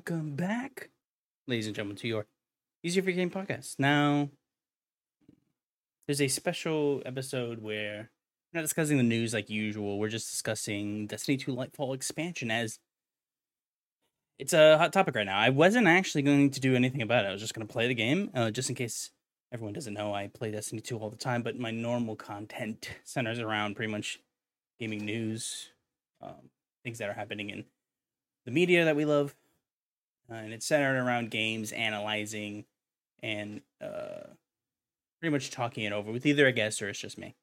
welcome 0.00 0.34
back, 0.34 0.88
ladies 1.46 1.66
and 1.66 1.76
gentlemen, 1.76 1.94
to 1.94 2.08
your 2.08 2.24
Easier 2.82 3.02
for 3.02 3.12
Game 3.12 3.28
podcast. 3.28 3.78
Now, 3.78 4.30
there's 6.06 6.22
a 6.22 6.28
special 6.28 7.02
episode 7.04 7.60
where 7.60 8.10
we're 8.50 8.60
not 8.60 8.62
discussing 8.62 8.96
the 8.96 9.02
news 9.02 9.34
like 9.34 9.50
usual. 9.50 9.98
We're 9.98 10.08
just 10.08 10.30
discussing 10.30 11.06
Destiny 11.06 11.36
2 11.36 11.54
Lightfall 11.54 11.94
expansion 11.94 12.50
as 12.50 12.78
it's 14.38 14.54
a 14.54 14.78
hot 14.78 14.94
topic 14.94 15.16
right 15.16 15.26
now. 15.26 15.38
I 15.38 15.50
wasn't 15.50 15.86
actually 15.86 16.22
going 16.22 16.48
to 16.48 16.60
do 16.60 16.74
anything 16.74 17.02
about 17.02 17.26
it. 17.26 17.28
I 17.28 17.32
was 17.32 17.42
just 17.42 17.52
going 17.52 17.66
to 17.66 17.72
play 17.72 17.86
the 17.86 17.94
game, 17.94 18.30
uh, 18.34 18.50
just 18.50 18.70
in 18.70 18.76
case 18.76 19.10
everyone 19.52 19.74
doesn't 19.74 19.92
know. 19.92 20.14
I 20.14 20.28
play 20.28 20.50
Destiny 20.50 20.80
2 20.80 20.96
all 20.96 21.10
the 21.10 21.16
time, 21.16 21.42
but 21.42 21.58
my 21.58 21.72
normal 21.72 22.16
content 22.16 22.88
centers 23.04 23.38
around 23.38 23.76
pretty 23.76 23.92
much 23.92 24.18
gaming 24.78 25.04
news, 25.04 25.68
um, 26.22 26.48
things 26.84 26.96
that 26.96 27.10
are 27.10 27.12
happening 27.12 27.50
in 27.50 27.66
the 28.46 28.50
media 28.50 28.86
that 28.86 28.96
we 28.96 29.04
love, 29.04 29.34
uh, 30.30 30.34
and 30.34 30.52
it's 30.52 30.66
centered 30.66 30.98
around 30.98 31.30
games, 31.30 31.72
analyzing, 31.72 32.64
and 33.22 33.62
uh, 33.82 34.28
pretty 35.20 35.32
much 35.32 35.50
talking 35.50 35.84
it 35.84 35.92
over 35.92 36.10
with 36.10 36.26
either 36.26 36.46
a 36.46 36.52
guest 36.52 36.80
or 36.80 36.88
it's 36.88 37.00
just 37.00 37.18
me. 37.18 37.34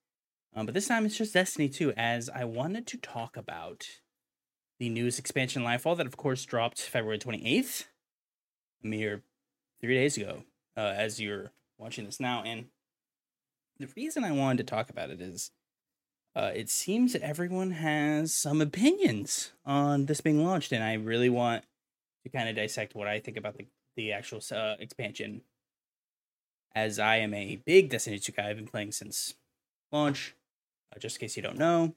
Um, 0.55 0.65
but 0.65 0.73
this 0.73 0.87
time 0.87 1.05
it's 1.05 1.17
just 1.17 1.33
Destiny 1.33 1.69
2, 1.69 1.93
as 1.97 2.29
I 2.29 2.45
wanted 2.45 2.87
to 2.87 2.97
talk 2.97 3.37
about 3.37 3.85
the 4.79 4.89
newest 4.89 5.19
expansion 5.19 5.63
Lightfall 5.63 5.97
that, 5.97 6.07
of 6.07 6.17
course, 6.17 6.45
dropped 6.45 6.81
February 6.81 7.19
28th, 7.19 7.85
a 8.83 8.87
mere 8.87 9.23
three 9.81 9.95
days 9.95 10.17
ago, 10.17 10.43
uh, 10.75 10.93
as 10.95 11.19
you're 11.19 11.51
watching 11.77 12.05
this 12.05 12.19
now. 12.19 12.43
And 12.43 12.65
the 13.79 13.89
reason 13.95 14.23
I 14.23 14.31
wanted 14.31 14.59
to 14.59 14.75
talk 14.75 14.89
about 14.89 15.09
it 15.09 15.21
is 15.21 15.51
uh, 16.35 16.51
it 16.55 16.69
seems 16.69 17.13
that 17.13 17.23
everyone 17.23 17.71
has 17.71 18.33
some 18.33 18.61
opinions 18.61 19.51
on 19.65 20.05
this 20.05 20.21
being 20.21 20.43
launched, 20.43 20.71
and 20.71 20.83
I 20.83 20.93
really 20.93 21.29
want 21.29 21.63
to 22.27 22.37
kind 22.37 22.49
of 22.49 22.55
dissect 22.55 22.95
what 22.95 23.07
I 23.07 23.19
think 23.19 23.37
about 23.37 23.57
the, 23.57 23.65
the 23.95 24.11
actual 24.11 24.41
uh, 24.51 24.75
expansion. 24.79 25.41
As 26.75 26.99
I 26.99 27.17
am 27.17 27.33
a 27.33 27.55
big 27.65 27.89
Destiny 27.89 28.19
2 28.19 28.31
guy, 28.33 28.49
I've 28.49 28.55
been 28.55 28.67
playing 28.67 28.91
since 28.91 29.35
launch. 29.91 30.35
Uh, 30.95 30.99
just 30.99 31.17
in 31.17 31.21
case 31.21 31.35
you 31.35 31.43
don't 31.43 31.57
know, 31.57 31.95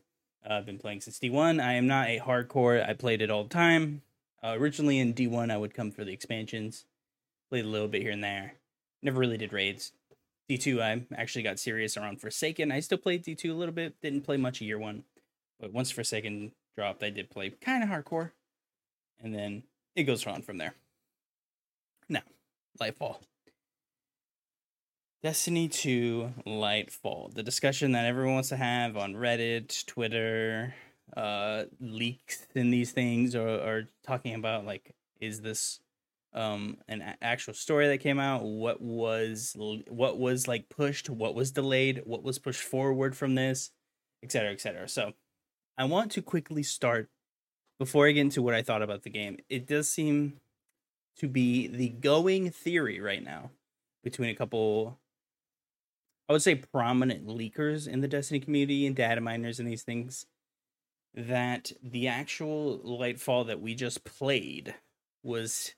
uh, 0.48 0.54
I've 0.54 0.66
been 0.66 0.78
playing 0.78 1.02
since 1.02 1.18
D1. 1.18 1.62
I 1.62 1.74
am 1.74 1.86
not 1.86 2.08
a 2.08 2.20
hardcore, 2.20 2.88
I 2.88 2.94
played 2.94 3.20
it 3.20 3.30
all 3.30 3.42
the 3.42 3.50
time. 3.50 4.02
Uh, 4.42 4.54
originally 4.56 4.98
in 4.98 5.12
D1, 5.12 5.50
I 5.50 5.58
would 5.58 5.74
come 5.74 5.90
for 5.90 6.04
the 6.04 6.12
expansions, 6.12 6.86
played 7.50 7.64
a 7.64 7.68
little 7.68 7.88
bit 7.88 8.02
here 8.02 8.12
and 8.12 8.24
there. 8.24 8.54
Never 9.02 9.20
really 9.20 9.36
did 9.36 9.52
raids. 9.52 9.92
D2, 10.48 10.80
I 10.80 11.04
actually 11.14 11.42
got 11.42 11.58
serious 11.58 11.96
around 11.96 12.20
Forsaken. 12.20 12.72
I 12.72 12.80
still 12.80 12.98
played 12.98 13.24
D2 13.24 13.50
a 13.50 13.54
little 13.54 13.74
bit, 13.74 14.00
didn't 14.00 14.22
play 14.22 14.36
much 14.36 14.60
year 14.60 14.78
one. 14.78 15.04
But 15.60 15.72
once 15.72 15.90
Forsaken 15.90 16.52
dropped, 16.76 17.02
I 17.02 17.10
did 17.10 17.30
play 17.30 17.50
kind 17.50 17.84
of 17.84 17.90
hardcore. 17.90 18.32
And 19.22 19.34
then 19.34 19.64
it 19.96 20.04
goes 20.04 20.26
on 20.26 20.42
from 20.42 20.58
there. 20.58 20.74
Now, 22.08 22.22
Lightfall. 22.80 23.18
Destiny 25.22 25.68
2 25.68 26.32
Lightfall. 26.46 27.34
The 27.34 27.42
discussion 27.42 27.92
that 27.92 28.06
everyone 28.06 28.34
wants 28.34 28.48
to 28.50 28.56
have 28.56 28.96
on 28.96 29.14
Reddit, 29.14 29.84
Twitter, 29.86 30.74
uh, 31.16 31.64
leaks 31.78 32.46
in 32.54 32.70
these 32.70 32.92
things, 32.92 33.34
or, 33.34 33.48
or 33.48 33.88
talking 34.02 34.34
about 34.34 34.64
like, 34.64 34.94
is 35.20 35.42
this 35.42 35.80
um 36.32 36.76
an 36.88 37.02
a- 37.02 37.16
actual 37.22 37.54
story 37.54 37.88
that 37.88 37.98
came 37.98 38.20
out 38.20 38.44
what 38.44 38.80
was 38.80 39.56
what 39.88 40.18
was 40.18 40.46
like 40.46 40.68
pushed 40.68 41.10
what 41.10 41.34
was 41.34 41.50
delayed 41.50 42.02
what 42.04 42.22
was 42.22 42.38
pushed 42.38 42.62
forward 42.62 43.16
from 43.16 43.34
this 43.34 43.72
etc 44.22 44.52
etc 44.52 44.88
so 44.88 45.12
i 45.76 45.84
want 45.84 46.12
to 46.12 46.22
quickly 46.22 46.62
start 46.62 47.08
before 47.80 48.06
i 48.06 48.12
get 48.12 48.20
into 48.20 48.42
what 48.42 48.54
i 48.54 48.62
thought 48.62 48.82
about 48.82 49.02
the 49.02 49.10
game 49.10 49.38
it 49.48 49.66
does 49.66 49.88
seem 49.88 50.34
to 51.16 51.26
be 51.26 51.66
the 51.66 51.88
going 51.88 52.50
theory 52.50 53.00
right 53.00 53.24
now 53.24 53.50
between 54.04 54.30
a 54.30 54.34
couple 54.36 55.00
i 56.28 56.32
would 56.32 56.42
say 56.42 56.54
prominent 56.54 57.26
leakers 57.26 57.88
in 57.88 58.00
the 58.00 58.08
destiny 58.08 58.38
community 58.38 58.86
and 58.86 58.94
data 58.94 59.20
miners 59.20 59.58
and 59.58 59.68
these 59.68 59.82
things 59.82 60.26
that 61.14 61.72
the 61.82 62.06
actual 62.06 62.78
lightfall 62.84 63.46
that 63.46 63.60
we 63.60 63.74
just 63.74 64.04
played 64.04 64.74
was 65.24 65.74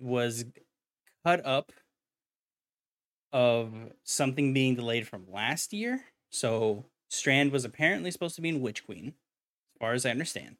was 0.00 0.44
cut 1.24 1.44
up 1.44 1.72
of 3.32 3.72
something 4.04 4.52
being 4.52 4.74
delayed 4.74 5.08
from 5.08 5.30
last 5.30 5.72
year. 5.72 6.04
So 6.30 6.84
Strand 7.08 7.52
was 7.52 7.64
apparently 7.64 8.10
supposed 8.10 8.36
to 8.36 8.42
be 8.42 8.50
in 8.50 8.60
Witch 8.60 8.84
Queen, 8.84 9.08
as 9.08 9.78
far 9.80 9.92
as 9.92 10.06
I 10.06 10.10
understand. 10.10 10.56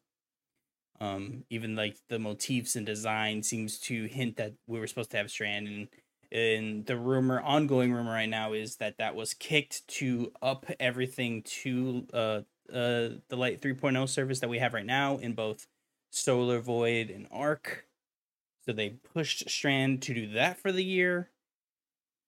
Um, 1.03 1.43
even 1.49 1.75
like 1.75 1.97
the 2.07 2.17
motifs 2.17 2.77
and 2.77 2.85
design 2.85 3.43
seems 3.43 3.77
to 3.81 4.05
hint 4.05 4.37
that 4.37 4.53
we 4.67 4.79
were 4.79 4.87
supposed 4.87 5.11
to 5.11 5.17
have 5.17 5.29
Strand, 5.29 5.67
and 5.67 5.87
and 6.31 6.85
the 6.85 6.95
rumor, 6.95 7.41
ongoing 7.41 7.91
rumor 7.91 8.13
right 8.13 8.29
now, 8.29 8.53
is 8.53 8.77
that 8.77 8.97
that 8.99 9.13
was 9.13 9.33
kicked 9.33 9.85
to 9.99 10.31
up 10.41 10.65
everything 10.79 11.43
to 11.43 12.07
uh 12.13 12.41
uh 12.71 13.19
the 13.27 13.35
Light 13.35 13.61
3.0 13.61 14.07
service 14.07 14.39
that 14.39 14.49
we 14.49 14.59
have 14.59 14.73
right 14.73 14.85
now 14.85 15.17
in 15.17 15.33
both 15.33 15.67
Solar 16.09 16.59
Void 16.59 17.09
and 17.09 17.27
Arc. 17.31 17.85
So 18.65 18.71
they 18.71 18.91
pushed 19.13 19.49
Strand 19.49 20.01
to 20.03 20.13
do 20.13 20.27
that 20.33 20.57
for 20.57 20.71
the 20.71 20.85
year. 20.85 21.31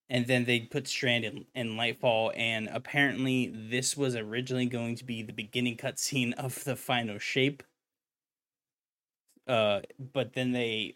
And 0.10 0.28
then 0.28 0.46
they 0.46 0.60
put 0.60 0.88
Strand 0.88 1.24
in, 1.24 1.46
in 1.56 1.78
Lightfall. 1.78 2.34
And 2.36 2.68
apparently, 2.72 3.48
this 3.48 3.96
was 3.96 4.16
originally 4.18 4.66
going 4.66 4.96
to 4.98 5.06
be 5.06 5.24
the 5.24 5.34
beginning 5.34 5.78
cutscene 5.78 6.34
of 6.34 6.64
the 6.66 6.76
final 6.76 7.20
shape. 7.20 7.64
Uh, 9.48 9.82
but 10.14 10.34
then 10.34 10.52
they, 10.52 10.96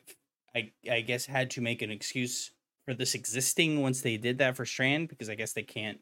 I, 0.56 0.72
I 0.90 1.02
guess, 1.02 1.26
had 1.26 1.52
to 1.52 1.62
make 1.62 1.82
an 1.82 1.92
excuse 1.92 2.52
for 2.86 2.94
this 2.94 3.14
existing 3.14 3.82
once 3.82 4.02
they 4.02 4.18
did 4.18 4.40
that 4.40 4.56
for 4.56 4.66
Strand 4.66 5.10
because 5.10 5.30
I 5.30 5.36
guess 5.36 5.54
they 5.54 5.64
can't 5.64 6.00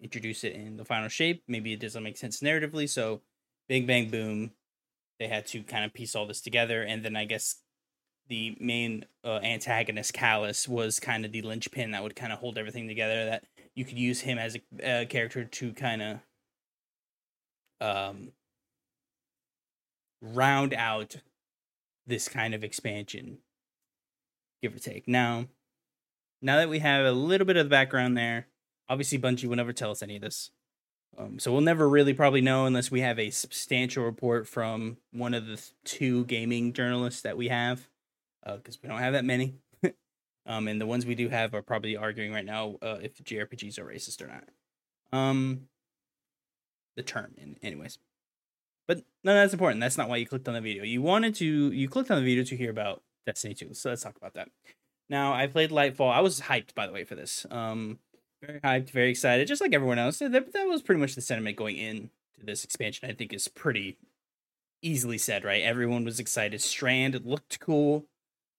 introduce 0.00 0.44
it 0.44 0.54
in 0.54 0.76
the 0.76 0.84
final 0.84 1.08
shape. 1.08 1.42
Maybe 1.46 1.72
it 1.72 1.80
doesn't 1.80 2.02
make 2.02 2.16
sense 2.16 2.40
narratively. 2.40 2.88
So, 2.88 3.20
big 3.68 3.86
bang 3.86 4.10
boom, 4.10 4.52
they 5.18 5.28
had 5.28 5.46
to 5.48 5.62
kind 5.62 5.84
of 5.84 5.92
piece 5.92 6.14
all 6.14 6.26
this 6.26 6.40
together. 6.40 6.82
And 6.82 7.04
then 7.04 7.16
I 7.16 7.24
guess 7.26 7.56
the 8.28 8.56
main 8.58 9.04
uh, 9.24 9.40
antagonist, 9.42 10.14
Calus, 10.14 10.66
was 10.66 10.98
kind 10.98 11.24
of 11.24 11.32
the 11.32 11.42
linchpin 11.42 11.90
that 11.90 12.02
would 12.02 12.16
kind 12.16 12.32
of 12.32 12.38
hold 12.38 12.58
everything 12.58 12.88
together. 12.88 13.26
That 13.26 13.44
you 13.74 13.84
could 13.84 13.98
use 13.98 14.20
him 14.20 14.38
as 14.38 14.56
a, 14.56 15.02
a 15.02 15.06
character 15.06 15.44
to 15.44 15.72
kind 15.72 16.02
of 16.02 16.18
um, 17.80 18.32
round 20.20 20.72
out 20.72 21.16
this 22.12 22.28
kind 22.28 22.52
of 22.52 22.62
expansion, 22.62 23.38
give 24.60 24.76
or 24.76 24.78
take. 24.78 25.08
Now, 25.08 25.46
now 26.42 26.56
that 26.56 26.68
we 26.68 26.80
have 26.80 27.06
a 27.06 27.12
little 27.12 27.46
bit 27.46 27.56
of 27.56 27.64
the 27.64 27.70
background 27.70 28.18
there, 28.18 28.48
obviously 28.86 29.18
Bungie 29.18 29.46
will 29.46 29.56
never 29.56 29.72
tell 29.72 29.90
us 29.90 30.02
any 30.02 30.16
of 30.16 30.22
this. 30.22 30.50
Um, 31.16 31.38
so 31.38 31.50
we'll 31.50 31.62
never 31.62 31.88
really 31.88 32.12
probably 32.12 32.42
know 32.42 32.66
unless 32.66 32.90
we 32.90 33.00
have 33.00 33.18
a 33.18 33.30
substantial 33.30 34.04
report 34.04 34.46
from 34.46 34.98
one 35.10 35.32
of 35.32 35.46
the 35.46 35.56
th- 35.56 35.70
two 35.84 36.26
gaming 36.26 36.74
journalists 36.74 37.22
that 37.22 37.38
we 37.38 37.48
have 37.48 37.88
because 38.44 38.76
uh, 38.76 38.80
we 38.82 38.90
don't 38.90 38.98
have 38.98 39.14
that 39.14 39.24
many. 39.24 39.54
um, 40.46 40.68
and 40.68 40.78
the 40.78 40.86
ones 40.86 41.06
we 41.06 41.14
do 41.14 41.30
have 41.30 41.54
are 41.54 41.62
probably 41.62 41.96
arguing 41.96 42.34
right 42.34 42.44
now 42.44 42.76
uh, 42.82 42.98
if 43.00 43.24
JRPGs 43.24 43.78
are 43.78 43.86
racist 43.86 44.20
or 44.20 44.26
not. 44.26 44.44
Um, 45.18 45.68
the 46.94 47.02
term, 47.02 47.32
in 47.38 47.56
anyways. 47.62 47.98
But 48.88 48.98
no, 49.24 49.34
that's 49.34 49.52
important. 49.52 49.80
That's 49.80 49.98
not 49.98 50.08
why 50.08 50.16
you 50.16 50.26
clicked 50.26 50.48
on 50.48 50.54
the 50.54 50.60
video. 50.60 50.82
You 50.84 51.02
wanted 51.02 51.34
to, 51.36 51.72
you 51.72 51.88
clicked 51.88 52.10
on 52.10 52.18
the 52.18 52.24
video 52.24 52.44
to 52.44 52.56
hear 52.56 52.70
about 52.70 53.02
Destiny 53.26 53.54
2. 53.54 53.74
So 53.74 53.90
let's 53.90 54.02
talk 54.02 54.16
about 54.16 54.34
that. 54.34 54.48
Now, 55.08 55.32
I 55.32 55.46
played 55.46 55.70
Lightfall. 55.70 56.12
I 56.12 56.20
was 56.20 56.40
hyped, 56.40 56.74
by 56.74 56.86
the 56.86 56.92
way, 56.92 57.04
for 57.04 57.14
this. 57.14 57.46
Um, 57.50 57.98
very 58.42 58.60
hyped, 58.60 58.90
very 58.90 59.10
excited, 59.10 59.46
just 59.46 59.60
like 59.60 59.74
everyone 59.74 59.98
else. 59.98 60.18
That, 60.18 60.32
that 60.32 60.66
was 60.66 60.82
pretty 60.82 61.00
much 61.00 61.14
the 61.14 61.20
sentiment 61.20 61.56
going 61.56 61.76
in 61.76 62.10
to 62.38 62.46
this 62.46 62.64
expansion. 62.64 63.08
I 63.08 63.12
think 63.12 63.32
is 63.32 63.48
pretty 63.48 63.98
easily 64.82 65.18
said, 65.18 65.44
right? 65.44 65.62
Everyone 65.62 66.04
was 66.04 66.18
excited. 66.18 66.60
Strand 66.60 67.24
looked 67.24 67.60
cool. 67.60 68.06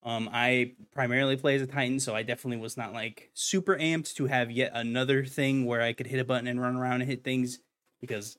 Um, 0.04 0.30
I 0.32 0.74
primarily 0.94 1.38
play 1.38 1.56
as 1.56 1.62
a 1.62 1.68
Titan, 1.68 2.00
so 2.00 2.16
I 2.16 2.24
definitely 2.24 2.58
was 2.58 2.76
not 2.76 2.94
like 2.94 3.30
super 3.34 3.78
amped 3.78 4.16
to 4.16 4.26
have 4.28 4.52
yet 4.52 4.72
another 4.74 5.26
thing 5.26 5.66
where 5.66 5.82
I 5.82 5.94
could 5.94 6.08
hit 6.08 6.20
a 6.20 6.26
button 6.26 6.48
and 6.48 6.62
run 6.62 6.76
around 6.76 7.02
and 7.02 7.10
hit 7.10 7.24
things 7.24 7.60
because 8.02 8.38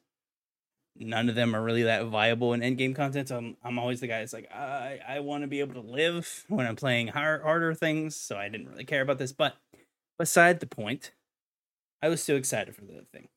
none 0.96 1.28
of 1.28 1.34
them 1.34 1.54
are 1.54 1.62
really 1.62 1.82
that 1.82 2.06
viable 2.06 2.52
in 2.52 2.60
endgame 2.60 2.94
content. 2.94 3.28
So 3.28 3.36
I'm 3.36 3.56
I'm 3.62 3.78
always 3.78 4.00
the 4.00 4.06
guy 4.06 4.20
that's 4.20 4.32
like 4.32 4.50
I 4.52 5.00
I 5.06 5.20
want 5.20 5.42
to 5.42 5.48
be 5.48 5.60
able 5.60 5.74
to 5.74 5.88
live 5.88 6.44
when 6.48 6.66
I'm 6.66 6.76
playing 6.76 7.08
hard, 7.08 7.42
harder 7.42 7.74
things, 7.74 8.16
so 8.16 8.36
I 8.36 8.48
didn't 8.48 8.68
really 8.68 8.84
care 8.84 9.02
about 9.02 9.18
this. 9.18 9.32
But 9.32 9.56
beside 10.18 10.60
the 10.60 10.66
point, 10.66 11.12
I 12.02 12.08
was 12.08 12.22
still 12.22 12.36
excited 12.36 12.74
for 12.74 12.82
the 12.82 13.04
thing, 13.12 13.28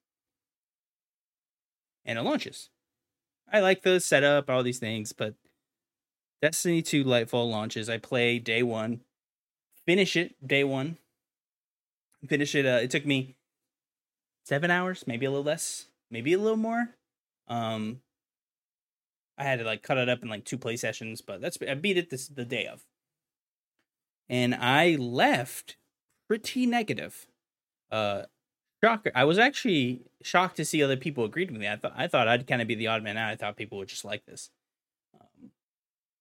and 2.06 2.18
it 2.18 2.24
launches. 2.24 2.70
I 3.52 3.62
like 3.62 3.84
the 3.84 4.00
setup, 4.00 4.50
all 4.50 4.64
these 4.64 4.80
things, 4.80 5.14
but 5.14 5.36
Destiny 6.42 6.82
2 6.82 7.04
Lightfall 7.04 7.50
launches. 7.50 7.90
I 7.90 7.98
play 7.98 8.40
day 8.40 8.62
one, 8.62 9.02
finish 9.86 10.16
it 10.16 10.36
day 10.46 10.64
one, 10.64 10.98
finish 12.28 12.56
it. 12.56 12.66
Uh, 12.66 12.80
it 12.82 12.92
took 12.92 13.06
me 13.06 13.36
seven 14.46 14.70
hours, 14.72 15.06
maybe 15.08 15.26
a 15.26 15.32
little 15.32 15.44
less, 15.44 15.88
maybe 16.12 16.34
a 16.34 16.40
little 16.40 16.58
more. 16.58 16.97
Um, 17.48 18.02
I 19.38 19.44
had 19.44 19.60
to 19.60 19.66
like 19.66 19.84
cut 19.84 19.98
it 19.98 20.10
up 20.10 20.24
in 20.24 20.30
like 20.30 20.46
two 20.46 20.58
play 20.58 20.78
sessions, 20.78 21.22
but 21.22 21.42
that's 21.42 21.58
I 21.68 21.76
beat 21.76 21.98
it 21.98 22.10
this 22.10 22.28
the 22.28 22.46
day 22.46 22.66
of. 22.66 22.84
And 24.30 24.56
I 24.56 24.96
left 24.96 25.78
pretty 26.28 26.66
negative. 26.66 27.28
Uh 27.92 28.24
shocker. 28.84 29.12
I 29.16 29.24
was 29.26 29.38
actually 29.40 30.02
shocked 30.24 30.58
to 30.58 30.66
see 30.66 30.84
other 30.84 30.98
people 30.98 31.24
agreed 31.24 31.52
with 31.52 31.60
me. 31.62 31.68
I 31.68 31.78
thought 31.78 31.94
I 31.96 32.08
thought 32.08 32.28
I'd 32.28 32.48
kind 32.48 32.62
of 32.62 32.68
be 32.68 32.76
the 32.76 32.88
odd 32.88 33.04
man 33.04 33.18
out. 33.18 33.32
I 33.32 33.36
thought 33.36 33.58
people 33.58 33.78
would 33.78 33.90
just 33.90 34.06
like 34.06 34.26
this. 34.26 34.50
Um, 35.14 35.52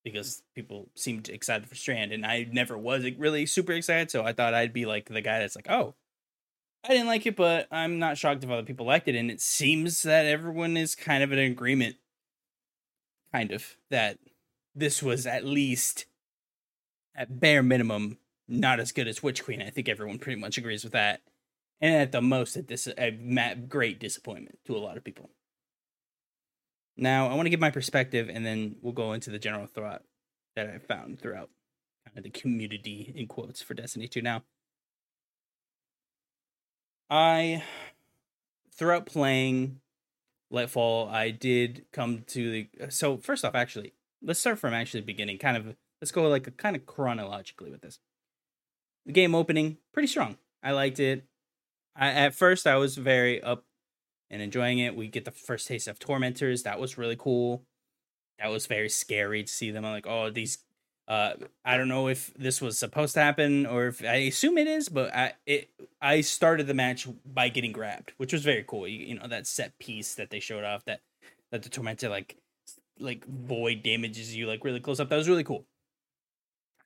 because 0.04 0.42
people 0.54 0.88
seemed 0.94 1.28
excited 1.28 1.68
for 1.68 1.74
Strand 1.74 2.12
and 2.12 2.24
I 2.24 2.46
never 2.50 2.78
was 2.78 3.04
really 3.18 3.46
super 3.46 3.72
excited, 3.72 4.10
so 4.10 4.24
I 4.24 4.32
thought 4.32 4.54
I'd 4.54 4.72
be 4.72 4.86
like 4.86 5.08
the 5.08 5.22
guy 5.22 5.40
that's 5.40 5.56
like, 5.56 5.70
"Oh, 5.70 5.94
I 6.86 6.92
didn't 6.92 7.08
like 7.08 7.26
it, 7.26 7.36
but 7.36 7.66
I'm 7.70 7.98
not 7.98 8.16
shocked 8.16 8.44
if 8.44 8.50
other 8.50 8.62
people 8.62 8.86
liked 8.86 9.08
it." 9.08 9.16
And 9.16 9.30
it 9.30 9.40
seems 9.40 10.02
that 10.02 10.26
everyone 10.26 10.76
is 10.76 10.94
kind 10.94 11.22
of 11.22 11.32
in 11.32 11.38
agreement 11.38 11.96
kind 13.32 13.50
of 13.50 13.76
that 13.90 14.18
this 14.74 15.02
was 15.02 15.26
at 15.26 15.44
least 15.44 16.06
at 17.14 17.40
bare 17.40 17.62
minimum 17.62 18.18
not 18.48 18.78
as 18.78 18.92
good 18.92 19.08
as 19.08 19.22
Witch 19.22 19.42
Queen. 19.42 19.60
I 19.60 19.70
think 19.70 19.88
everyone 19.88 20.18
pretty 20.18 20.40
much 20.40 20.56
agrees 20.56 20.84
with 20.84 20.92
that. 20.92 21.22
And 21.80 21.94
at 21.94 22.12
the 22.12 22.22
most, 22.22 22.56
at 22.56 22.68
this 22.68 22.86
a 22.86 23.10
great 23.54 23.98
disappointment 23.98 24.58
to 24.64 24.76
a 24.76 24.78
lot 24.78 24.96
of 24.96 25.04
people. 25.04 25.30
Now, 26.96 27.28
I 27.28 27.34
want 27.34 27.46
to 27.46 27.50
give 27.50 27.60
my 27.60 27.70
perspective, 27.70 28.30
and 28.30 28.46
then 28.46 28.76
we'll 28.80 28.94
go 28.94 29.12
into 29.12 29.30
the 29.30 29.38
general 29.38 29.66
thought 29.66 30.02
that 30.54 30.70
I 30.70 30.78
found 30.78 31.20
throughout 31.20 31.50
kind 32.06 32.16
of 32.16 32.24
the 32.24 32.30
community 32.30 33.12
in 33.14 33.26
quotes 33.26 33.60
for 33.60 33.74
Destiny 33.74 34.08
2. 34.08 34.22
Now, 34.22 34.44
I 37.08 37.62
throughout 38.72 39.06
playing 39.06 39.80
Lightfall, 40.52 41.10
I 41.10 41.30
did 41.30 41.86
come 41.92 42.24
to 42.28 42.50
the. 42.50 42.68
So 42.90 43.16
first 43.16 43.44
off, 43.44 43.54
actually, 43.54 43.94
let's 44.22 44.40
start 44.40 44.58
from 44.58 44.74
actually 44.74 45.00
beginning. 45.02 45.38
Kind 45.38 45.56
of, 45.56 45.76
let's 46.00 46.12
go 46.12 46.28
like 46.28 46.46
a, 46.46 46.50
kind 46.50 46.76
of 46.76 46.86
chronologically 46.86 47.70
with 47.70 47.80
this. 47.80 47.98
The 49.06 49.12
game 49.12 49.34
opening 49.34 49.78
pretty 49.92 50.08
strong. 50.08 50.36
I 50.62 50.72
liked 50.72 51.00
it. 51.00 51.24
I, 51.94 52.08
at 52.08 52.34
first, 52.34 52.66
I 52.66 52.76
was 52.76 52.96
very 52.96 53.42
up 53.42 53.64
and 54.30 54.42
enjoying 54.42 54.78
it. 54.78 54.96
We 54.96 55.08
get 55.08 55.24
the 55.24 55.30
first 55.30 55.68
taste 55.68 55.88
of 55.88 55.98
tormentors. 55.98 56.64
That 56.64 56.80
was 56.80 56.98
really 56.98 57.16
cool. 57.16 57.62
That 58.38 58.50
was 58.50 58.66
very 58.66 58.88
scary 58.88 59.42
to 59.44 59.52
see 59.52 59.70
them. 59.70 59.84
I'm 59.84 59.92
like, 59.92 60.06
oh, 60.06 60.30
these 60.30 60.58
uh, 61.08 61.34
I 61.64 61.76
don't 61.76 61.88
know 61.88 62.08
if 62.08 62.34
this 62.34 62.60
was 62.60 62.78
supposed 62.78 63.14
to 63.14 63.20
happen 63.20 63.64
or 63.64 63.86
if 63.86 64.02
I 64.04 64.14
assume 64.14 64.58
it 64.58 64.66
is, 64.66 64.88
but 64.88 65.14
I 65.14 65.34
it 65.46 65.70
I 66.00 66.20
started 66.20 66.66
the 66.66 66.74
match 66.74 67.06
by 67.24 67.48
getting 67.48 67.72
grabbed, 67.72 68.12
which 68.16 68.32
was 68.32 68.42
very 68.42 68.64
cool. 68.66 68.88
You, 68.88 69.06
you 69.06 69.14
know 69.18 69.28
that 69.28 69.46
set 69.46 69.78
piece 69.78 70.14
that 70.16 70.30
they 70.30 70.40
showed 70.40 70.64
off 70.64 70.84
that 70.86 71.00
that 71.52 71.62
the 71.62 71.68
tormentor 71.68 72.08
like 72.08 72.36
like 72.98 73.24
void 73.26 73.82
damages 73.82 74.34
you 74.34 74.46
like 74.46 74.64
really 74.64 74.80
close 74.80 74.98
up. 74.98 75.08
That 75.08 75.16
was 75.16 75.28
really 75.28 75.44
cool. 75.44 75.64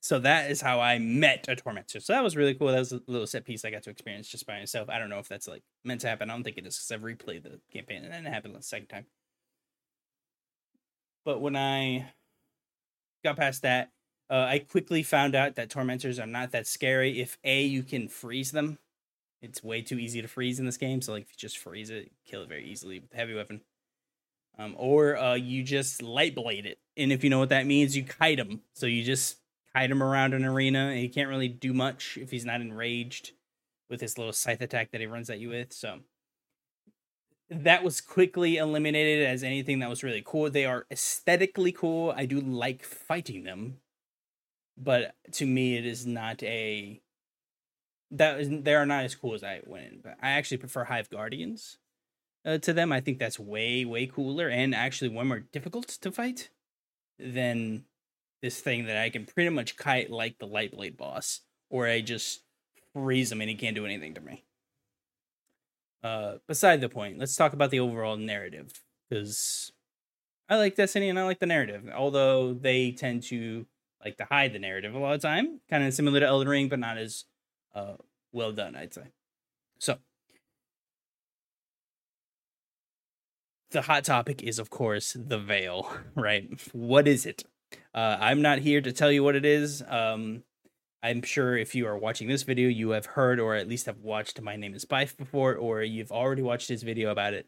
So 0.03 0.19
that 0.21 0.51
is 0.51 0.61
how 0.63 0.81
I 0.81 0.99
met 0.99 1.47
a 1.49 1.57
tormentor. 1.57 2.01
So 2.01 2.15
that 2.15 2.25
was 2.25 2.37
really 2.37 2.55
cool. 2.55 2.69
That 2.69 2.79
was 2.79 2.93
a 2.93 3.03
little 3.07 3.27
set 3.27 3.45
piece 3.45 3.65
I 3.65 3.71
got 3.71 3.83
to 3.85 3.91
experience 3.91 4.29
just 4.29 4.47
by 4.47 4.59
myself. 4.59 4.89
I 4.89 4.99
don't 4.99 5.11
know 5.11 5.19
if 5.19 5.29
that's 5.29 5.47
like 5.47 5.63
meant 5.85 6.01
to 6.03 6.09
happen. 6.09 6.31
I 6.31 6.35
don't 6.35 6.43
think 6.43 6.57
it 6.57 6.67
is 6.67 6.77
because 6.77 6.91
I've 6.91 7.03
replayed 7.03 7.43
the 7.43 7.61
campaign 7.73 8.05
and 8.05 8.13
then 8.13 8.27
it 8.27 8.33
happened 8.33 8.55
the 8.55 8.63
second 8.63 8.89
time. 8.89 9.07
But 11.25 11.41
when 11.41 11.55
I 11.55 12.13
got 13.23 13.37
past 13.37 13.63
that, 13.63 13.91
uh, 14.31 14.47
I 14.49 14.61
quickly 14.61 15.03
found 15.03 15.35
out 15.35 15.57
that 15.57 15.71
tormentors 15.71 16.19
are 16.19 16.27
not 16.27 16.53
that 16.53 16.67
scary. 16.67 17.21
If 17.21 17.37
a 17.45 17.63
you 17.63 17.83
can 17.83 18.09
freeze 18.09 18.53
them, 18.53 18.79
it's 19.43 19.63
way 19.63 19.83
too 19.83 19.99
easy 19.99 20.23
to 20.23 20.29
freeze 20.29 20.59
in 20.61 20.67
this 20.67 20.77
game. 20.77 21.03
So 21.03 21.13
like 21.13 21.25
if 21.25 21.31
you 21.31 21.37
just 21.37 21.59
freeze 21.59 21.91
it, 21.91 22.13
kill 22.25 22.43
it 22.43 22.49
very 22.49 22.65
easily 22.65 23.01
with 23.01 23.13
heavy 23.13 23.35
weapon. 23.35 23.63
Um, 24.59 24.75
or 24.77 25.17
uh, 25.17 25.35
you 25.35 25.63
just 25.63 26.03
light 26.03 26.35
blade 26.35 26.67
it, 26.67 26.79
and 26.97 27.13
if 27.13 27.25
you 27.25 27.31
know 27.31 27.39
what 27.39 27.49
that 27.49 27.67
means, 27.67 27.97
you 27.97 28.05
kite 28.05 28.39
him. 28.39 28.61
So 28.75 28.85
you 28.85 29.03
just 29.03 29.39
kite 29.75 29.91
him 29.91 30.03
around 30.03 30.35
an 30.35 30.45
arena, 30.45 30.89
and 30.89 30.99
he 30.99 31.09
can't 31.09 31.31
really 31.31 31.49
do 31.49 31.73
much 31.73 32.19
if 32.21 32.31
he's 32.31 32.45
not 32.45 32.61
enraged 32.61 33.33
with 33.89 34.03
his 34.03 34.19
little 34.19 34.35
scythe 34.35 34.61
attack 34.61 34.91
that 34.91 35.01
he 35.01 35.07
runs 35.07 35.31
at 35.31 35.39
you 35.39 35.49
with. 35.49 35.73
So 35.73 36.01
that 37.49 37.83
was 37.83 38.01
quickly 38.01 38.59
eliminated 38.59 39.27
as 39.27 39.43
anything 39.43 39.79
that 39.79 39.89
was 39.89 40.03
really 40.03 40.23
cool. 40.25 40.51
They 40.51 40.67
are 40.67 40.87
aesthetically 40.91 41.73
cool. 41.73 42.13
I 42.15 42.27
do 42.27 42.41
like 42.41 42.85
fighting 42.85 43.45
them, 43.45 43.79
but 44.83 45.15
to 45.33 45.47
me 45.47 45.77
it 45.77 45.85
is 45.85 46.07
not 46.07 46.43
a 46.43 47.01
that 48.11 48.41
is 48.41 48.49
they 48.63 48.75
are 48.75 48.87
not 48.87 49.05
as 49.05 49.15
cool 49.15 49.35
as 49.35 49.45
I 49.45 49.61
went. 49.67 50.03
But 50.03 50.17
I 50.21 50.31
actually 50.31 50.57
prefer 50.59 50.85
Hive 50.85 51.11
Guardians 51.11 51.79
uh, 52.45 52.59
to 52.59 52.73
them. 52.73 52.93
I 52.93 53.01
think 53.01 53.19
that's 53.19 53.39
way 53.39 53.85
way 53.85 54.07
cooler 54.07 54.49
and 54.49 54.75
actually 54.75 55.11
way 55.11 55.25
more 55.25 55.41
difficult 55.41 55.89
to 55.89 56.11
fight 56.11 56.51
than 57.19 57.85
this 58.43 58.61
thing 58.61 58.87
that 58.87 58.97
I 58.97 59.11
can 59.11 59.27
pretty 59.27 59.51
much 59.51 59.77
kite 59.77 60.11
like 60.11 60.39
the 60.39 60.49
Lightblade 60.49 60.97
boss, 60.97 61.41
or 61.69 61.87
I 61.87 62.01
just 62.01 62.41
freeze 62.95 63.31
him 63.31 63.41
and 63.41 63.51
he 63.51 63.57
can't 63.57 63.77
do 63.77 63.85
anything 63.85 64.15
to 64.15 64.21
me. 64.21 64.45
Uh, 66.03 66.37
beside 66.49 66.81
the 66.81 66.89
point, 66.89 67.19
let's 67.19 67.37
talk 67.37 67.53
about 67.53 67.71
the 67.71 67.81
overall 67.81 68.17
narrative 68.17 68.73
because 69.09 69.71
I 70.49 70.57
like 70.57 70.75
Destiny 70.75 71.11
and 71.11 71.19
I 71.19 71.25
like 71.25 71.39
the 71.39 71.47
narrative, 71.47 71.91
although 71.95 72.55
they 72.55 72.93
tend 72.93 73.23
to 73.25 73.67
like 74.05 74.17
to 74.19 74.25
hide 74.25 74.53
the 74.53 74.59
narrative 74.59 74.95
a 74.95 74.99
lot 74.99 75.15
of 75.15 75.23
time, 75.23 75.61
kind 75.69 75.85
of 75.85 75.95
similar 75.95 76.21
to 76.21 76.27
Elden 76.27 76.49
Ring, 76.49 76.69
but 76.69 76.79
not 76.79 76.99
as 76.99 77.25
uh, 77.75 77.95
well 78.33 78.53
done, 78.53 78.77
I'd 78.77 78.95
say. 78.95 79.13
So, 79.79 79.99
the 83.71 83.83
hot 83.83 84.05
topic 84.05 84.43
is, 84.43 84.59
of 84.59 84.71
course, 84.71 85.17
the 85.19 85.39
veil, 85.39 85.91
right? 86.15 86.49
What 86.73 87.07
is 87.07 87.27
it? 87.27 87.45
Uh, 87.95 88.17
I'm 88.21 88.43
not 88.43 88.59
here 88.59 88.81
to 88.81 88.93
tell 88.93 89.13
you 89.13 89.23
what 89.23 89.37
it 89.37 89.45
is. 89.45 89.83
Um, 89.87 90.43
I'm 91.03 91.23
sure 91.23 91.57
if 91.57 91.75
you 91.75 91.87
are 91.87 91.97
watching 91.97 92.29
this 92.29 92.43
video, 92.43 92.69
you 92.69 92.91
have 92.91 93.07
heard 93.07 93.41
or 93.41 93.55
at 93.55 93.69
least 93.69 93.87
have 93.87 94.01
watched 94.01 94.41
My 94.41 94.57
Name 94.57 94.75
is 94.75 94.85
Byf 94.85 95.17
before, 95.17 95.55
or 95.55 95.83
you've 95.83 96.13
already 96.13 96.43
watched 96.43 96.69
his 96.69 96.83
video 96.83 97.11
about 97.11 97.33
it. 97.33 97.47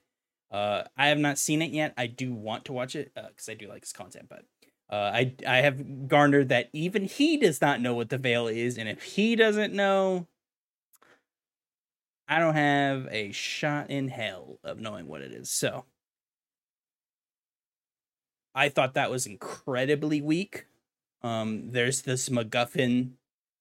Uh, 0.51 0.85
I 0.97 1.09
have 1.09 1.19
not 1.19 1.39
seen 1.39 1.61
it 1.61 1.71
yet. 1.71 1.93
I 1.97 2.07
do 2.07 2.33
want 2.33 2.67
to 2.67 2.73
watch 2.73 2.95
it 2.95 3.13
because 3.15 3.49
uh, 3.49 3.53
I 3.53 3.55
do 3.55 3.69
like 3.69 3.83
his 3.83 3.93
content, 3.93 4.27
but 4.29 4.45
uh, 4.93 5.11
I 5.15 5.35
I 5.49 5.59
have 5.59 6.09
garnered 6.09 6.51
that 6.51 6.71
even 6.75 7.07
he 7.07 7.39
does 7.39 7.63
not 7.63 7.81
know 7.81 7.95
what 7.95 8.11
the 8.11 8.19
veil 8.19 8.47
is, 8.49 8.79
and 8.79 8.89
if 8.89 9.03
he 9.03 9.37
doesn't 9.37 9.75
know, 9.75 10.29
I 12.29 12.39
don't 12.39 12.55
have 12.55 13.09
a 13.11 13.33
shot 13.33 13.91
in 13.91 14.09
hell 14.09 14.59
of 14.65 14.81
knowing 14.81 15.07
what 15.07 15.23
it 15.23 15.33
is. 15.33 15.51
So 15.51 15.87
I 18.55 18.69
thought 18.69 18.95
that 18.95 19.11
was 19.11 19.27
incredibly 19.27 20.21
weak. 20.21 20.67
Um, 21.23 21.71
there's 21.71 22.03
this 22.03 22.29
MacGuffin 22.29 23.13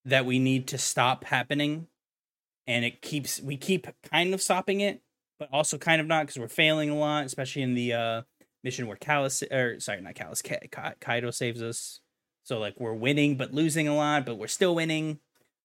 that 0.06 0.26
we 0.26 0.40
need 0.40 0.68
to 0.70 0.78
stop 0.78 1.26
happening, 1.26 1.88
and 2.68 2.86
it 2.86 3.02
keeps 3.02 3.42
we 3.42 3.58
keep 3.58 3.88
kind 4.04 4.34
of 4.34 4.42
stopping 4.42 4.82
it, 4.82 5.02
but 5.40 5.50
also 5.54 5.78
kind 5.78 6.02
of 6.02 6.08
not 6.08 6.26
because 6.28 6.40
we're 6.40 6.48
failing 6.48 6.90
a 6.90 6.98
lot, 6.98 7.26
especially 7.26 7.62
in 7.64 7.76
the 7.76 7.94
uh 7.94 8.22
mission 8.64 8.88
where 8.88 8.98
Calus 8.98 9.44
or 9.52 9.80
sorry, 9.80 10.02
not 10.02 10.16
Calus, 10.16 10.44
Ka- 10.44 10.68
Ka- 10.72 10.96
Kaido 11.00 11.32
saves 11.32 11.62
us. 11.62 12.00
So 12.44 12.60
like 12.60 12.80
we're 12.80 12.94
winning 12.94 13.38
but 13.38 13.54
losing 13.54 13.88
a 13.88 13.96
lot, 13.96 14.26
but 14.26 14.36
we're 14.36 14.48
still 14.48 14.76
winning. 14.76 15.20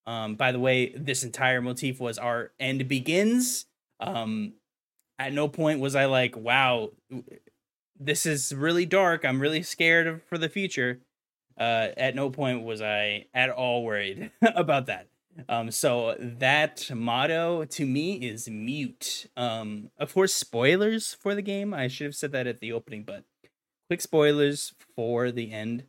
Um, 0.06 0.36
by 0.36 0.52
the 0.52 0.60
way, 0.60 0.92
this 0.96 1.24
entire 1.24 1.60
motif 1.60 1.98
was 2.00 2.18
our 2.18 2.52
end 2.60 2.86
begins. 2.88 3.66
Um, 3.98 4.54
at 5.18 5.32
no 5.32 5.48
point 5.48 5.80
was 5.80 5.96
I 5.96 6.04
like, 6.04 6.36
wow, 6.36 6.90
this 7.98 8.26
is 8.26 8.54
really 8.54 8.86
dark. 8.86 9.24
I'm 9.24 9.40
really 9.40 9.62
scared 9.62 10.22
for 10.28 10.38
the 10.38 10.48
future. 10.48 11.00
Uh, 11.58 11.88
at 11.96 12.14
no 12.14 12.30
point 12.30 12.62
was 12.62 12.82
I 12.82 13.26
at 13.32 13.50
all 13.50 13.82
worried 13.82 14.30
about 14.42 14.86
that. 14.86 15.08
Um, 15.48 15.70
so 15.70 16.16
that 16.18 16.90
motto 16.94 17.64
to 17.64 17.86
me 17.86 18.14
is 18.14 18.48
mute. 18.48 19.26
Um, 19.36 19.90
of 19.98 20.14
course, 20.14 20.34
spoilers 20.34 21.14
for 21.14 21.34
the 21.34 21.42
game. 21.42 21.74
I 21.74 21.88
should 21.88 22.06
have 22.06 22.16
said 22.16 22.32
that 22.32 22.46
at 22.46 22.60
the 22.60 22.72
opening, 22.72 23.04
but 23.04 23.24
quick 23.88 24.00
spoilers 24.00 24.74
for 24.94 25.30
the 25.30 25.52
end. 25.52 25.84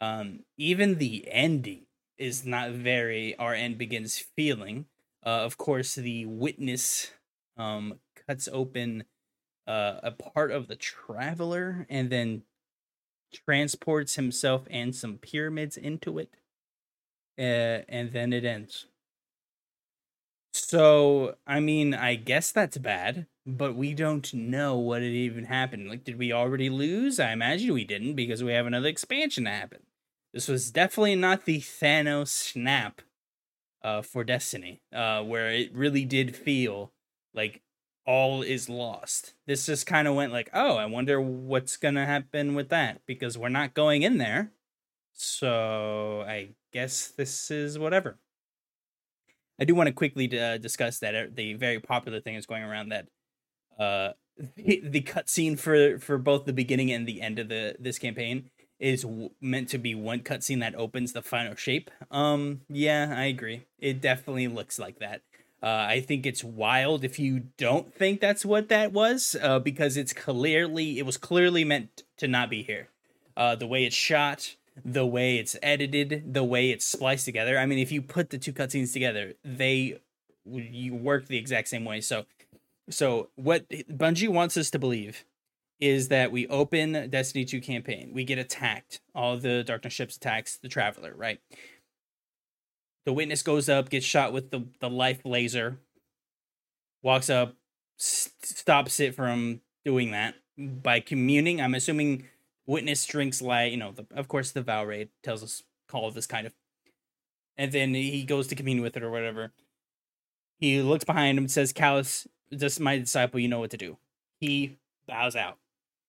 Um, 0.00 0.40
even 0.56 0.98
the 0.98 1.26
ending 1.30 1.86
is 2.18 2.44
not 2.44 2.70
very 2.72 3.36
our 3.36 3.54
end 3.54 3.78
begins 3.78 4.18
feeling. 4.18 4.86
Uh, 5.24 5.40
of 5.44 5.58
course, 5.58 5.94
the 5.94 6.26
witness 6.26 7.12
um 7.56 8.00
cuts 8.26 8.48
open 8.52 9.04
uh, 9.66 10.00
a 10.02 10.10
part 10.10 10.50
of 10.50 10.68
the 10.68 10.76
traveler 10.76 11.86
and 11.88 12.10
then 12.10 12.42
transports 13.32 14.16
himself 14.16 14.66
and 14.70 14.94
some 14.94 15.18
pyramids 15.18 15.76
into 15.76 16.18
it 16.18 16.34
uh, 17.38 17.84
and 17.88 18.12
then 18.12 18.32
it 18.32 18.44
ends. 18.44 18.86
So, 20.54 21.36
I 21.46 21.60
mean, 21.60 21.94
I 21.94 22.14
guess 22.14 22.52
that's 22.52 22.76
bad, 22.76 23.26
but 23.46 23.74
we 23.74 23.94
don't 23.94 24.32
know 24.34 24.76
what 24.76 25.02
it 25.02 25.12
even 25.12 25.44
happened. 25.44 25.88
Like, 25.88 26.04
did 26.04 26.18
we 26.18 26.32
already 26.32 26.68
lose? 26.68 27.18
I 27.18 27.32
imagine 27.32 27.72
we 27.72 27.84
didn't 27.84 28.14
because 28.14 28.42
we 28.44 28.52
have 28.52 28.66
another 28.66 28.88
expansion 28.88 29.44
to 29.44 29.50
happen. 29.50 29.80
This 30.32 30.48
was 30.48 30.70
definitely 30.70 31.16
not 31.16 31.44
the 31.44 31.60
Thanos 31.60 32.28
snap 32.28 33.02
uh, 33.82 34.02
for 34.02 34.24
Destiny, 34.24 34.82
uh, 34.92 35.22
where 35.22 35.48
it 35.48 35.74
really 35.74 36.04
did 36.04 36.36
feel 36.36 36.92
like 37.34 37.62
all 38.06 38.42
is 38.42 38.68
lost. 38.68 39.34
This 39.46 39.66
just 39.66 39.86
kind 39.86 40.08
of 40.08 40.14
went 40.14 40.32
like, 40.32 40.50
oh, 40.52 40.76
I 40.76 40.86
wonder 40.86 41.20
what's 41.20 41.76
gonna 41.76 42.06
happen 42.06 42.54
with 42.54 42.68
that 42.70 43.00
because 43.06 43.38
we're 43.38 43.48
not 43.48 43.74
going 43.74 44.02
in 44.02 44.18
there. 44.18 44.52
So 45.12 46.24
I 46.26 46.50
guess 46.72 47.08
this 47.08 47.50
is 47.50 47.78
whatever. 47.78 48.18
I 49.60 49.64
do 49.64 49.74
want 49.74 49.86
to 49.88 49.92
quickly 49.92 50.26
uh, 50.38 50.58
discuss 50.58 50.98
that 51.00 51.14
uh, 51.14 51.26
the 51.32 51.54
very 51.54 51.78
popular 51.78 52.20
thing 52.20 52.34
is 52.34 52.46
going 52.46 52.62
around 52.62 52.88
that 52.88 53.06
uh, 53.78 54.12
the, 54.56 54.80
the 54.84 55.02
cutscene 55.02 55.58
for 55.58 55.98
for 55.98 56.18
both 56.18 56.46
the 56.46 56.52
beginning 56.52 56.90
and 56.90 57.06
the 57.06 57.20
end 57.20 57.38
of 57.38 57.48
the 57.48 57.76
this 57.78 57.98
campaign 57.98 58.50
is 58.80 59.02
w- 59.02 59.30
meant 59.40 59.68
to 59.68 59.78
be 59.78 59.94
one 59.94 60.20
cutscene 60.20 60.60
that 60.60 60.74
opens 60.74 61.12
the 61.12 61.22
final 61.22 61.54
shape. 61.54 61.90
Um, 62.10 62.62
yeah, 62.68 63.14
I 63.16 63.24
agree. 63.24 63.66
It 63.78 64.00
definitely 64.00 64.48
looks 64.48 64.78
like 64.78 64.98
that. 64.98 65.22
Uh, 65.62 65.86
I 65.88 66.00
think 66.00 66.26
it's 66.26 66.42
wild 66.42 67.04
if 67.04 67.20
you 67.20 67.44
don't 67.56 67.94
think 67.94 68.20
that's 68.20 68.44
what 68.44 68.68
that 68.68 68.92
was, 68.92 69.36
uh, 69.40 69.60
because 69.60 69.96
it's 69.96 70.12
clearly 70.12 70.98
it 70.98 71.06
was 71.06 71.16
clearly 71.16 71.64
meant 71.64 72.02
to 72.16 72.26
not 72.26 72.50
be 72.50 72.64
here. 72.64 72.88
Uh, 73.36 73.54
the 73.54 73.66
way 73.66 73.84
it's 73.84 73.94
shot, 73.94 74.56
the 74.84 75.06
way 75.06 75.36
it's 75.36 75.56
edited, 75.62 76.34
the 76.34 76.44
way 76.44 76.70
it's 76.70 76.86
spliced 76.86 77.24
together. 77.24 77.58
I 77.58 77.66
mean, 77.66 77.78
if 77.78 77.92
you 77.92 78.02
put 78.02 78.30
the 78.30 78.38
two 78.38 78.52
cutscenes 78.52 78.92
together, 78.92 79.34
they 79.44 79.98
you 80.44 80.94
work 80.94 81.28
the 81.28 81.38
exact 81.38 81.68
same 81.68 81.84
way. 81.84 82.00
So, 82.00 82.24
so 82.90 83.28
what 83.36 83.68
Bungie 83.68 84.28
wants 84.28 84.56
us 84.56 84.70
to 84.70 84.78
believe 84.78 85.24
is 85.80 86.08
that 86.08 86.30
we 86.30 86.46
open 86.46 87.10
Destiny 87.10 87.44
2 87.44 87.60
campaign, 87.60 88.12
we 88.14 88.24
get 88.24 88.38
attacked, 88.38 89.00
all 89.14 89.36
the 89.36 89.64
darkness 89.64 89.92
ships 89.92 90.16
attacks 90.16 90.56
the 90.56 90.68
traveler, 90.68 91.12
right? 91.16 91.40
The 93.04 93.12
witness 93.12 93.42
goes 93.42 93.68
up, 93.68 93.90
gets 93.90 94.06
shot 94.06 94.32
with 94.32 94.50
the, 94.52 94.64
the 94.80 94.88
life 94.88 95.22
laser, 95.24 95.78
walks 97.02 97.28
up, 97.28 97.56
st- 97.96 98.32
stops 98.44 99.00
it 99.00 99.16
from 99.16 99.60
doing 99.84 100.12
that 100.12 100.36
by 100.56 101.00
communing. 101.00 101.60
I'm 101.60 101.74
assuming 101.74 102.28
witness 102.66 103.04
drinks 103.06 103.42
light, 103.42 103.72
you 103.72 103.78
know, 103.78 103.92
the, 103.92 104.06
of 104.14 104.28
course, 104.28 104.52
the 104.52 104.62
raid 104.86 105.08
tells 105.22 105.42
us 105.42 105.62
all 105.92 106.08
of 106.08 106.14
this 106.14 106.26
kind 106.26 106.46
of. 106.46 106.52
And 107.56 107.72
then 107.72 107.94
he 107.94 108.24
goes 108.24 108.46
to 108.48 108.54
commune 108.54 108.80
with 108.80 108.96
it 108.96 109.02
or 109.02 109.10
whatever. 109.10 109.52
He 110.58 110.80
looks 110.80 111.04
behind 111.04 111.38
him, 111.38 111.44
and 111.44 111.50
says, 111.50 111.72
Calus, 111.72 112.26
just 112.56 112.80
my 112.80 112.98
disciple, 112.98 113.40
you 113.40 113.48
know 113.48 113.60
what 113.60 113.70
to 113.70 113.76
do. 113.76 113.98
He 114.40 114.78
bows 115.06 115.36
out. 115.36 115.58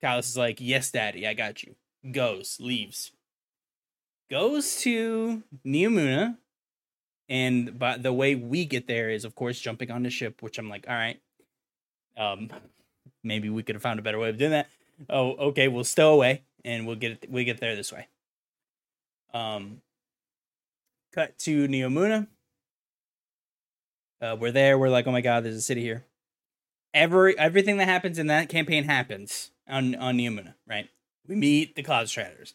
Calus 0.02 0.30
is 0.30 0.38
like, 0.38 0.60
Yes, 0.60 0.92
daddy, 0.92 1.28
I 1.28 1.34
got 1.34 1.64
you. 1.64 1.76
Goes, 2.12 2.58
leaves. 2.60 3.12
Goes 4.30 4.78
to 4.82 5.44
Neomuna, 5.66 6.38
and 7.30 7.78
but 7.78 8.04
the 8.04 8.14
way 8.14 8.36
we 8.36 8.66
get 8.66 8.88
there 8.88 9.10
is, 9.10 9.26
of 9.26 9.36
course, 9.36 9.60
jumping 9.60 9.92
on 9.92 10.04
the 10.04 10.10
ship, 10.10 10.42
which 10.42 10.58
I'm 10.58 10.70
like, 10.70 10.86
all 10.88 10.96
right, 10.96 11.20
um, 12.18 12.50
maybe 13.24 13.50
we 13.50 13.64
could 13.64 13.76
have 13.76 13.82
found 13.82 14.00
a 14.00 14.04
better 14.04 14.20
way 14.20 14.30
of 14.30 14.38
doing 14.38 14.52
that. 14.52 14.68
Oh, 15.10 15.32
okay, 15.50 15.68
we'll 15.68 15.84
stow 15.84 16.14
away 16.14 16.44
and 16.64 16.88
we'll 16.88 16.96
get 16.96 17.30
we 17.30 17.44
get 17.44 17.60
there 17.60 17.76
this 17.76 17.92
way. 17.92 18.08
Um, 19.34 19.82
cut 21.14 21.38
to 21.40 21.68
Neomuna. 21.68 22.28
Uh, 24.22 24.38
we're 24.40 24.52
there. 24.52 24.78
We're 24.78 24.90
like, 24.90 25.08
oh 25.08 25.12
my 25.12 25.22
god, 25.22 25.44
there's 25.44 25.56
a 25.56 25.62
city 25.62 25.82
here. 25.82 26.06
Every 26.94 27.38
everything 27.38 27.78
that 27.78 27.88
happens 27.88 28.20
in 28.20 28.28
that 28.28 28.50
campaign 28.50 28.84
happens 28.84 29.52
on 29.68 29.96
on 29.96 30.18
Neomuna, 30.18 30.54
right? 30.68 30.90
We 31.28 31.36
meet 31.36 31.76
the 31.76 31.84
Cloud 31.84 32.08
Striders. 32.08 32.54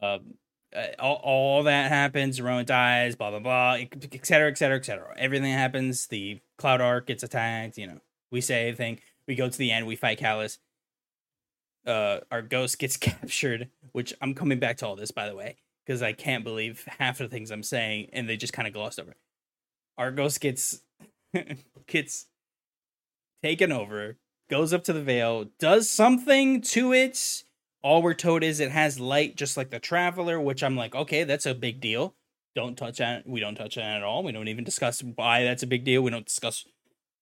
Um, 0.00 0.34
uh, 0.74 0.86
all, 0.98 1.20
all 1.22 1.62
that 1.64 1.90
happens. 1.90 2.40
Rohan 2.40 2.64
dies, 2.64 3.14
blah 3.16 3.30
blah 3.30 3.40
blah, 3.40 3.72
et 3.74 4.26
cetera, 4.26 4.50
et 4.50 4.58
cetera, 4.58 4.78
et 4.78 4.84
cetera. 4.84 5.14
Everything 5.18 5.52
happens. 5.52 6.06
The 6.06 6.40
Cloud 6.56 6.80
Arc 6.80 7.06
gets 7.06 7.22
attacked. 7.22 7.78
You 7.78 7.86
know, 7.86 8.00
we 8.30 8.40
say 8.40 8.68
everything. 8.68 9.00
We 9.26 9.34
go 9.34 9.48
to 9.48 9.58
the 9.58 9.70
end. 9.70 9.86
We 9.86 9.96
fight 9.96 10.18
Calus. 10.18 10.58
Uh, 11.86 12.20
our 12.30 12.42
ghost 12.42 12.78
gets 12.78 12.96
captured. 12.98 13.68
Which 13.92 14.14
I'm 14.20 14.34
coming 14.34 14.58
back 14.58 14.76
to 14.78 14.86
all 14.86 14.96
this, 14.96 15.10
by 15.10 15.28
the 15.28 15.34
way, 15.34 15.56
because 15.84 16.02
I 16.02 16.12
can't 16.12 16.44
believe 16.44 16.84
half 16.98 17.20
of 17.20 17.30
the 17.30 17.34
things 17.34 17.50
I'm 17.50 17.62
saying, 17.62 18.10
and 18.12 18.28
they 18.28 18.36
just 18.36 18.52
kind 18.52 18.68
of 18.68 18.74
glossed 18.74 19.00
over. 19.00 19.14
Our 19.96 20.10
ghost 20.10 20.40
gets 20.40 20.82
gets 21.86 22.26
taken 23.42 23.72
over. 23.72 24.18
Goes 24.50 24.72
up 24.72 24.84
to 24.84 24.94
the 24.94 25.02
veil, 25.02 25.46
does 25.58 25.90
something 25.90 26.62
to 26.62 26.92
it 26.94 27.44
all 27.82 28.02
we're 28.02 28.14
told 28.14 28.42
is 28.42 28.60
it 28.60 28.70
has 28.70 28.98
light 28.98 29.36
just 29.36 29.56
like 29.56 29.70
the 29.70 29.78
traveler 29.78 30.40
which 30.40 30.62
i'm 30.62 30.76
like 30.76 30.94
okay 30.94 31.24
that's 31.24 31.46
a 31.46 31.54
big 31.54 31.80
deal 31.80 32.14
don't 32.54 32.76
touch 32.76 33.00
on 33.00 33.16
it 33.16 33.26
we 33.26 33.40
don't 33.40 33.54
touch 33.54 33.78
on 33.78 33.84
it 33.84 33.96
at 33.96 34.02
all 34.02 34.22
we 34.22 34.32
don't 34.32 34.48
even 34.48 34.64
discuss 34.64 35.02
why 35.02 35.44
that's 35.44 35.62
a 35.62 35.66
big 35.66 35.84
deal 35.84 36.02
we 36.02 36.10
don't 36.10 36.26
discuss 36.26 36.64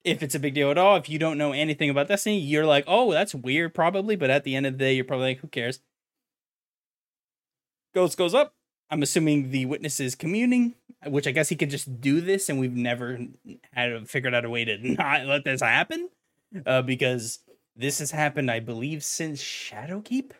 if 0.06 0.22
it's 0.22 0.34
a 0.34 0.40
big 0.40 0.54
deal 0.54 0.70
at 0.70 0.78
all 0.78 0.96
if 0.96 1.08
you 1.08 1.18
don't 1.18 1.38
know 1.38 1.52
anything 1.52 1.90
about 1.90 2.08
destiny 2.08 2.38
you're 2.38 2.66
like 2.66 2.84
oh 2.86 3.12
that's 3.12 3.34
weird 3.34 3.74
probably 3.74 4.16
but 4.16 4.30
at 4.30 4.44
the 4.44 4.54
end 4.54 4.66
of 4.66 4.74
the 4.74 4.78
day 4.78 4.94
you're 4.94 5.04
probably 5.04 5.28
like 5.28 5.38
who 5.40 5.48
cares 5.48 5.80
ghost 7.94 8.16
goes 8.16 8.34
up 8.34 8.54
i'm 8.90 9.02
assuming 9.02 9.50
the 9.50 9.66
witness 9.66 10.00
is 10.00 10.14
communing 10.14 10.74
which 11.06 11.26
i 11.26 11.30
guess 11.30 11.48
he 11.48 11.56
could 11.56 11.70
just 11.70 12.00
do 12.00 12.20
this 12.20 12.48
and 12.48 12.58
we've 12.58 12.76
never 12.76 13.18
had 13.72 14.08
figured 14.08 14.34
out 14.34 14.44
a 14.44 14.50
way 14.50 14.64
to 14.64 14.78
not 14.94 15.26
let 15.26 15.44
this 15.44 15.60
happen 15.60 16.08
uh, 16.64 16.82
because 16.82 17.40
this 17.74 17.98
has 17.98 18.12
happened 18.12 18.50
i 18.50 18.60
believe 18.60 19.02
since 19.02 19.42
shadowkeep 19.42 20.32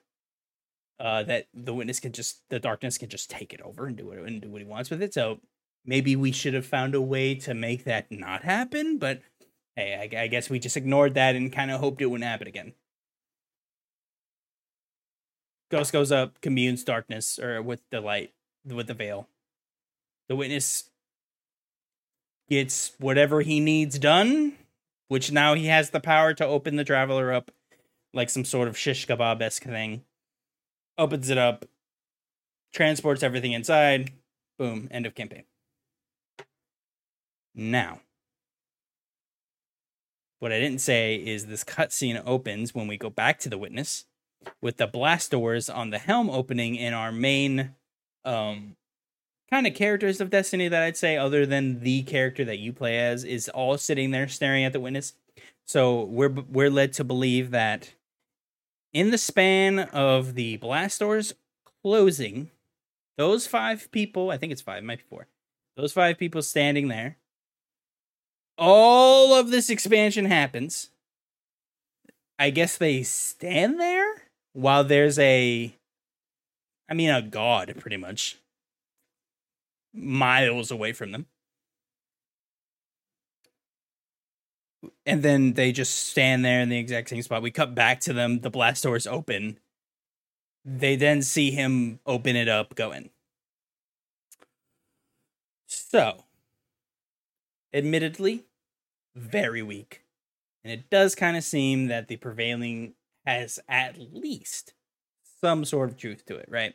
uh, 0.99 1.23
that 1.25 1.47
the 1.53 1.75
witness 1.75 2.01
can 2.01 2.13
just 2.13 2.43
the 2.49 2.59
darkness 2.59 2.99
can 2.99 3.09
just 3.09 3.31
take 3.31 3.53
it 3.53 3.61
over 3.61 3.87
and 3.87 3.97
do 3.97 4.13
it 4.13 4.27
and 4.27 4.41
do 4.41 4.49
what 4.49 4.61
he 4.61 4.67
wants 4.67 4.91
with 4.91 5.03
it. 5.03 5.13
So 5.13 5.41
maybe 5.85 6.17
we 6.17 6.33
should 6.33 6.55
have 6.55 6.67
found 6.67 6.95
a 6.95 7.01
way 7.01 7.35
to 7.37 7.55
make 7.55 7.85
that 7.85 8.11
not 8.11 8.43
happen. 8.43 8.99
But 8.99 9.21
hey, 9.77 10.11
I, 10.13 10.23
I 10.23 10.27
guess 10.27 10.51
we 10.51 10.59
just 10.59 10.77
ignored 10.77 11.15
that 11.15 11.37
and 11.37 11.53
kind 11.53 11.71
of 11.71 11.81
hoped 11.81 12.03
it 12.03 12.07
wouldn't 12.07 12.29
happen 12.29 12.49
again. 12.49 12.73
Ghost 15.71 15.93
goes 15.93 16.11
up, 16.13 16.41
communes 16.41 16.85
darkness 16.85 17.39
or 17.39 17.61
with 17.63 17.83
the 17.91 18.01
light 18.01 18.33
with 18.65 18.87
the 18.87 18.95
veil. 18.95 19.29
The 20.29 20.37
witness 20.37 20.91
gets 22.49 22.93
whatever 22.99 23.43
he 23.43 23.61
needs 23.61 23.99
done, 23.99 24.55
which 25.09 25.31
now 25.31 25.55
he 25.55 25.67
has 25.67 25.91
the 25.91 26.01
power 26.01 26.35
to 26.35 26.47
open 26.47 26.77
the 26.77 26.85
traveler 26.85 27.33
up 27.33 27.51
like 28.13 28.31
some 28.31 28.45
sort 28.45 28.69
of 28.69 28.79
shish 28.79 29.07
kebab 29.07 29.41
esque 29.43 29.65
thing 29.65 30.03
opens 30.99 31.31
it 31.31 31.39
up, 31.39 31.67
transports 32.73 33.23
everything 33.23 33.53
inside. 33.53 34.13
Boom, 34.59 34.89
end 34.91 35.07
of 35.07 35.15
campaign. 35.15 35.45
Now, 37.55 38.01
what 40.47 40.53
I 40.53 40.61
didn't 40.61 40.81
say 40.81 41.17
is 41.17 41.47
this 41.47 41.65
cutscene 41.65 42.23
opens 42.25 42.73
when 42.73 42.87
we 42.87 42.97
go 42.97 43.11
back 43.11 43.41
to 43.41 43.49
the 43.49 43.59
witness 43.59 44.05
with 44.63 44.77
the 44.77 44.87
blast 44.87 45.33
doors 45.33 45.69
on 45.69 45.91
the 45.91 45.99
helm 45.99 46.31
opening 46.31 46.77
in 46.77 46.95
our 46.95 47.11
main 47.11 47.75
um 48.25 48.77
kind 49.51 49.67
of 49.67 49.75
characters 49.75 50.21
of 50.21 50.31
Destiny 50.31 50.69
that 50.69 50.85
I'd 50.85 50.97
say 50.97 51.17
other 51.17 51.47
than 51.47 51.81
the 51.81 52.05
character 52.05 52.45
that 52.45 52.61
you 52.61 52.73
play 52.73 52.97
as 52.97 53.25
is 53.25 53.49
all 53.49 53.77
sitting 53.77 54.13
there 54.13 54.29
staring 54.29 54.63
at 54.63 54.73
the 54.73 54.79
witness. 54.79 55.15
So 55.65 56.05
we're 56.05 56.29
we're 56.29 56.71
led 56.71 56.93
to 56.93 57.03
believe 57.03 57.51
that 57.51 57.95
in 58.93 59.11
the 59.11 59.19
span 59.19 59.81
of 59.81 60.37
the 60.37 60.59
blast 60.59 61.01
doors 61.01 61.35
closing, 61.83 62.53
those 63.19 63.49
five 63.49 63.91
people, 63.91 64.31
I 64.31 64.37
think 64.37 64.53
it's 64.53 64.63
five, 64.63 64.85
might 64.85 64.99
be 64.99 65.05
four, 65.11 65.27
those 65.77 65.93
five 65.93 66.19
people 66.19 66.41
standing 66.41 66.87
there, 66.87 67.17
all 68.59 69.35
of 69.35 69.51
this 69.51 69.71
expansion 69.71 70.27
happens. 70.27 70.91
I 72.39 72.51
guess 72.51 72.77
they 72.77 73.03
stand 73.03 73.81
there 73.81 74.23
while 74.53 74.85
there's 74.85 75.19
a, 75.19 75.75
I 76.89 76.95
mean, 76.95 77.11
a 77.11 77.23
god 77.23 77.75
pretty 77.79 77.97
much 77.97 78.37
miles 79.95 80.71
away 80.71 80.93
from 80.93 81.13
them. 81.13 81.27
and 85.07 85.23
then 85.23 85.55
they 85.55 85.73
just 85.73 86.09
stand 86.09 86.45
there 86.45 86.61
in 86.61 86.69
the 86.69 86.79
exact 86.79 87.09
same 87.09 87.23
spot. 87.23 87.41
We 87.41 87.53
cut 87.53 87.75
back 87.75 88.01
to 88.01 88.13
them. 88.13 88.41
The 88.41 88.51
blast 88.51 88.83
doors 88.83 89.07
open. 89.07 89.59
They 90.65 90.97
then 90.97 91.23
see 91.23 91.53
him 91.53 92.01
open 92.05 92.35
it 92.35 92.49
up, 92.49 92.75
go 92.75 92.91
in. 92.91 93.11
So, 95.69 96.25
admittedly, 97.77 98.45
very 99.15 99.63
weak. 99.63 100.03
And 100.65 100.73
it 100.73 100.91
does 100.91 101.15
kind 101.15 101.37
of 101.37 101.45
seem 101.45 101.87
that 101.87 102.09
the 102.09 102.17
prevailing 102.17 102.95
has 103.25 103.59
at 103.69 103.99
least 103.99 104.73
some 105.41 105.65
sort 105.65 105.91
of 105.91 105.97
truth 105.97 106.25
to 106.27 106.37
it, 106.37 106.49
right? 106.49 106.75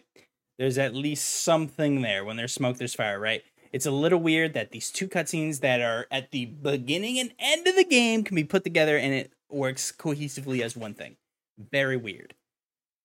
There's 0.57 0.77
at 0.77 0.93
least 0.93 1.43
something 1.43 2.01
there. 2.01 2.23
When 2.23 2.37
there's 2.37 2.53
smoke, 2.53 2.77
there's 2.77 2.93
fire, 2.93 3.19
right? 3.19 3.43
It's 3.73 3.85
a 3.85 3.91
little 3.91 4.19
weird 4.19 4.53
that 4.53 4.71
these 4.71 4.91
two 4.91 5.07
cutscenes 5.07 5.61
that 5.61 5.81
are 5.81 6.05
at 6.11 6.31
the 6.31 6.45
beginning 6.45 7.19
and 7.19 7.33
end 7.39 7.67
of 7.67 7.75
the 7.75 7.85
game 7.85 8.23
can 8.23 8.35
be 8.35 8.43
put 8.43 8.63
together 8.63 8.97
and 8.97 9.13
it 9.13 9.33
works 9.49 9.91
cohesively 9.91 10.61
as 10.61 10.77
one 10.77 10.93
thing. 10.93 11.15
Very 11.57 11.97
weird. 11.97 12.35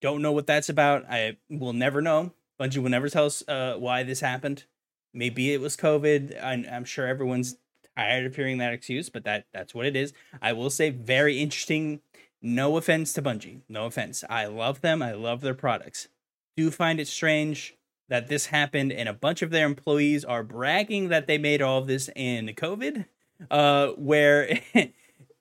Don't 0.01 0.21
know 0.21 0.31
what 0.31 0.45
that's 0.45 0.69
about. 0.69 1.05
I 1.09 1.37
will 1.49 1.73
never 1.73 2.01
know. 2.01 2.33
Bungie 2.59 2.77
will 2.77 2.89
never 2.89 3.09
tell 3.09 3.25
us 3.25 3.43
uh, 3.47 3.75
why 3.77 4.03
this 4.03 4.19
happened. 4.19 4.65
Maybe 5.13 5.53
it 5.53 5.61
was 5.61 5.75
COVID. 5.77 6.43
I'm, 6.43 6.65
I'm 6.71 6.85
sure 6.85 7.07
everyone's 7.07 7.57
tired 7.97 8.25
of 8.25 8.35
hearing 8.35 8.59
that 8.59 8.73
excuse, 8.73 9.09
but 9.09 9.23
that 9.23 9.45
that's 9.53 9.73
what 9.73 9.85
it 9.85 9.95
is. 9.95 10.13
I 10.41 10.53
will 10.53 10.69
say, 10.69 10.89
very 10.89 11.39
interesting. 11.39 12.01
No 12.41 12.77
offense 12.77 13.13
to 13.13 13.21
Bungie. 13.21 13.61
No 13.67 13.85
offense. 13.85 14.23
I 14.29 14.45
love 14.45 14.81
them. 14.81 15.01
I 15.01 15.13
love 15.13 15.41
their 15.41 15.55
products. 15.55 16.07
Do 16.55 16.69
find 16.69 16.99
it 16.99 17.07
strange 17.07 17.75
that 18.09 18.27
this 18.27 18.47
happened, 18.47 18.91
and 18.91 19.09
a 19.09 19.13
bunch 19.13 19.41
of 19.41 19.49
their 19.49 19.65
employees 19.65 20.23
are 20.23 20.43
bragging 20.43 21.09
that 21.09 21.27
they 21.27 21.37
made 21.37 21.61
all 21.61 21.79
of 21.79 21.87
this 21.87 22.09
in 22.15 22.47
COVID. 22.47 23.05
Uh, 23.51 23.89
where 23.89 24.59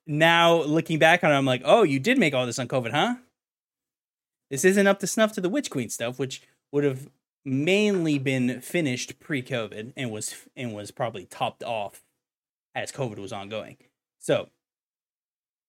now 0.07 0.63
looking 0.63 0.99
back 0.99 1.23
on 1.25 1.31
it, 1.31 1.35
I'm 1.35 1.47
like, 1.47 1.63
oh, 1.65 1.83
you 1.83 1.99
did 1.99 2.19
make 2.19 2.35
all 2.35 2.47
this 2.47 2.59
on 2.59 2.69
COVID, 2.69 2.91
huh? 2.91 3.17
This 4.51 4.65
isn't 4.65 4.87
up 4.87 5.01
to 5.01 5.07
snuff 5.07 5.33
to 5.33 5.41
the 5.41 5.49
Witch 5.49 5.71
Queen 5.71 5.89
stuff, 5.89 6.19
which 6.19 6.43
would 6.73 6.85
have 6.85 7.09
mainly 7.45 8.19
been 8.19 8.61
finished 8.61 9.19
pre-COVID 9.21 9.93
and 9.97 10.11
was 10.11 10.35
and 10.57 10.75
was 10.75 10.91
probably 10.91 11.25
topped 11.27 11.63
off 11.63 12.03
as 12.77 12.93
COVID 12.93 13.19
was 13.19 13.33
ongoing. 13.33 13.79
So 14.21 14.51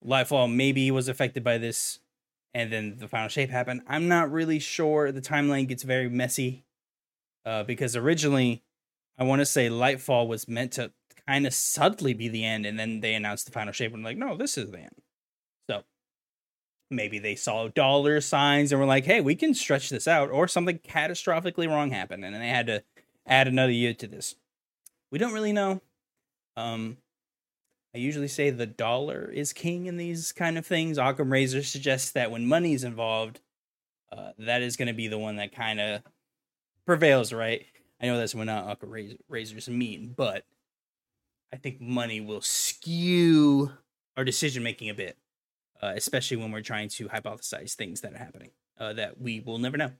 Lightfall 0.06 0.54
maybe 0.54 0.92
was 0.92 1.08
affected 1.08 1.44
by 1.44 1.58
this, 1.58 2.00
and 2.54 2.72
then 2.72 2.98
the 2.98 3.08
final 3.08 3.30
shape 3.30 3.50
happened. 3.50 3.82
I'm 3.88 4.08
not 4.08 4.32
really 4.32 4.60
sure. 4.60 5.12
The 5.12 5.22
timeline 5.22 5.68
gets 5.68 5.84
very 5.84 6.10
messy 6.10 6.66
uh, 7.46 7.64
because 7.64 7.96
originally 7.96 8.62
I 9.18 9.24
want 9.24 9.40
to 9.40 9.46
say 9.46 9.70
Lightfall 9.70 10.28
was 10.28 10.48
meant 10.48 10.74
to 10.74 10.92
kind 11.26 11.48
of 11.48 11.54
subtly 11.54 12.14
be 12.14 12.28
the 12.28 12.44
end, 12.44 12.66
and 12.66 12.78
then 12.78 13.00
they 13.00 13.16
announced 13.16 13.46
the 13.46 13.52
final 13.52 13.74
shape 13.74 13.94
and 13.94 14.04
like, 14.04 14.18
no, 14.18 14.36
this 14.36 14.58
is 14.58 14.70
the 14.72 14.80
end. 14.80 15.02
So 15.70 15.84
maybe 16.92 17.20
they 17.20 17.36
saw 17.36 17.70
dollar 17.70 18.22
signs 18.22 18.72
and 18.72 18.80
were 18.80 18.88
like, 18.88 19.06
hey, 19.06 19.22
we 19.22 19.36
can 19.36 19.54
stretch 19.54 19.90
this 19.90 20.08
out, 20.08 20.30
or 20.30 20.48
something 20.48 20.80
catastrophically 20.80 21.68
wrong 21.70 21.92
happened, 21.92 22.26
and 22.26 22.34
then 22.34 22.42
they 22.42 22.50
had 22.50 22.68
to 22.68 22.84
add 23.26 23.48
another 23.48 23.72
year 23.72 23.94
to 23.94 24.08
this. 24.08 24.36
We 25.10 25.20
don't 25.20 25.34
really 25.34 25.54
know. 25.54 25.82
Um, 26.58 26.98
I 27.96 28.00
usually 28.00 28.28
say 28.28 28.50
the 28.50 28.66
dollar 28.66 29.32
is 29.32 29.54
king 29.54 29.86
in 29.86 29.96
these 29.98 30.32
kind 30.32 30.58
of 30.58 30.66
things. 30.66 30.98
Occam 30.98 31.32
Razor 31.32 31.64
suggests 31.64 32.12
that 32.12 32.32
when 32.32 32.48
money 32.48 32.74
is 32.74 32.84
involved, 32.84 33.40
uh, 34.12 34.32
that 34.40 34.62
is 34.62 34.76
going 34.76 34.88
to 34.88 34.94
be 34.94 35.08
the 35.08 35.20
one 35.20 35.38
that 35.38 35.56
kind 35.56 35.80
of 35.80 36.02
prevails, 36.86 37.32
right? 37.32 37.66
I 38.02 38.08
know 38.08 38.18
that's 38.18 38.36
what 38.36 38.46
not 38.46 38.70
Occam 38.70 39.18
Razors 39.30 39.70
mean, 39.70 40.14
but 40.18 40.44
I 41.54 41.58
think 41.58 41.80
money 41.80 42.22
will 42.22 42.42
skew 42.42 43.72
our 44.18 44.24
decision 44.24 44.64
making 44.64 44.90
a 44.90 44.94
bit, 44.96 45.18
uh, 45.82 45.94
especially 45.96 46.38
when 46.38 46.52
we're 46.52 46.62
trying 46.62 46.90
to 46.90 47.08
hypothesize 47.08 47.76
things 47.76 48.02
that 48.02 48.14
are 48.14 48.18
happening 48.18 48.50
uh, 48.80 48.94
that 48.94 49.22
we 49.22 49.40
will 49.40 49.60
never 49.60 49.78
know. 49.78 49.92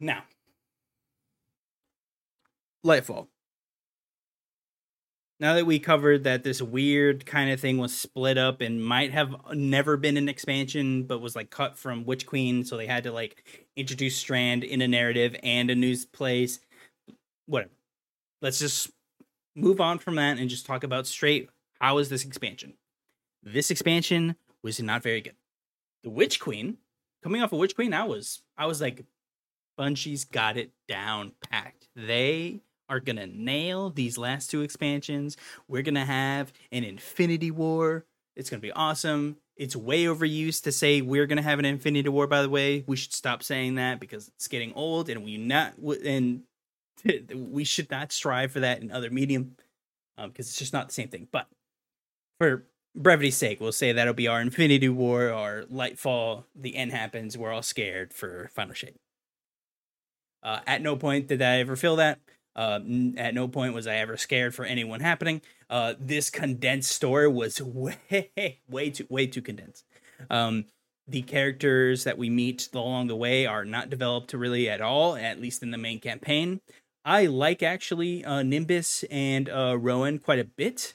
Now, 0.00 0.24
Lightfall 2.84 3.28
now 5.40 5.54
that 5.54 5.66
we 5.66 5.78
covered 5.78 6.24
that 6.24 6.44
this 6.44 6.60
weird 6.60 7.24
kind 7.24 7.50
of 7.50 7.58
thing 7.58 7.78
was 7.78 7.96
split 7.96 8.38
up 8.38 8.60
and 8.60 8.84
might 8.84 9.10
have 9.10 9.34
never 9.54 9.96
been 9.96 10.16
an 10.16 10.28
expansion 10.28 11.04
but 11.04 11.20
was 11.20 11.34
like 11.34 11.50
cut 11.50 11.78
from 11.78 12.04
witch 12.04 12.26
queen 12.26 12.64
so 12.64 12.76
they 12.76 12.86
had 12.86 13.04
to 13.04 13.10
like 13.12 13.66
introduce 13.74 14.16
strand 14.16 14.62
in 14.62 14.82
a 14.82 14.88
narrative 14.88 15.34
and 15.42 15.70
a 15.70 15.74
news 15.74 16.04
place 16.04 16.60
whatever. 17.46 17.72
Let's 18.42 18.58
just 18.58 18.90
move 19.56 19.80
on 19.80 19.98
from 19.98 20.14
that 20.16 20.38
and 20.38 20.48
just 20.48 20.66
talk 20.66 20.84
about 20.84 21.06
straight 21.06 21.48
how 21.80 21.96
is 21.98 22.10
this 22.10 22.24
expansion? 22.24 22.74
This 23.42 23.70
expansion 23.70 24.36
was 24.62 24.80
not 24.80 25.02
very 25.02 25.22
good. 25.22 25.34
The 26.04 26.10
witch 26.10 26.38
queen 26.38 26.76
coming 27.22 27.42
off 27.42 27.52
of 27.52 27.58
witch 27.58 27.74
queen 27.74 27.92
i 27.92 28.04
was 28.04 28.40
i 28.56 28.64
was 28.64 28.80
like 28.80 29.04
bungie's 29.78 30.24
got 30.24 30.56
it 30.56 30.72
down 30.88 31.32
packed. 31.50 31.88
They 31.96 32.60
are 32.90 33.00
gonna 33.00 33.26
nail 33.26 33.88
these 33.88 34.18
last 34.18 34.50
two 34.50 34.62
expansions. 34.62 35.36
We're 35.68 35.82
gonna 35.82 36.04
have 36.04 36.52
an 36.72 36.84
Infinity 36.84 37.50
War. 37.50 38.04
It's 38.36 38.50
gonna 38.50 38.60
be 38.60 38.72
awesome. 38.72 39.36
It's 39.56 39.76
way 39.76 40.04
overused 40.04 40.64
to 40.64 40.72
say 40.72 41.00
we're 41.00 41.26
gonna 41.26 41.42
have 41.42 41.58
an 41.58 41.64
Infinity 41.64 42.08
War. 42.08 42.26
By 42.26 42.42
the 42.42 42.50
way, 42.50 42.84
we 42.86 42.96
should 42.96 43.14
stop 43.14 43.42
saying 43.42 43.76
that 43.76 44.00
because 44.00 44.28
it's 44.28 44.48
getting 44.48 44.74
old, 44.74 45.08
and 45.08 45.24
we 45.24 45.38
not 45.38 45.78
and 45.78 46.42
we 47.34 47.64
should 47.64 47.90
not 47.90 48.12
strive 48.12 48.52
for 48.52 48.60
that 48.60 48.82
in 48.82 48.90
other 48.90 49.10
medium 49.10 49.56
because 50.16 50.26
um, 50.26 50.32
it's 50.36 50.56
just 50.56 50.72
not 50.72 50.88
the 50.88 50.94
same 50.94 51.08
thing. 51.08 51.28
But 51.30 51.46
for 52.38 52.66
brevity's 52.96 53.36
sake, 53.36 53.60
we'll 53.60 53.72
say 53.72 53.92
that'll 53.92 54.14
be 54.14 54.28
our 54.28 54.40
Infinity 54.40 54.88
War, 54.88 55.30
our 55.30 55.62
Lightfall. 55.62 56.44
The 56.54 56.76
end 56.76 56.90
happens. 56.90 57.38
We're 57.38 57.52
all 57.52 57.62
scared 57.62 58.12
for 58.12 58.50
Final 58.52 58.74
Shape. 58.74 58.96
Uh, 60.42 60.60
at 60.66 60.82
no 60.82 60.96
point 60.96 61.28
did 61.28 61.42
I 61.42 61.58
ever 61.58 61.76
feel 61.76 61.96
that. 61.96 62.18
Uh, 62.56 62.80
at 63.16 63.34
no 63.34 63.48
point 63.48 63.74
was 63.74 63.86
I 63.86 63.96
ever 63.96 64.16
scared 64.16 64.54
for 64.54 64.64
anyone 64.64 65.00
happening. 65.00 65.42
Uh, 65.68 65.94
this 65.98 66.30
condensed 66.30 66.90
story 66.90 67.28
was 67.28 67.60
way, 67.62 68.30
way 68.68 68.90
too, 68.90 69.06
way 69.08 69.26
too 69.26 69.42
condensed. 69.42 69.84
Um, 70.28 70.66
the 71.06 71.22
characters 71.22 72.04
that 72.04 72.18
we 72.18 72.30
meet 72.30 72.68
along 72.72 73.08
the 73.08 73.16
way 73.16 73.46
are 73.46 73.64
not 73.64 73.90
developed 73.90 74.32
really 74.32 74.68
at 74.68 74.80
all, 74.80 75.16
at 75.16 75.40
least 75.40 75.62
in 75.62 75.70
the 75.70 75.78
main 75.78 76.00
campaign. 76.00 76.60
I 77.04 77.26
like 77.26 77.62
actually 77.62 78.24
uh, 78.24 78.42
Nimbus 78.42 79.04
and 79.10 79.48
uh, 79.48 79.76
Rohan 79.78 80.18
quite 80.18 80.38
a 80.38 80.44
bit. 80.44 80.94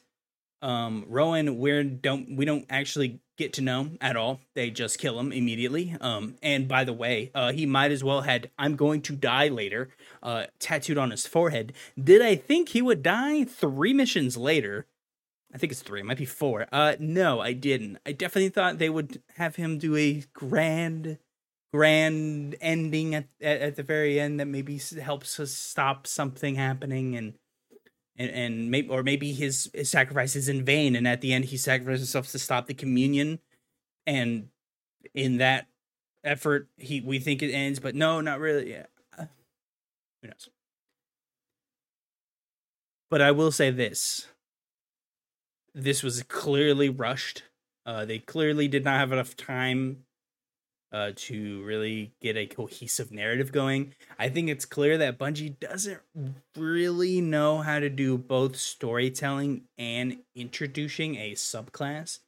Um, 0.62 1.06
Rohan, 1.08 1.58
we 1.58 1.84
don't 1.84 2.36
we 2.36 2.46
don't 2.46 2.65
actually 2.70 3.20
get 3.38 3.54
to 3.54 3.62
know 3.62 3.91
at 4.02 4.15
all. 4.15 4.39
They 4.54 4.70
just 4.70 4.98
kill 4.98 5.20
him 5.20 5.32
immediately. 5.32 5.96
Um, 6.00 6.36
and 6.41 6.68
by 6.68 6.84
the 6.84 6.94
way, 6.94 7.32
uh, 7.36 7.52
he 7.52 7.65
might 7.65 7.91
as 7.91 8.04
well 8.04 8.22
had 8.22 8.50
"I'm 8.58 8.76
going 8.76 9.02
to 9.04 9.15
die 9.15 9.48
later" 9.50 9.89
uh, 10.24 10.46
tattooed 10.60 10.98
on 10.98 11.12
his 11.12 11.28
forehead. 11.28 11.74
Did 12.02 12.22
I 12.22 12.36
think 12.36 12.70
he 12.70 12.82
would 12.82 13.04
die 13.04 13.44
three 13.44 13.94
missions 13.94 14.38
later? 14.38 14.88
I 15.54 15.58
think 15.58 15.72
it's 15.72 15.82
three. 15.82 16.02
It 16.02 16.06
might 16.06 16.18
be 16.18 16.26
four. 16.26 16.68
Uh, 16.72 16.96
no, 17.00 17.39
I 17.39 17.54
didn't. 17.54 17.98
I 18.06 18.12
definitely 18.12 18.50
thought 18.50 18.78
they 18.78 18.89
would 18.89 19.22
have 19.38 19.56
him 19.56 19.78
do 19.78 19.96
a 19.96 20.24
grand, 20.34 21.18
grand 21.74 22.56
ending 22.60 23.15
at 23.15 23.28
at, 23.41 23.62
at 23.62 23.76
the 23.76 23.84
very 23.84 24.20
end 24.20 24.39
that 24.39 24.48
maybe 24.48 24.82
helps 25.02 25.39
us 25.39 25.52
stop 25.52 26.08
something 26.08 26.56
happening 26.56 27.15
and 27.15 27.36
and, 28.17 28.32
and 28.32 28.71
maybe 28.71 28.89
or 28.89 29.04
maybe 29.04 29.34
his, 29.34 29.69
his 29.73 29.89
sacrifice 29.89 30.36
is 30.36 30.49
in 30.49 30.63
vain. 30.63 30.95
And 30.95 31.08
at 31.08 31.21
the 31.21 31.34
end 31.34 31.45
he 31.45 31.58
sacrifices 31.58 32.01
himself 32.01 32.32
to 32.32 32.39
stop 32.39 32.67
the 32.67 32.73
communion. 32.73 33.39
And 34.08 34.49
in 35.13 35.38
that 35.38 35.67
effort 36.23 36.67
he 36.78 37.01
we 37.01 37.19
think 37.19 37.43
it 37.43 37.51
ends 37.51 37.80
but 37.80 37.95
no 37.95 38.21
not 38.21 38.39
really. 38.39 38.71
Yeah. 38.71 38.86
Uh, 39.17 39.25
who 40.21 40.30
knows? 40.30 40.49
But 43.10 43.21
i 43.21 43.32
will 43.32 43.51
say 43.51 43.69
this. 43.69 44.28
This 45.73 46.01
was 46.04 46.23
clearly 46.23 46.89
rushed. 46.89 47.43
Uh, 47.86 48.06
they 48.06 48.19
clearly 48.19 48.67
did 48.67 48.84
not 48.84 48.97
have 48.97 49.12
enough 49.12 49.36
time 49.36 50.05
uh, 50.91 51.12
to 51.15 51.63
really 51.63 52.12
get 52.21 52.38
a 52.38 52.45
cohesive 52.45 53.12
narrative 53.12 53.52
going. 53.52 53.93
I 54.17 54.30
think 54.30 54.50
it's 54.50 54.65
clear 54.65 54.98
that 55.00 55.17
Bungie 55.17 55.60
doesn't 55.60 56.00
really 56.56 57.21
know 57.21 57.60
how 57.60 57.80
to 57.80 57.89
do 57.89 58.17
both 58.17 58.56
storytelling 58.56 59.63
and 59.78 60.19
introducing 60.36 61.15
a 61.15 61.34
subclass 61.34 62.19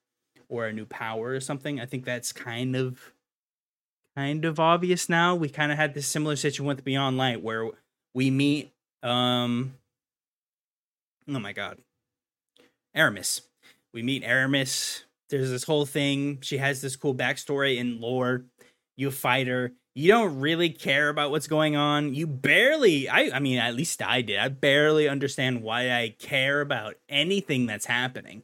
or 0.49 0.65
a 0.65 0.73
new 0.73 0.85
power 0.85 1.29
or 1.29 1.39
something. 1.39 1.79
I 1.79 1.85
think 1.85 2.05
that's 2.05 2.31
kind 2.33 2.75
of 2.75 3.13
kind 4.15 4.45
of 4.45 4.59
obvious 4.59 5.07
now. 5.07 5.35
We 5.35 5.49
kind 5.49 5.71
of 5.71 5.77
had 5.77 5.93
this 5.93 6.07
similar 6.07 6.35
situation 6.35 6.65
with 6.65 6.83
Beyond 6.83 7.17
Light 7.17 7.41
where 7.43 7.69
we 8.13 8.29
meet 8.31 8.71
um 9.03 9.75
oh 11.29 11.39
my 11.39 11.53
god. 11.53 11.77
Eramis. 12.95 13.41
We 13.93 14.01
meet 14.01 14.23
Eramis. 14.23 15.03
There's 15.29 15.49
this 15.49 15.63
whole 15.63 15.85
thing. 15.85 16.39
She 16.41 16.57
has 16.57 16.81
this 16.81 16.95
cool 16.95 17.15
backstory 17.15 17.79
and 17.79 17.99
lore 17.99 18.45
you 18.95 19.11
fight 19.11 19.47
her. 19.47 19.73
You 19.95 20.09
don't 20.09 20.39
really 20.39 20.69
care 20.69 21.09
about 21.09 21.31
what's 21.31 21.47
going 21.47 21.75
on. 21.75 22.13
You 22.13 22.27
barely, 22.27 23.09
I, 23.09 23.31
I 23.33 23.39
mean, 23.39 23.57
at 23.57 23.75
least 23.75 24.01
I 24.01 24.21
did. 24.21 24.37
I 24.37 24.47
barely 24.49 25.07
understand 25.09 25.63
why 25.63 25.91
I 25.91 26.15
care 26.19 26.61
about 26.61 26.95
anything 27.09 27.65
that's 27.65 27.85
happening. 27.85 28.43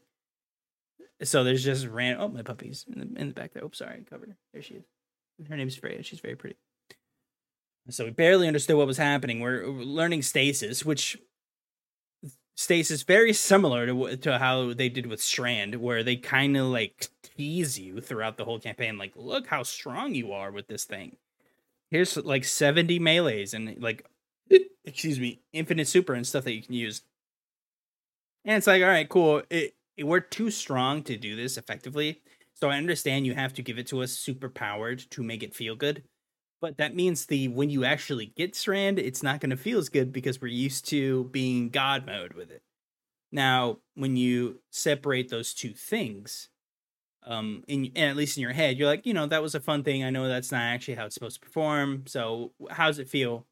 So 1.22 1.44
there's 1.44 1.64
just 1.64 1.88
ran. 1.88 2.18
Oh, 2.20 2.28
my 2.28 2.42
puppy's 2.42 2.86
in 2.92 3.00
the, 3.00 3.22
in 3.22 3.28
the 3.30 3.34
back 3.34 3.54
there. 3.54 3.64
Oh, 3.64 3.70
sorry, 3.72 4.00
I 4.00 4.10
covered 4.10 4.30
her. 4.30 4.38
There 4.52 4.64
she 4.64 4.76
is. 4.76 4.84
Her 5.48 5.56
name's 5.56 5.76
Freya. 5.76 6.04
She's 6.04 6.20
very 6.20 6.36
pretty. 6.36 6.56
So 7.90 8.06
we 8.06 8.12
barely 8.12 8.48
understood 8.48 8.78
what 8.78 8.88
was 8.88 8.98
happening. 8.98 9.40
We're 9.40 9.68
learning 9.68 10.22
stasis, 10.22 10.86
which 10.86 11.18
stasis 12.56 13.04
very 13.04 13.34
similar 13.34 13.86
to 13.88 14.18
to 14.18 14.38
how 14.40 14.74
they 14.74 14.90
did 14.90 15.06
with 15.08 15.22
Strand, 15.22 15.76
where 15.76 16.04
they 16.04 16.16
kind 16.16 16.58
of 16.58 16.68
like 16.68 17.10
tease 17.38 17.80
you 17.80 18.02
throughout 18.02 18.38
the 18.38 18.46
whole 18.46 18.60
campaign, 18.60 18.98
like, 18.98 19.14
look 19.16 19.48
how 19.48 19.64
strong 19.64 20.14
you 20.16 20.32
are 20.32 20.52
with 20.52 20.68
this 20.68 20.86
thing. 20.86 21.18
Here's 21.92 22.18
like 22.18 22.46
70 22.46 23.00
melees 23.00 23.54
and 23.54 23.82
like 23.82 24.06
excuse 24.86 25.20
me, 25.20 25.42
infinite 25.54 25.88
super 25.88 26.14
and 26.14 26.28
stuff 26.28 26.46
that 26.46 26.54
you 26.54 26.64
can 26.64 26.74
use. 26.76 27.04
And 28.46 28.58
it's 28.58 28.68
like, 28.68 28.82
all 28.82 28.90
right, 28.90 29.08
cool. 29.08 29.42
It, 29.50 29.76
it, 29.98 30.04
we're 30.04 30.20
too 30.20 30.52
strong 30.52 31.04
to 31.04 31.18
do 31.18 31.36
this 31.36 31.58
effectively. 31.58 32.22
So 32.54 32.70
I 32.70 32.78
understand 32.78 33.26
you 33.26 33.34
have 33.34 33.54
to 33.54 33.62
give 33.62 33.78
it 33.78 33.88
to 33.88 34.02
us 34.02 34.12
super 34.12 34.50
powered 34.50 35.00
to 35.12 35.24
make 35.24 35.44
it 35.44 35.56
feel 35.56 35.76
good 35.76 36.04
but 36.64 36.78
that 36.78 36.96
means 36.96 37.26
the 37.28 37.50
when 37.50 37.70
you 37.70 37.84
actually 37.84 38.28
get 38.38 38.56
strand 38.56 38.98
it's 38.98 39.22
not 39.22 39.42
going 39.42 39.50
to 39.50 39.58
feel 39.58 39.80
as 39.80 39.90
good 39.90 40.14
because 40.14 40.42
we're 40.42 40.48
used 40.48 40.88
to 40.88 41.26
being 41.26 41.70
god 41.70 42.06
mode 42.08 42.34
with 42.34 42.50
it 42.50 42.64
Now, 43.32 43.80
when 43.96 44.16
you 44.16 44.60
separate 44.72 45.30
those 45.30 45.56
two 45.56 45.74
things, 45.74 46.50
um, 47.26 47.64
in 47.68 47.92
and 47.96 48.12
at 48.12 48.16
least 48.16 48.38
in 48.38 48.44
your 48.44 48.54
head, 48.54 48.78
you're 48.78 48.88
like, 48.88 49.06
you 49.08 49.14
know, 49.14 49.26
that 49.26 49.42
was 49.42 49.56
a 49.56 49.60
fun 49.60 49.84
thing. 49.84 50.04
I 50.04 50.12
know 50.12 50.28
that's 50.28 50.52
not 50.52 50.62
actually 50.62 50.96
how 50.96 51.06
it's 51.08 51.16
supposed 51.16 51.42
to 51.42 51.46
perform. 51.48 52.04
So, 52.06 52.52
how 52.70 52.88
does 52.88 53.00
it 53.00 53.10
feel 53.10 53.48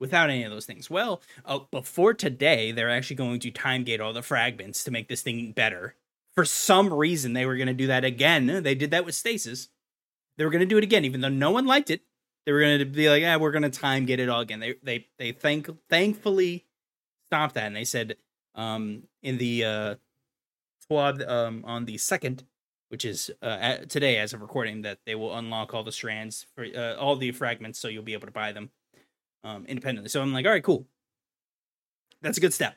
without 0.00 0.30
any 0.30 0.44
of 0.44 0.50
those 0.50 0.66
things? 0.66 0.90
Well, 0.90 1.22
uh, 1.46 1.60
before 1.70 2.14
today, 2.14 2.72
they're 2.72 2.90
actually 2.90 3.16
going 3.16 3.40
to 3.40 3.50
time 3.50 3.84
gate 3.84 4.00
all 4.00 4.12
the 4.12 4.22
fragments 4.22 4.84
to 4.84 4.90
make 4.90 5.08
this 5.08 5.22
thing 5.22 5.52
better. 5.52 5.94
For 6.34 6.44
some 6.44 6.92
reason, 6.92 7.32
they 7.32 7.46
were 7.46 7.56
going 7.56 7.68
to 7.68 7.74
do 7.74 7.88
that 7.88 8.04
again. 8.04 8.62
They 8.62 8.74
did 8.74 8.90
that 8.92 9.06
with 9.06 9.14
stasis. 9.14 9.68
They 10.36 10.44
were 10.44 10.50
going 10.50 10.60
to 10.60 10.66
do 10.66 10.78
it 10.78 10.84
again, 10.84 11.04
even 11.04 11.22
though 11.22 11.28
no 11.28 11.52
one 11.52 11.66
liked 11.66 11.90
it. 11.90 12.02
They 12.46 12.52
were 12.52 12.60
going 12.60 12.78
to 12.78 12.84
be 12.84 13.08
like, 13.08 13.22
"Yeah, 13.22 13.36
we're 13.36 13.50
going 13.50 13.62
to 13.62 13.70
time 13.70 14.06
get 14.06 14.20
it 14.20 14.28
all 14.28 14.40
again." 14.40 14.60
They 14.60 14.74
they 14.82 15.06
they 15.18 15.32
thank 15.32 15.68
thankfully 15.88 16.66
stopped 17.28 17.54
that, 17.54 17.66
and 17.66 17.76
they 17.76 17.84
said 17.84 18.16
um, 18.54 19.04
in 19.22 19.38
the 19.38 19.64
uh, 19.64 19.94
squad 20.80 21.22
um, 21.22 21.64
on 21.66 21.84
the 21.84 21.98
second, 21.98 22.44
which 22.88 23.04
is 23.04 23.30
uh, 23.42 23.76
today 23.88 24.18
as 24.18 24.32
of 24.32 24.40
recording, 24.40 24.82
that 24.82 24.98
they 25.06 25.14
will 25.14 25.36
unlock 25.36 25.74
all 25.74 25.84
the 25.84 25.92
strands 25.92 26.46
for 26.54 26.64
uh, 26.64 26.94
all 26.96 27.16
the 27.16 27.30
fragments, 27.32 27.78
so 27.78 27.88
you'll 27.88 28.02
be 28.02 28.14
able 28.14 28.26
to 28.26 28.32
buy 28.32 28.52
them 28.52 28.70
um, 29.44 29.64
independently. 29.66 30.08
So 30.08 30.20
I'm 30.22 30.32
like, 30.32 30.46
all 30.46 30.52
right, 30.52 30.64
cool. 30.64 30.86
That's 32.22 32.38
a 32.38 32.40
good 32.40 32.54
step. 32.54 32.76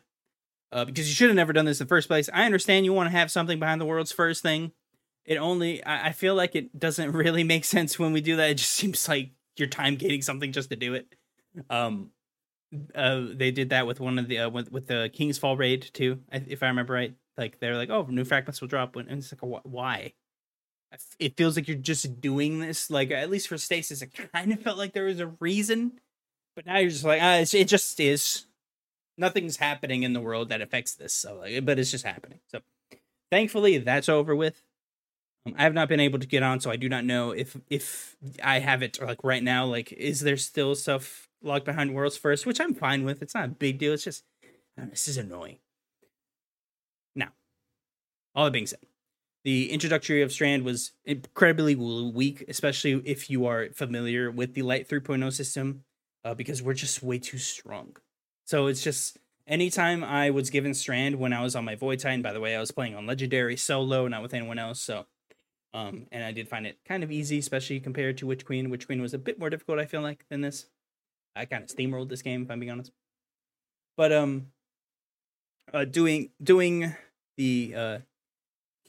Uh, 0.72 0.86
because 0.86 1.08
you 1.08 1.14
should 1.14 1.30
have 1.30 1.36
never 1.36 1.54
done 1.54 1.66
this 1.66 1.80
in 1.80 1.86
the 1.86 1.90
first 1.90 2.08
place. 2.08 2.30
I 2.34 2.46
understand 2.46 2.86
you 2.86 2.94
want 2.94 3.08
to 3.08 3.18
have 3.18 3.32
something 3.32 3.60
behind 3.60 3.80
the 3.80 3.86
world's 3.86 4.12
first 4.12 4.42
thing. 4.42 4.72
It 5.24 5.38
only, 5.38 5.84
I, 5.84 6.08
I 6.08 6.12
feel 6.12 6.34
like 6.34 6.56
it 6.56 6.80
doesn't 6.80 7.12
really 7.14 7.44
make 7.44 7.66
sense 7.66 8.00
when 8.00 8.12
we 8.12 8.22
do 8.22 8.36
that. 8.38 8.50
It 8.50 8.56
just 8.56 8.72
seems 8.72 9.08
like 9.08 9.32
you're 9.58 9.68
time 9.68 9.96
gating 9.96 10.22
something 10.22 10.52
just 10.52 10.70
to 10.70 10.76
do 10.76 10.94
it. 10.94 11.08
Um, 11.70 12.12
uh, 12.96 13.26
they 13.34 13.52
did 13.52 13.70
that 13.70 13.86
with 13.86 14.00
one 14.00 14.18
of 14.18 14.28
the 14.28 14.40
uh, 14.40 14.50
with 14.50 14.72
with 14.72 14.88
the 14.88 15.10
King's 15.14 15.38
Fall 15.38 15.56
raid 15.56 15.90
too, 15.94 16.20
if 16.32 16.64
I 16.64 16.68
remember 16.68 16.94
right. 16.94 17.14
Like 17.38 17.60
they're 17.60 17.78
like, 17.78 17.90
oh, 17.90 18.06
new 18.10 18.26
fragments 18.26 18.62
will 18.62 18.68
drop, 18.68 18.96
and 18.96 19.10
it's 19.10 19.34
like, 19.34 19.62
why? 19.64 20.14
It 21.18 21.36
feels 21.36 21.56
like 21.56 21.68
you're 21.68 21.78
just 21.78 22.22
doing 22.22 22.60
this. 22.60 22.90
Like 22.90 23.12
at 23.12 23.30
least 23.30 23.48
for 23.48 23.58
Stasis, 23.58 24.02
it 24.02 24.12
kind 24.34 24.52
of 24.54 24.62
felt 24.62 24.78
like 24.78 24.94
there 24.94 25.06
was 25.06 25.20
a 25.20 25.34
reason, 25.40 26.00
but 26.56 26.66
now 26.66 26.78
you're 26.78 26.90
just 26.90 27.04
like, 27.04 27.22
ah, 27.22 27.38
it 27.38 27.68
just 27.68 28.00
is. 28.00 28.46
Nothing's 29.18 29.58
happening 29.58 30.04
in 30.04 30.14
the 30.14 30.22
world 30.22 30.50
that 30.50 30.62
affects 30.62 30.96
this, 30.96 31.14
so 31.14 31.36
like, 31.36 31.66
but 31.66 31.78
it's 31.78 31.92
just 31.92 32.06
happening. 32.06 32.40
So 32.48 32.60
thankfully, 33.32 33.78
that's 33.80 34.10
over 34.10 34.36
with. 34.36 34.62
Um, 35.46 35.56
I 35.58 35.64
have 35.64 35.74
not 35.74 35.90
been 35.90 36.00
able 36.00 36.20
to 36.20 36.28
get 36.28 36.44
on, 36.44 36.60
so 36.60 36.72
I 36.72 36.76
do 36.76 36.88
not 36.90 37.06
know 37.06 37.32
if 37.32 37.58
if 37.70 38.16
I 38.44 38.60
have 38.60 38.82
it 38.82 39.02
like 39.02 39.24
right 39.24 39.44
now. 39.44 39.66
Like, 39.66 39.92
is 39.92 40.22
there 40.22 40.38
still 40.38 40.76
stuff 40.76 41.30
locked 41.42 41.66
behind 41.66 41.94
worlds 41.94 42.18
first, 42.18 42.46
which 42.46 42.62
I'm 42.62 42.74
fine 42.74 43.04
with. 43.04 43.22
It's 43.22 43.36
not 43.36 43.46
a 43.46 43.50
big 43.50 43.78
deal. 43.78 43.94
It's 43.94 44.04
just 44.04 44.24
know, 44.78 44.86
this 44.86 45.08
is 45.08 45.18
annoying. 45.18 45.58
Now, 47.16 47.30
all 48.34 48.46
that 48.46 48.52
being 48.52 48.68
said, 48.68 48.80
the 49.44 49.72
introductory 49.72 50.22
of 50.22 50.32
Strand 50.32 50.64
was 50.64 50.94
incredibly 51.06 51.76
weak, 51.76 52.46
especially 52.48 53.02
if 53.06 53.30
you 53.30 53.46
are 53.46 53.70
familiar 53.74 54.32
with 54.32 54.54
the 54.54 54.62
Light 54.62 54.88
3.0 54.88 55.32
system, 55.34 55.84
uh, 56.24 56.34
because 56.34 56.62
we're 56.62 56.74
just 56.74 57.04
way 57.04 57.20
too 57.20 57.38
strong. 57.38 57.98
So 58.46 58.68
it's 58.68 58.82
just 58.82 59.18
anytime 59.46 60.04
I 60.04 60.30
was 60.30 60.50
given 60.50 60.74
Strand 60.74 61.18
when 61.18 61.34
I 61.34 61.44
was 61.44 61.56
on 61.56 61.66
my 61.66 61.76
Void 61.76 62.00
Titan, 62.00 62.22
by 62.22 62.34
the 62.34 62.40
way, 62.40 62.56
I 62.56 62.60
was 62.60 62.72
playing 62.72 62.96
on 62.96 63.06
Legendary 63.06 63.58
solo, 63.58 64.08
not 64.08 64.22
with 64.22 64.34
anyone 64.34 64.60
else. 64.60 64.80
So, 64.80 65.06
um, 65.74 66.08
and 66.12 66.24
I 66.24 66.32
did 66.32 66.48
find 66.48 66.68
it 66.68 66.78
kind 66.86 67.04
of 67.04 67.12
easy, 67.12 67.40
especially 67.40 67.80
compared 67.80 68.18
to 68.20 68.28
Witch 68.28 68.46
Queen. 68.46 68.70
Witch 68.70 68.86
Queen 68.86 69.02
was 69.02 69.14
a 69.14 69.18
bit 69.18 69.40
more 69.40 69.50
difficult, 69.50 69.80
I 69.80 69.86
feel 69.86 70.02
like, 70.02 70.26
than 70.30 70.42
this. 70.42 70.68
I 71.36 71.46
kind 71.46 71.64
of 71.64 71.70
steamrolled 71.70 72.10
this 72.10 72.22
game, 72.22 72.44
if 72.44 72.52
I'm 72.52 72.60
being 72.60 72.72
honest. 72.72 72.92
But 73.98 74.12
um, 74.12 74.48
uh, 75.74 75.86
doing 75.86 76.30
doing 76.42 76.96
the 77.38 77.74
uh 77.76 77.98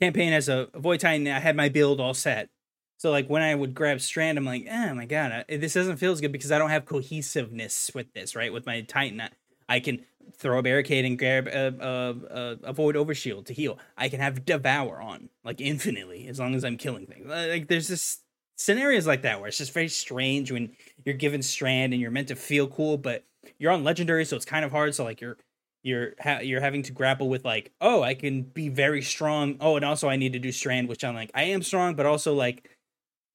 campaign 0.00 0.32
as 0.32 0.48
a, 0.48 0.68
a 0.74 0.80
Void 0.80 1.00
Titan, 1.00 1.26
I 1.28 1.38
had 1.38 1.56
my 1.56 1.68
build 1.68 2.00
all 2.00 2.14
set. 2.14 2.50
So 2.98 3.10
like 3.10 3.28
when 3.28 3.42
I 3.42 3.54
would 3.54 3.74
grab 3.74 4.00
Strand, 4.00 4.38
I'm 4.38 4.44
like, 4.44 4.66
oh 4.70 4.94
my 4.94 5.06
god, 5.06 5.44
I, 5.48 5.56
this 5.56 5.74
doesn't 5.74 5.96
feel 5.96 6.12
as 6.12 6.20
good 6.20 6.32
because 6.32 6.52
I 6.52 6.58
don't 6.58 6.70
have 6.70 6.86
cohesiveness 6.86 7.90
with 7.94 8.12
this, 8.14 8.36
right? 8.36 8.52
With 8.52 8.66
my 8.66 8.82
Titan, 8.82 9.20
I, 9.20 9.30
I 9.68 9.80
can 9.80 10.04
throw 10.36 10.58
a 10.58 10.62
barricade 10.62 11.04
and 11.04 11.18
grab 11.18 11.46
a, 11.46 11.74
a, 11.80 12.36
a, 12.36 12.58
a 12.64 12.72
void 12.72 12.94
overshield 12.94 13.46
to 13.46 13.52
heal. 13.52 13.78
I 13.96 14.08
can 14.08 14.20
have 14.20 14.44
devour 14.44 15.00
on 15.00 15.28
like 15.44 15.60
infinitely 15.60 16.28
as 16.28 16.38
long 16.38 16.54
as 16.54 16.64
I'm 16.64 16.76
killing 16.76 17.06
things. 17.06 17.26
Uh, 17.28 17.46
like 17.50 17.68
there's 17.68 17.88
this 17.88 18.20
scenarios 18.56 19.06
like 19.06 19.22
that 19.22 19.40
where 19.40 19.48
it's 19.48 19.58
just 19.58 19.72
very 19.72 19.88
strange 19.88 20.52
when 20.52 20.72
you're 21.04 21.14
given 21.14 21.42
strand 21.42 21.92
and 21.92 22.00
you're 22.00 22.10
meant 22.10 22.28
to 22.28 22.36
feel 22.36 22.68
cool 22.68 22.96
but 22.96 23.24
you're 23.58 23.72
on 23.72 23.82
legendary 23.82 24.24
so 24.24 24.36
it's 24.36 24.44
kind 24.44 24.64
of 24.64 24.70
hard 24.70 24.94
so 24.94 25.02
like 25.02 25.20
you're 25.20 25.36
you're 25.82 26.14
ha- 26.20 26.38
you're 26.38 26.60
having 26.60 26.82
to 26.82 26.92
grapple 26.92 27.28
with 27.28 27.44
like 27.44 27.72
oh 27.80 28.02
i 28.02 28.14
can 28.14 28.42
be 28.42 28.68
very 28.68 29.02
strong 29.02 29.56
oh 29.60 29.74
and 29.74 29.84
also 29.84 30.08
i 30.08 30.16
need 30.16 30.32
to 30.32 30.38
do 30.38 30.52
strand 30.52 30.88
which 30.88 31.02
i'm 31.02 31.14
like 31.14 31.32
i 31.34 31.42
am 31.42 31.62
strong 31.62 31.94
but 31.96 32.06
also 32.06 32.32
like 32.32 32.70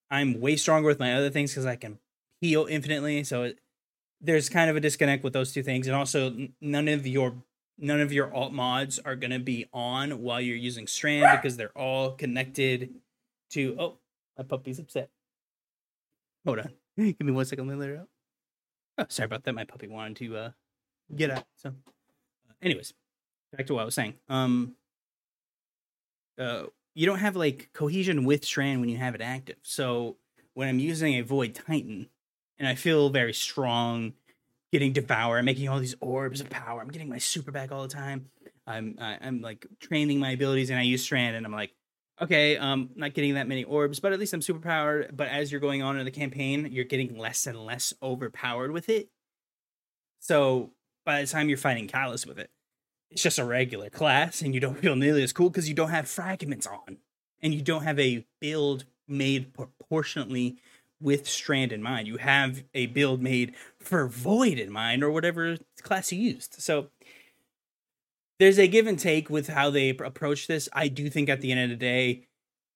i'm 0.09 0.39
way 0.39 0.55
stronger 0.55 0.87
with 0.87 0.99
my 0.99 1.13
other 1.13 1.29
things 1.29 1.51
because 1.51 1.65
i 1.65 1.75
can 1.75 1.99
heal 2.39 2.65
infinitely 2.69 3.23
so 3.23 3.43
it, 3.43 3.59
there's 4.21 4.49
kind 4.49 4.69
of 4.69 4.75
a 4.75 4.79
disconnect 4.79 5.23
with 5.23 5.33
those 5.33 5.51
two 5.51 5.63
things 5.63 5.87
and 5.87 5.95
also 5.95 6.35
none 6.61 6.87
of 6.87 7.07
your 7.07 7.35
none 7.77 8.01
of 8.01 8.11
your 8.11 8.33
alt 8.33 8.51
mods 8.51 8.99
are 8.99 9.15
going 9.15 9.31
to 9.31 9.39
be 9.39 9.65
on 9.73 10.21
while 10.21 10.41
you're 10.41 10.57
using 10.57 10.87
strand 10.87 11.39
because 11.39 11.55
they're 11.55 11.77
all 11.77 12.11
connected 12.11 12.93
to 13.49 13.75
oh 13.79 13.97
my 14.37 14.43
puppy's 14.43 14.79
upset. 14.79 15.09
Hold 16.45 16.59
on. 16.59 16.71
Give 16.97 17.21
me 17.21 17.31
one 17.31 17.45
second. 17.45 17.67
Let 17.67 17.73
me 17.73 17.79
let 17.79 17.89
her 17.89 17.97
out. 17.97 18.07
Oh, 18.97 19.05
sorry 19.09 19.25
about 19.25 19.43
that. 19.43 19.53
My 19.53 19.65
puppy 19.65 19.87
wanted 19.87 20.17
to 20.17 20.37
uh, 20.37 20.49
get 21.15 21.31
out. 21.31 21.45
So, 21.55 21.73
anyways, 22.61 22.93
back 23.55 23.65
to 23.67 23.73
what 23.73 23.81
I 23.81 23.85
was 23.85 23.95
saying. 23.95 24.15
Um, 24.27 24.75
uh, 26.37 26.63
you 26.95 27.05
don't 27.05 27.19
have 27.19 27.35
like 27.35 27.69
cohesion 27.73 28.25
with 28.25 28.45
Strand 28.45 28.81
when 28.81 28.89
you 28.89 28.97
have 28.97 29.15
it 29.15 29.21
active. 29.21 29.57
So 29.61 30.17
when 30.53 30.67
I'm 30.67 30.79
using 30.79 31.15
a 31.15 31.21
Void 31.21 31.55
Titan 31.55 32.07
and 32.59 32.67
I 32.67 32.75
feel 32.75 33.09
very 33.09 33.33
strong, 33.33 34.13
getting 34.71 34.93
Devour, 34.93 35.41
making 35.41 35.69
all 35.69 35.79
these 35.79 35.95
orbs 36.01 36.41
of 36.41 36.49
power, 36.49 36.81
I'm 36.81 36.89
getting 36.89 37.09
my 37.09 37.17
super 37.17 37.51
back 37.51 37.71
all 37.71 37.83
the 37.83 37.93
time. 37.93 38.29
I'm 38.67 38.97
I, 39.01 39.17
am 39.21 39.41
like 39.41 39.65
training 39.79 40.19
my 40.19 40.31
abilities 40.31 40.69
and 40.69 40.77
I 40.77 40.83
use 40.83 41.03
Strand 41.03 41.35
and 41.35 41.45
I'm 41.45 41.51
like, 41.51 41.73
okay, 42.21 42.57
um, 42.57 42.89
not 42.95 43.13
getting 43.13 43.35
that 43.35 43.47
many 43.47 43.63
orbs, 43.63 43.99
but 43.99 44.13
at 44.13 44.19
least 44.19 44.33
I'm 44.33 44.41
super 44.41 44.59
powered. 44.59 45.15
But 45.15 45.29
as 45.29 45.51
you're 45.51 45.61
going 45.61 45.81
on 45.81 45.97
in 45.97 46.05
the 46.05 46.11
campaign, 46.11 46.69
you're 46.71 46.85
getting 46.85 47.17
less 47.17 47.47
and 47.47 47.57
less 47.57 47.93
overpowered 48.03 48.71
with 48.71 48.89
it. 48.89 49.09
So 50.19 50.71
by 51.05 51.21
the 51.21 51.27
time 51.27 51.49
you're 51.49 51.57
fighting 51.57 51.87
Calus 51.87 52.27
with 52.27 52.37
it, 52.37 52.51
it's 53.09 53.23
just 53.23 53.39
a 53.39 53.45
regular 53.45 53.89
class, 53.89 54.41
and 54.41 54.53
you 54.53 54.59
don't 54.59 54.77
feel 54.77 54.95
nearly 54.95 55.23
as 55.23 55.33
cool 55.33 55.49
because 55.49 55.67
you 55.67 55.73
don't 55.73 55.89
have 55.89 56.07
fragments 56.07 56.67
on, 56.67 56.97
and 57.41 57.53
you 57.53 57.61
don't 57.61 57.83
have 57.83 57.97
a 57.99 58.25
build 58.39 58.85
made 59.07 59.53
proportionately 59.53 60.57
with 61.01 61.27
Strand 61.27 61.71
in 61.71 61.81
mind. 61.81 62.07
You 62.07 62.17
have 62.17 62.63
a 62.73 62.87
build 62.87 63.21
made 63.21 63.55
for 63.79 64.07
Void 64.07 64.57
in 64.59 64.71
mind, 64.71 65.03
or 65.03 65.11
whatever 65.11 65.57
class 65.81 66.11
you 66.11 66.19
used. 66.19 66.55
So 66.61 66.89
there's 68.39 68.59
a 68.59 68.67
give 68.67 68.87
and 68.87 68.99
take 68.99 69.29
with 69.29 69.49
how 69.49 69.69
they 69.69 69.89
approach 69.89 70.47
this. 70.47 70.69
I 70.73 70.87
do 70.87 71.09
think 71.09 71.29
at 71.29 71.41
the 71.41 71.51
end 71.51 71.61
of 71.61 71.69
the 71.69 71.75
day, 71.75 72.27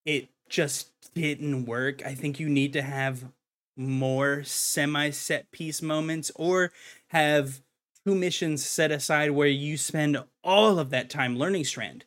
it 0.05 0.29
just 0.49 0.91
didn't 1.13 1.65
work. 1.65 2.05
I 2.05 2.15
think 2.15 2.39
you 2.39 2.49
need 2.49 2.73
to 2.73 2.81
have 2.81 3.31
more 3.75 4.43
semi 4.43 5.09
set 5.09 5.51
piece 5.51 5.81
moments 5.81 6.31
or 6.35 6.71
have 7.07 7.61
two 8.05 8.15
missions 8.15 8.63
set 8.65 8.91
aside 8.91 9.31
where 9.31 9.47
you 9.47 9.77
spend 9.77 10.17
all 10.43 10.77
of 10.77 10.89
that 10.91 11.09
time 11.09 11.37
learning 11.37 11.63
strand 11.63 12.05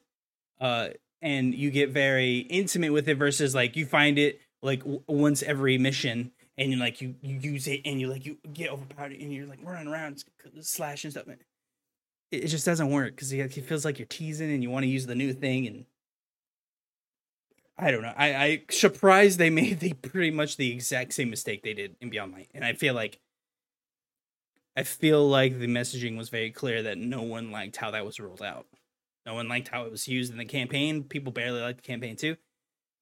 uh 0.60 0.88
and 1.22 1.54
you 1.54 1.70
get 1.70 1.90
very 1.90 2.38
intimate 2.38 2.92
with 2.92 3.08
it 3.08 3.16
versus 3.16 3.54
like 3.54 3.74
you 3.74 3.84
find 3.84 4.18
it 4.18 4.40
like 4.66 4.80
w- 4.80 5.02
once 5.06 5.42
every 5.42 5.78
mission 5.78 6.32
and 6.58 6.70
you 6.70 6.76
like 6.76 7.00
you 7.00 7.14
you 7.22 7.38
use 7.38 7.66
it 7.66 7.80
and 7.84 8.00
you 8.00 8.08
like 8.08 8.26
you 8.26 8.36
get 8.52 8.70
overpowered 8.70 9.12
and 9.12 9.32
you're 9.32 9.46
like 9.46 9.60
running 9.62 9.88
around 9.88 10.22
slashing 10.60 11.10
stuff 11.10 11.26
it 12.30 12.46
just 12.48 12.66
doesn't 12.66 12.90
work 12.90 13.14
because 13.14 13.30
he 13.30 13.46
feels 13.48 13.84
like 13.84 13.98
you're 13.98 14.06
teasing 14.06 14.50
and 14.50 14.62
you 14.62 14.70
want 14.70 14.82
to 14.82 14.88
use 14.88 15.06
the 15.06 15.14
new 15.14 15.32
thing 15.32 15.66
and 15.66 15.86
I 17.78 17.90
don't 17.90 18.02
know. 18.02 18.14
I 18.16 18.34
I 18.34 18.62
surprised 18.70 19.38
they 19.38 19.50
made 19.62 19.80
the 19.80 19.92
pretty 19.92 20.30
much 20.30 20.56
the 20.56 20.72
exact 20.72 21.12
same 21.12 21.30
mistake 21.30 21.62
they 21.62 21.74
did 21.74 21.96
in 22.00 22.10
Beyond 22.10 22.32
Light, 22.32 22.48
and 22.54 22.64
I 22.64 22.72
feel 22.72 22.94
like 22.94 23.20
I 24.76 24.82
feel 24.82 25.26
like 25.26 25.58
the 25.58 25.66
messaging 25.66 26.16
was 26.16 26.28
very 26.28 26.50
clear 26.50 26.82
that 26.82 26.98
no 26.98 27.22
one 27.22 27.50
liked 27.50 27.76
how 27.76 27.90
that 27.90 28.04
was 28.04 28.20
rolled 28.20 28.42
out. 28.42 28.66
No 29.24 29.34
one 29.34 29.48
liked 29.48 29.68
how 29.68 29.84
it 29.84 29.90
was 29.90 30.06
used 30.06 30.30
in 30.30 30.38
the 30.38 30.44
campaign. 30.44 31.02
People 31.04 31.32
barely 31.32 31.60
liked 31.60 31.82
the 31.82 31.86
campaign 31.86 32.16
too. 32.16 32.36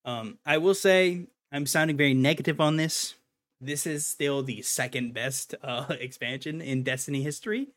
Um, 0.05 0.39
I 0.45 0.59
will 0.59 0.75
say 0.75 1.29
I'm 1.55 1.67
sounding 1.67 1.97
very 1.97 2.15
negative 2.15 2.61
on 2.61 2.77
this. 2.77 3.15
This 3.61 3.87
is 3.87 4.07
still 4.07 4.43
the 4.43 4.61
second 4.63 5.15
best 5.15 5.55
uh, 5.63 5.87
expansion 6.01 6.61
in 6.61 6.83
Destiny 6.83 7.23
history 7.23 7.69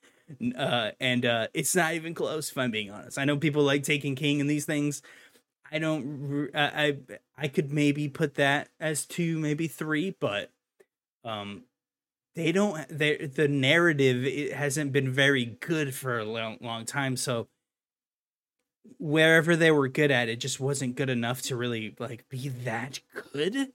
uh, 0.58 0.92
and 1.00 1.26
uh, 1.26 1.48
it's 1.54 1.76
not 1.76 1.94
even 1.94 2.14
close. 2.14 2.50
If 2.52 2.58
I'm 2.58 2.72
being 2.72 2.92
honest, 2.92 3.18
I 3.18 3.26
know 3.26 3.38
people 3.38 3.64
like 3.64 3.84
Taken 3.84 4.16
King 4.16 4.42
and 4.42 4.50
these 4.50 4.66
things. 4.66 5.02
I 5.72 5.80
don't. 5.80 6.50
I 6.54 6.98
I 7.38 7.48
could 7.48 7.72
maybe 7.72 8.08
put 8.08 8.36
that 8.36 8.70
as 8.80 9.06
two, 9.06 9.38
maybe 9.40 9.68
three, 9.68 10.16
but 10.20 10.52
um, 11.24 11.64
they 12.36 12.52
don't. 12.52 12.88
The 12.90 13.48
narrative 13.50 14.26
it 14.26 14.54
hasn't 14.54 14.92
been 14.92 15.12
very 15.12 15.46
good 15.46 15.94
for 15.94 16.20
a 16.20 16.26
long, 16.26 16.58
long 16.62 16.86
time. 16.86 17.18
So 17.18 17.48
wherever 18.98 19.56
they 19.56 19.72
were 19.72 19.88
good 19.88 20.12
at, 20.12 20.30
it 20.30 20.40
just 20.40 20.60
wasn't 20.60 20.96
good 20.96 21.10
enough 21.10 21.42
to 21.44 21.56
really 21.56 21.96
like 22.00 22.28
be 22.30 22.50
that 22.50 23.00
good. 23.34 23.72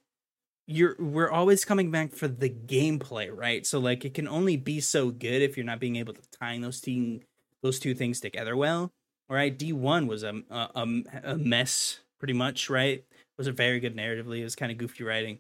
You're 0.67 0.97
we're 0.99 1.31
always 1.31 1.65
coming 1.65 1.91
back 1.91 2.13
for 2.13 2.29
the 2.29 2.49
gameplay, 2.49 3.35
right? 3.35 3.67
So 3.67 3.79
like 3.79 4.05
it 4.05 4.15
can 4.15 4.29
only 4.29 4.57
be 4.57 4.81
so 4.81 5.11
good 5.11 5.43
if 5.43 5.57
you're 5.57 5.67
not 5.67 5.81
being 5.81 5.97
able 5.97 6.15
to 6.15 6.23
tie 6.41 6.59
those 6.59 6.81
two 6.81 7.21
those 7.63 7.79
two 7.79 7.95
things 7.95 8.21
together 8.21 8.57
well. 8.57 8.93
All 9.29 9.37
right, 9.37 9.57
D 9.57 9.73
one 9.73 10.07
was 10.07 10.23
a, 10.23 10.43
a 10.51 11.03
a 11.25 11.37
mess 11.37 12.01
pretty 12.19 12.35
much, 12.35 12.71
right? 12.71 12.99
It 12.99 13.39
was 13.39 13.47
a 13.47 13.53
very 13.53 13.81
good 13.81 13.97
narratively. 13.97 14.41
It 14.41 14.45
was 14.45 14.55
kind 14.55 14.71
of 14.71 14.79
goofy 14.79 15.05
writing. 15.05 15.39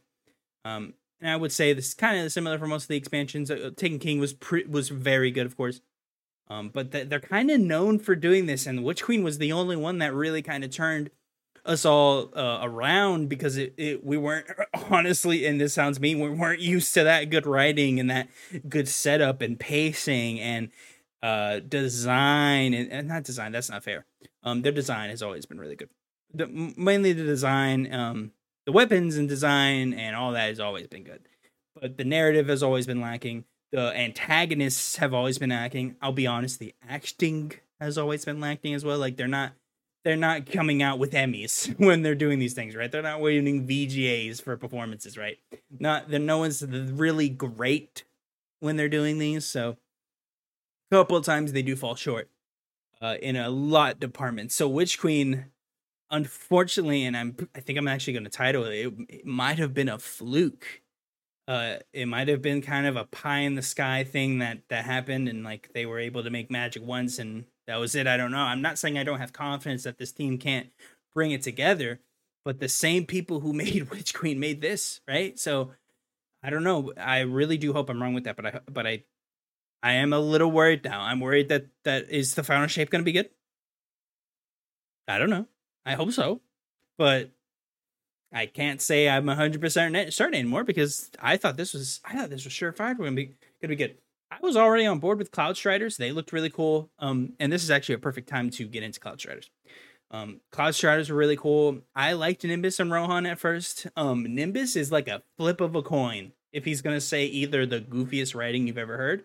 Um, 0.65 0.95
and 1.21 1.31
I 1.31 1.37
would 1.37 1.53
say 1.53 1.73
this 1.73 1.89
is 1.89 1.95
kind 1.95 2.19
of 2.19 2.33
similar 2.33 2.59
for 2.59 2.67
most 2.67 2.85
of 2.85 2.89
the 2.89 2.97
expansions. 2.97 3.51
Uh, 3.51 3.71
Taken 3.77 4.01
King 4.01 4.19
was 4.19 4.33
pre- 4.33 4.65
was 4.65 4.89
very 4.89 5.31
good, 5.31 5.47
of 5.47 5.57
course. 5.57 5.81
Um, 6.53 6.69
but 6.69 6.93
th- 6.93 7.09
they're 7.09 7.21
kind 7.21 7.51
of 7.51 7.61
known 7.61 7.99
for 7.99 8.15
doing 8.15 8.47
this, 8.47 8.67
and 8.67 8.85
Witch 8.85 9.03
Queen 9.03 9.23
was 9.23 9.38
the 9.38 9.53
only 9.53 9.77
one 9.77 9.99
that 9.99 10.12
really 10.12 10.43
kind 10.43 10.65
of 10.65 10.71
turned 10.71 11.11
us 11.65 11.85
all 11.85 12.31
uh, 12.37 12.59
around 12.62 13.29
because 13.29 13.57
it, 13.57 13.73
it 13.77 14.05
we 14.05 14.19
weren't 14.19 14.47
honestly, 14.91 15.47
and 15.47 15.61
this 15.61 15.73
sounds 15.73 15.99
mean, 15.99 16.21
we 16.21 16.29
weren't 16.29 16.61
used 16.61 16.93
to 16.95 17.05
that 17.05 17.31
good 17.31 17.47
writing 17.47 17.99
and 17.99 18.11
that 18.11 18.29
good 18.69 18.88
setup 18.88 19.41
and 19.41 19.59
pacing 19.59 20.41
and 20.41 20.71
uh, 21.23 21.61
design 21.61 22.75
and, 22.75 22.93
and 22.93 23.09
not 23.09 23.25
design. 23.25 23.53
That's 23.53 23.71
not 23.71 23.85
fair. 23.85 24.05
Um, 24.43 24.62
their 24.62 24.73
design 24.73 25.09
has 25.09 25.23
always 25.23 25.47
been 25.47 25.59
really 25.59 25.77
good. 25.77 25.88
The, 26.35 26.49
mainly 26.77 27.12
the 27.12 27.25
design, 27.25 27.93
um, 27.93 28.33
the 28.67 28.73
weapons 28.73 29.17
and 29.17 29.29
design 29.29 29.95
and 29.95 30.17
all 30.17 30.33
that 30.33 30.49
has 30.49 30.61
always 30.61 30.87
been 30.87 31.05
good, 31.05 31.29
but 31.81 31.97
the 31.97 32.05
narrative 32.05 32.49
has 32.49 32.62
always 32.62 32.87
been 32.87 33.01
lacking 33.01 33.45
the 33.73 33.97
antagonists 33.97 34.97
have 34.97 35.15
always 35.15 35.39
been 35.39 35.51
acting. 35.51 35.97
I'll 36.01 36.13
be 36.13 36.27
honest, 36.27 36.59
the 36.59 36.75
acting 36.89 37.53
has 37.81 37.99
always 37.99 38.25
been 38.25 38.41
lacking 38.41 38.75
as 38.75 38.85
well. 38.85 38.99
Like 38.99 39.17
they're 39.17 39.27
not 39.27 39.53
they're 40.05 40.17
not 40.17 40.47
coming 40.47 40.83
out 40.83 40.99
with 40.99 41.13
Emmys 41.13 41.75
when 41.79 42.03
they're 42.03 42.15
doing 42.15 42.39
these 42.39 42.55
things, 42.55 42.77
right? 42.77 42.91
They're 42.91 43.03
not 43.03 43.21
winning 43.21 43.67
VGAs 43.67 44.43
for 44.43 44.57
performances, 44.57 45.17
right? 45.17 45.39
Not 45.79 46.11
there 46.11 46.21
no 46.21 46.39
one's 46.39 46.63
really 46.63 47.29
great 47.29 48.05
when 48.61 48.77
they're 48.77 48.89
doing 48.89 49.19
these, 49.19 49.45
so 49.45 49.77
a 50.91 50.95
couple 50.95 51.17
of 51.17 51.25
times 51.25 51.53
they 51.53 51.63
do 51.63 51.75
fall 51.75 51.97
short 51.97 52.29
uh, 53.01 53.17
in 53.21 53.37
a 53.37 53.49
lot 53.49 53.99
departments. 53.99 54.55
So 54.55 54.69
Witch 54.69 55.01
Queen 55.01 55.47
unfortunately 56.11 57.05
and 57.07 57.17
I'm 57.17 57.49
I 57.55 57.61
think 57.61 57.79
I'm 57.79 57.89
actually 57.89 58.13
going 58.13 58.25
to 58.25 58.31
title 58.31 58.65
it, 58.67 58.75
it 58.75 58.95
it 59.09 59.27
might 59.27 59.59
have 59.59 59.73
been 59.73 59.89
a 59.89 59.99
fluke 59.99 60.82
uh 61.49 61.77
it 61.93 62.07
might 62.07 62.29
have 62.29 62.41
been 62.43 62.63
kind 62.63 62.87
of 62.87 62.97
a 62.97 63.05
pie 63.05 63.41
in 63.41 63.55
the 63.55 63.63
sky 63.63 64.05
thing 64.05 64.39
that 64.39 64.59
that 64.69 64.85
happened 64.85 65.29
and 65.29 65.43
like 65.43 65.71
they 65.75 65.87
were 65.87 65.99
able 65.99 66.23
to 66.23 66.31
make 66.31 66.51
magic 66.51 66.85
once 66.85 67.19
and 67.19 67.45
that 67.67 67.77
was 67.77 67.95
it. 67.95 68.09
I 68.09 68.17
don't 68.17 68.33
know. 68.33 68.39
I'm 68.39 68.63
not 68.63 68.79
saying 68.79 68.99
i 68.99 69.05
don't 69.05 69.21
have 69.21 69.33
confidence 69.33 69.85
that 69.85 69.99
this 69.99 70.13
team 70.13 70.39
can't 70.39 70.69
bring 71.15 71.31
it 71.31 71.43
together 71.43 72.01
but 72.45 72.59
the 72.61 72.69
same 72.69 73.07
people 73.07 73.41
who 73.41 73.53
made 73.65 73.91
witch 73.91 74.15
queen 74.15 74.39
made 74.41 74.61
this 74.61 75.01
right? 75.09 75.39
So 75.39 75.73
i 76.43 76.51
don't 76.51 76.65
know. 76.65 76.93
I 76.97 77.21
really 77.21 77.59
do 77.59 77.73
hope 77.73 77.91
i'm 77.91 78.03
wrong 78.03 78.15
with 78.15 78.25
that 78.25 78.37
but 78.37 78.47
i 78.47 78.61
but 78.71 78.87
i 78.87 79.05
i 79.83 79.93
am 79.93 80.13
a 80.13 80.21
little 80.21 80.51
worried 80.51 80.85
now. 80.85 81.01
I'm 81.01 81.21
worried 81.21 81.49
that 81.49 81.67
that 81.85 82.11
is 82.11 82.35
the 82.35 82.45
final 82.45 82.69
shape 82.69 82.91
going 82.91 83.03
to 83.03 83.05
be 83.05 83.13
good? 83.13 83.31
I 85.09 85.19
don't 85.19 85.31
know. 85.31 85.47
I 85.85 85.95
hope 85.95 86.13
so. 86.13 86.41
But 86.99 87.31
I 88.33 88.47
can't 88.47 88.81
say 88.81 89.09
I'm 89.09 89.27
100% 89.27 90.12
certain 90.12 90.35
anymore 90.35 90.64
because 90.64 91.11
I 91.21 91.37
thought 91.37 91.57
this 91.57 91.75
was 91.75 92.01
I 92.05 92.14
thought 92.16 92.31
this 92.31 92.45
was 92.45 92.53
surefire. 92.53 92.97
We're 92.99 93.05
gonna 93.05 93.16
be 93.16 93.35
gonna 93.61 93.68
be 93.68 93.77
good. 93.77 93.97
I 94.31 94.38
was 94.40 94.57
already 94.57 94.87
on 94.87 94.99
board 94.99 95.18
with 95.18 95.31
Cloud 95.31 95.57
Striders. 95.57 95.99
They 95.99 96.11
looked 96.11 96.33
really 96.33 96.49
cool. 96.49 96.90
Um, 96.99 97.35
and 97.38 97.53
this 97.53 97.62
is 97.62 97.71
actually 97.71 97.97
a 97.97 97.99
perfect 97.99 98.29
time 98.29 98.49
to 98.51 98.64
get 98.64 98.83
into 98.83 98.99
Cloud 98.99 99.21
Striders. 99.21 99.51
Um, 100.11 100.40
Cloud 100.51 100.75
Striders 100.75 101.11
were 101.11 101.16
really 101.16 101.37
cool. 101.37 101.83
I 101.95 102.14
liked 102.14 102.45
Nimbus 102.45 102.81
and 102.81 102.90
Rohan 102.90 103.27
at 103.27 103.38
first. 103.38 103.87
Um, 103.97 104.35
Nimbus 104.35 104.77
is 104.77 104.90
like 104.90 105.09
a 105.09 105.23
flip 105.37 105.61
of 105.61 105.75
a 105.75 105.83
coin. 105.83 106.33
If 106.53 106.64
he's 106.64 106.83
gonna 106.83 107.01
say 107.01 107.27
either 107.27 107.66
the 107.66 107.81
goofiest 107.81 108.35
writing 108.35 108.66
you've 108.66 108.79
ever 108.79 108.97
heard, 108.97 109.25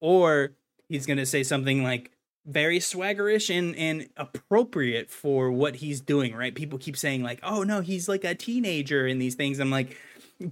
or 0.00 0.52
he's 0.88 1.06
gonna 1.06 1.26
say 1.26 1.42
something 1.42 1.82
like 1.82 2.12
very 2.46 2.78
swaggerish 2.78 3.56
and 3.56 3.74
and 3.76 4.08
appropriate 4.16 5.10
for 5.10 5.50
what 5.50 5.76
he's 5.76 6.00
doing 6.00 6.34
right? 6.34 6.54
People 6.54 6.78
keep 6.78 6.96
saying 6.96 7.22
like 7.22 7.40
oh 7.42 7.62
no 7.62 7.80
he's 7.80 8.08
like 8.08 8.24
a 8.24 8.34
teenager 8.34 9.06
in 9.06 9.18
these 9.18 9.34
things. 9.34 9.58
I'm 9.58 9.70
like 9.70 9.96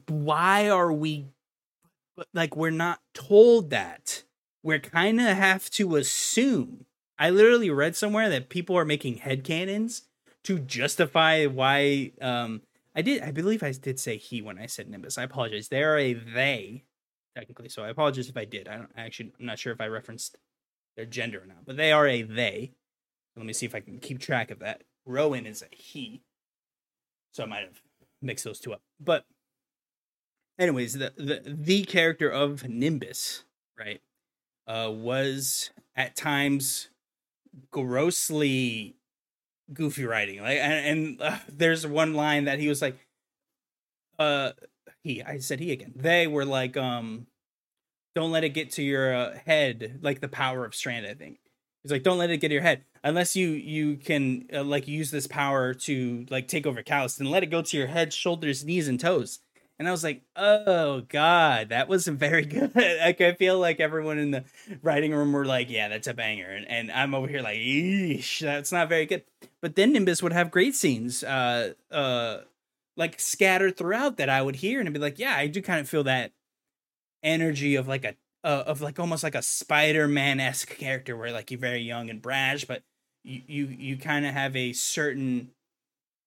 why 0.08 0.68
are 0.68 0.92
we 0.92 1.26
like 2.32 2.56
we're 2.56 2.70
not 2.70 3.00
told 3.12 3.70
that? 3.70 4.22
We're 4.62 4.80
kind 4.80 5.20
of 5.20 5.36
have 5.36 5.70
to 5.70 5.96
assume. 5.96 6.86
I 7.18 7.30
literally 7.30 7.70
read 7.70 7.94
somewhere 7.94 8.28
that 8.30 8.48
people 8.48 8.76
are 8.76 8.84
making 8.84 9.18
head 9.18 9.44
canons 9.44 10.02
to 10.44 10.58
justify 10.58 11.46
why 11.46 12.12
um 12.20 12.62
i 12.94 13.02
did 13.02 13.22
i 13.22 13.30
believe 13.30 13.62
i 13.62 13.72
did 13.72 13.98
say 13.98 14.16
he 14.16 14.42
when 14.42 14.58
i 14.58 14.66
said 14.66 14.88
nimbus. 14.88 15.18
I 15.18 15.22
apologize. 15.22 15.68
They're 15.68 15.98
a 15.98 16.12
they 16.12 16.84
technically 17.36 17.68
so 17.68 17.82
i 17.82 17.88
apologize 17.88 18.28
if 18.28 18.36
i 18.36 18.44
did. 18.44 18.68
I 18.68 18.76
don't 18.76 18.90
I 18.96 19.02
actually 19.02 19.32
i'm 19.38 19.46
not 19.46 19.58
sure 19.58 19.72
if 19.72 19.80
i 19.80 19.86
referenced 19.86 20.36
their 20.96 21.06
gender 21.06 21.42
or 21.42 21.46
not, 21.46 21.64
but 21.64 21.76
they 21.76 21.92
are 21.92 22.06
a 22.06 22.22
they. 22.22 22.72
Let 23.36 23.46
me 23.46 23.52
see 23.52 23.66
if 23.66 23.74
I 23.74 23.80
can 23.80 23.98
keep 23.98 24.20
track 24.20 24.50
of 24.50 24.60
that. 24.60 24.82
Rohan 25.06 25.44
is 25.44 25.62
a 25.62 25.66
he, 25.74 26.22
so 27.32 27.42
I 27.42 27.46
might 27.46 27.62
have 27.62 27.82
mixed 28.22 28.44
those 28.44 28.60
two 28.60 28.72
up. 28.72 28.82
But, 29.00 29.24
anyways, 30.58 30.94
the 30.94 31.12
the 31.16 31.42
the 31.44 31.84
character 31.84 32.30
of 32.30 32.68
Nimbus, 32.68 33.44
right, 33.78 34.00
uh, 34.66 34.90
was 34.92 35.70
at 35.96 36.16
times 36.16 36.90
grossly 37.70 38.96
goofy 39.72 40.04
writing. 40.04 40.40
Like, 40.42 40.58
and, 40.58 40.86
and 40.86 41.22
uh, 41.22 41.38
there's 41.48 41.86
one 41.86 42.14
line 42.14 42.44
that 42.44 42.58
he 42.58 42.68
was 42.68 42.80
like, 42.80 42.96
uh, 44.18 44.52
he, 45.02 45.22
I 45.22 45.38
said 45.38 45.60
he 45.60 45.72
again. 45.72 45.92
They 45.96 46.26
were 46.26 46.44
like, 46.44 46.76
um, 46.76 47.26
don't 48.14 48.30
let 48.30 48.44
it 48.44 48.50
get 48.50 48.70
to 48.72 48.82
your 48.82 49.14
uh, 49.14 49.38
head 49.44 49.98
like 50.02 50.20
the 50.20 50.28
power 50.28 50.64
of 50.64 50.74
strand 50.74 51.06
i 51.06 51.14
think. 51.14 51.38
He's 51.82 51.92
like 51.92 52.02
don't 52.02 52.18
let 52.18 52.30
it 52.30 52.38
get 52.38 52.48
to 52.48 52.54
your 52.54 52.62
head. 52.62 52.82
Unless 53.02 53.36
you 53.36 53.48
you 53.48 53.96
can 53.96 54.46
uh, 54.52 54.64
like 54.64 54.88
use 54.88 55.10
this 55.10 55.26
power 55.26 55.74
to 55.74 56.26
like 56.30 56.48
take 56.48 56.66
over 56.66 56.82
Calus 56.82 57.20
and 57.20 57.30
let 57.30 57.42
it 57.42 57.50
go 57.50 57.60
to 57.60 57.76
your 57.76 57.88
head 57.88 58.12
shoulders 58.12 58.64
knees 58.64 58.88
and 58.88 58.98
toes. 58.98 59.40
And 59.78 59.88
i 59.88 59.90
was 59.90 60.04
like 60.04 60.22
oh 60.36 61.02
god 61.02 61.68
that 61.70 61.88
wasn't 61.88 62.18
very 62.26 62.46
good. 62.46 62.74
Like 62.74 63.20
i 63.20 63.34
feel 63.34 63.58
like 63.58 63.80
everyone 63.80 64.18
in 64.18 64.30
the 64.30 64.44
writing 64.82 65.12
room 65.12 65.32
were 65.32 65.44
like 65.44 65.68
yeah 65.68 65.88
that's 65.88 66.06
a 66.06 66.14
banger. 66.14 66.48
And, 66.48 66.66
and 66.68 66.92
i'm 66.92 67.14
over 67.14 67.26
here 67.26 67.42
like 67.42 67.58
Eesh, 67.58 68.40
that's 68.40 68.72
not 68.72 68.88
very 68.88 69.04
good. 69.04 69.24
But 69.60 69.76
then 69.76 69.92
nimbus 69.92 70.22
would 70.22 70.32
have 70.32 70.50
great 70.50 70.74
scenes 70.74 71.22
uh 71.22 71.74
uh 71.90 72.38
like 72.96 73.18
scattered 73.20 73.76
throughout 73.76 74.16
that 74.18 74.28
i 74.28 74.40
would 74.40 74.56
hear 74.56 74.78
and 74.78 74.88
i'd 74.88 74.92
be 74.92 75.00
like 75.00 75.18
yeah 75.18 75.34
i 75.36 75.48
do 75.48 75.60
kind 75.60 75.80
of 75.80 75.88
feel 75.88 76.04
that 76.04 76.32
energy 77.24 77.74
of 77.74 77.88
like 77.88 78.04
a 78.04 78.14
uh, 78.44 78.64
of 78.66 78.82
like 78.82 79.00
almost 79.00 79.24
like 79.24 79.34
a 79.34 79.42
Spider-Man 79.42 80.38
esque 80.38 80.76
character 80.76 81.16
where 81.16 81.32
like 81.32 81.50
you're 81.50 81.58
very 81.58 81.80
young 81.80 82.10
and 82.10 82.22
brash, 82.22 82.64
but 82.64 82.82
you 83.24 83.42
you 83.46 83.66
you 83.66 83.96
kind 83.96 84.26
of 84.26 84.34
have 84.34 84.54
a 84.54 84.72
certain 84.72 85.50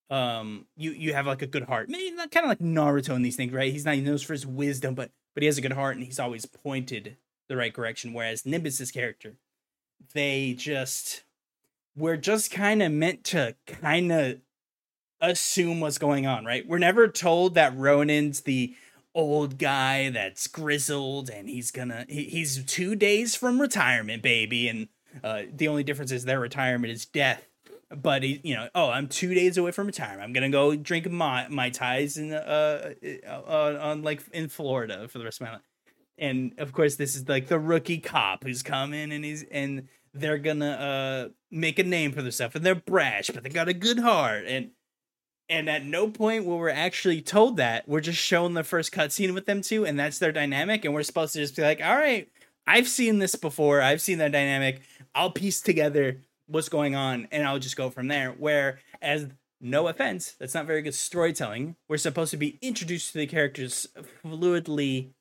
um 0.09 0.65
you 0.75 0.91
you 0.91 1.13
have 1.13 1.27
like 1.27 1.41
a 1.41 1.47
good 1.47 1.63
heart. 1.63 1.89
Maybe 1.89 2.11
not 2.15 2.31
kind 2.31 2.45
of 2.45 2.49
like 2.49 2.59
Naruto 2.59 3.15
in 3.15 3.21
these 3.21 3.35
things, 3.35 3.53
right? 3.53 3.71
He's 3.71 3.85
not 3.85 3.97
known 3.99 4.17
for 4.17 4.33
his 4.33 4.45
wisdom, 4.45 4.95
but 4.95 5.11
but 5.33 5.43
he 5.43 5.45
has 5.45 5.57
a 5.57 5.61
good 5.61 5.73
heart 5.73 5.95
and 5.95 6.05
he's 6.05 6.19
always 6.19 6.45
pointed 6.45 7.17
the 7.47 7.55
right 7.55 7.73
direction. 7.73 8.13
Whereas 8.13 8.45
Nimbus's 8.45 8.91
character, 8.91 9.35
they 10.13 10.53
just 10.57 11.23
we're 11.95 12.17
just 12.17 12.51
kind 12.51 12.81
of 12.81 12.91
meant 12.91 13.23
to 13.25 13.55
kind 13.67 14.11
of 14.11 14.37
assume 15.21 15.79
what's 15.79 15.97
going 15.97 16.25
on, 16.25 16.45
right? 16.45 16.67
We're 16.67 16.77
never 16.77 17.07
told 17.07 17.55
that 17.55 17.75
Rohan's 17.75 18.41
the 18.41 18.75
old 19.17 19.57
guy 19.57 20.09
that's 20.09 20.47
grizzled 20.47 21.29
and 21.29 21.49
he's 21.49 21.71
gonna 21.71 22.05
he, 22.07 22.25
he's 22.25 22.63
two 22.63 22.95
days 22.95 23.35
from 23.35 23.59
retirement 23.59 24.23
baby. 24.23 24.69
And 24.69 24.87
uh, 25.23 25.41
the 25.51 25.67
only 25.67 25.83
difference 25.83 26.11
is 26.11 26.23
their 26.23 26.39
retirement 26.39 26.93
is 26.93 27.05
death. 27.05 27.45
But 27.89 28.21
he 28.21 28.41
you 28.43 28.53
know 28.53 28.67
oh 28.75 28.89
i'm 28.89 29.07
two 29.07 29.33
days 29.33 29.57
away 29.57 29.71
from 29.71 29.87
retirement. 29.87 30.21
I'm 30.21 30.33
gonna 30.33 30.49
go 30.49 30.75
drink 30.75 31.09
my 31.09 31.47
my 31.49 31.69
ties 31.69 32.17
in 32.17 32.33
uh, 32.33 32.93
uh 33.25 33.77
on 33.81 34.03
like 34.03 34.23
in 34.33 34.49
florida 34.49 35.07
for 35.07 35.19
the 35.19 35.23
rest 35.23 35.39
of 35.39 35.47
my 35.47 35.53
life 35.53 35.61
and 36.17 36.53
of 36.57 36.73
course 36.73 36.95
this 36.95 37.15
is 37.15 37.29
like 37.29 37.47
the 37.47 37.59
rookie 37.59 37.99
cop 37.99 38.43
who's 38.43 38.63
coming 38.63 39.11
and 39.11 39.23
he's 39.23 39.43
and 39.51 39.87
they're 40.13 40.37
gonna 40.37 40.71
uh 40.71 41.29
make 41.51 41.79
a 41.79 41.83
name 41.83 42.11
for 42.11 42.21
themselves 42.21 42.55
and 42.55 42.65
they're 42.65 42.75
brash 42.75 43.29
but 43.29 43.43
they 43.43 43.49
got 43.49 43.69
a 43.69 43.73
good 43.73 43.99
heart. 43.99 44.45
And 44.47 44.71
and 45.49 45.69
at 45.69 45.85
no 45.85 46.09
point 46.09 46.45
will 46.45 46.57
we're 46.57 46.69
actually 46.69 47.21
told 47.21 47.57
that. 47.57 47.87
We're 47.87 48.01
just 48.01 48.19
shown 48.19 48.53
the 48.53 48.63
first 48.63 48.91
cutscene 48.91 49.33
with 49.33 49.45
them 49.45 49.61
two, 49.61 49.85
and 49.85 49.99
that's 49.99 50.19
their 50.19 50.31
dynamic. 50.31 50.85
And 50.85 50.93
we're 50.93 51.03
supposed 51.03 51.33
to 51.33 51.39
just 51.39 51.55
be 51.55 51.61
like, 51.61 51.81
all 51.81 51.95
right, 51.95 52.29
I've 52.65 52.87
seen 52.87 53.19
this 53.19 53.35
before. 53.35 53.81
I've 53.81 54.01
seen 54.01 54.17
that 54.17 54.31
dynamic. 54.31 54.81
I'll 55.15 55.31
piece 55.31 55.61
together 55.61 56.21
what's 56.47 56.69
going 56.69 56.95
on, 56.95 57.27
and 57.31 57.47
I'll 57.47 57.59
just 57.59 57.77
go 57.77 57.89
from 57.89 58.07
there. 58.07 58.31
Where, 58.31 58.79
as 59.01 59.27
no 59.61 59.87
offense, 59.87 60.35
that's 60.39 60.53
not 60.53 60.65
very 60.65 60.81
good 60.81 60.95
storytelling. 60.95 61.75
We're 61.87 61.97
supposed 61.97 62.31
to 62.31 62.37
be 62.37 62.59
introduced 62.61 63.13
to 63.13 63.19
the 63.19 63.27
characters 63.27 63.87
fluidly 64.23 65.11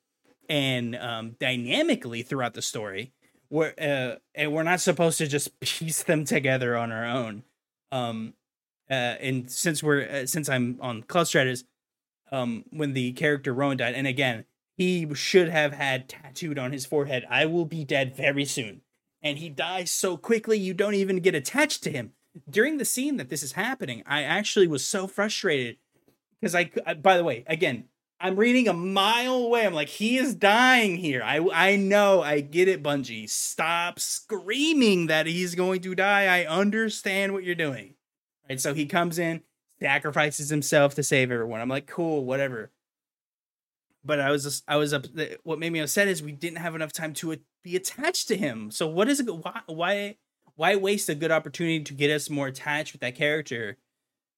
and 0.49 0.95
um, 0.95 1.35
dynamically 1.39 2.21
throughout 2.21 2.53
the 2.53 2.61
story. 2.61 3.13
We're, 3.49 3.73
uh, 3.79 4.15
and 4.35 4.53
we're 4.53 4.63
not 4.63 4.81
supposed 4.81 5.17
to 5.19 5.27
just 5.27 5.57
piece 5.59 6.03
them 6.03 6.25
together 6.25 6.75
on 6.75 6.91
our 6.91 7.05
own 7.05 7.43
Um, 7.91 8.33
and 8.95 9.49
since 9.51 9.83
we're 9.83 10.07
uh, 10.07 10.25
since 10.25 10.49
I'm 10.49 10.77
on 10.81 11.03
Cloud 11.03 11.27
Strider's, 11.27 11.65
um, 12.31 12.65
when 12.71 12.93
the 12.93 13.13
character 13.13 13.53
Rohan 13.53 13.77
died, 13.77 13.95
and 13.95 14.07
again, 14.07 14.45
he 14.75 15.07
should 15.13 15.49
have 15.49 15.73
had 15.73 16.07
tattooed 16.07 16.57
on 16.57 16.71
his 16.71 16.85
forehead, 16.85 17.25
"I 17.29 17.45
will 17.45 17.65
be 17.65 17.83
dead 17.83 18.15
very 18.15 18.45
soon," 18.45 18.81
and 19.21 19.37
he 19.37 19.49
dies 19.49 19.91
so 19.91 20.17
quickly 20.17 20.57
you 20.57 20.73
don't 20.73 20.93
even 20.93 21.19
get 21.19 21.35
attached 21.35 21.83
to 21.83 21.91
him. 21.91 22.13
During 22.49 22.77
the 22.77 22.85
scene 22.85 23.17
that 23.17 23.29
this 23.29 23.43
is 23.43 23.53
happening, 23.53 24.03
I 24.05 24.23
actually 24.23 24.67
was 24.67 24.85
so 24.85 25.07
frustrated 25.07 25.77
because 26.39 26.55
I, 26.55 26.69
I, 26.85 26.93
by 26.93 27.17
the 27.17 27.23
way, 27.23 27.43
again, 27.47 27.85
I'm 28.19 28.35
reading 28.35 28.67
a 28.67 28.73
mile 28.73 29.35
away. 29.35 29.65
I'm 29.65 29.73
like, 29.73 29.89
he 29.89 30.17
is 30.17 30.33
dying 30.33 30.97
here. 30.97 31.21
I 31.23 31.39
I 31.53 31.75
know, 31.75 32.21
I 32.21 32.41
get 32.41 32.67
it, 32.67 32.81
Bungie. 32.81 33.29
Stop 33.29 33.99
screaming 33.99 35.07
that 35.07 35.25
he's 35.25 35.55
going 35.55 35.81
to 35.81 35.93
die. 35.93 36.25
I 36.25 36.45
understand 36.45 37.33
what 37.33 37.43
you're 37.43 37.55
doing. 37.55 37.95
Right. 38.49 38.59
So 38.59 38.73
he 38.73 38.85
comes 38.85 39.19
in, 39.19 39.41
sacrifices 39.79 40.49
himself 40.49 40.95
to 40.95 41.03
save 41.03 41.31
everyone. 41.31 41.61
I'm 41.61 41.69
like, 41.69 41.87
cool, 41.87 42.25
whatever. 42.25 42.71
But 44.03 44.19
I 44.19 44.31
was 44.31 44.43
just, 44.43 44.63
I 44.67 44.77
was 44.77 44.93
up. 44.93 45.05
What 45.43 45.59
made 45.59 45.71
me 45.73 45.79
upset 45.79 46.07
is 46.07 46.23
we 46.23 46.31
didn't 46.31 46.59
have 46.59 46.75
enough 46.75 46.93
time 46.93 47.13
to 47.15 47.37
be 47.63 47.75
attached 47.75 48.27
to 48.29 48.37
him. 48.37 48.71
So 48.71 48.87
what 48.87 49.09
is 49.09 49.19
it? 49.19 49.23
Why 49.23 49.61
why 49.65 50.17
why 50.55 50.75
waste 50.75 51.09
a 51.09 51.15
good 51.15 51.31
opportunity 51.31 51.83
to 51.83 51.93
get 51.93 52.09
us 52.09 52.29
more 52.29 52.47
attached 52.47 52.93
with 52.93 53.01
that 53.01 53.15
character? 53.15 53.77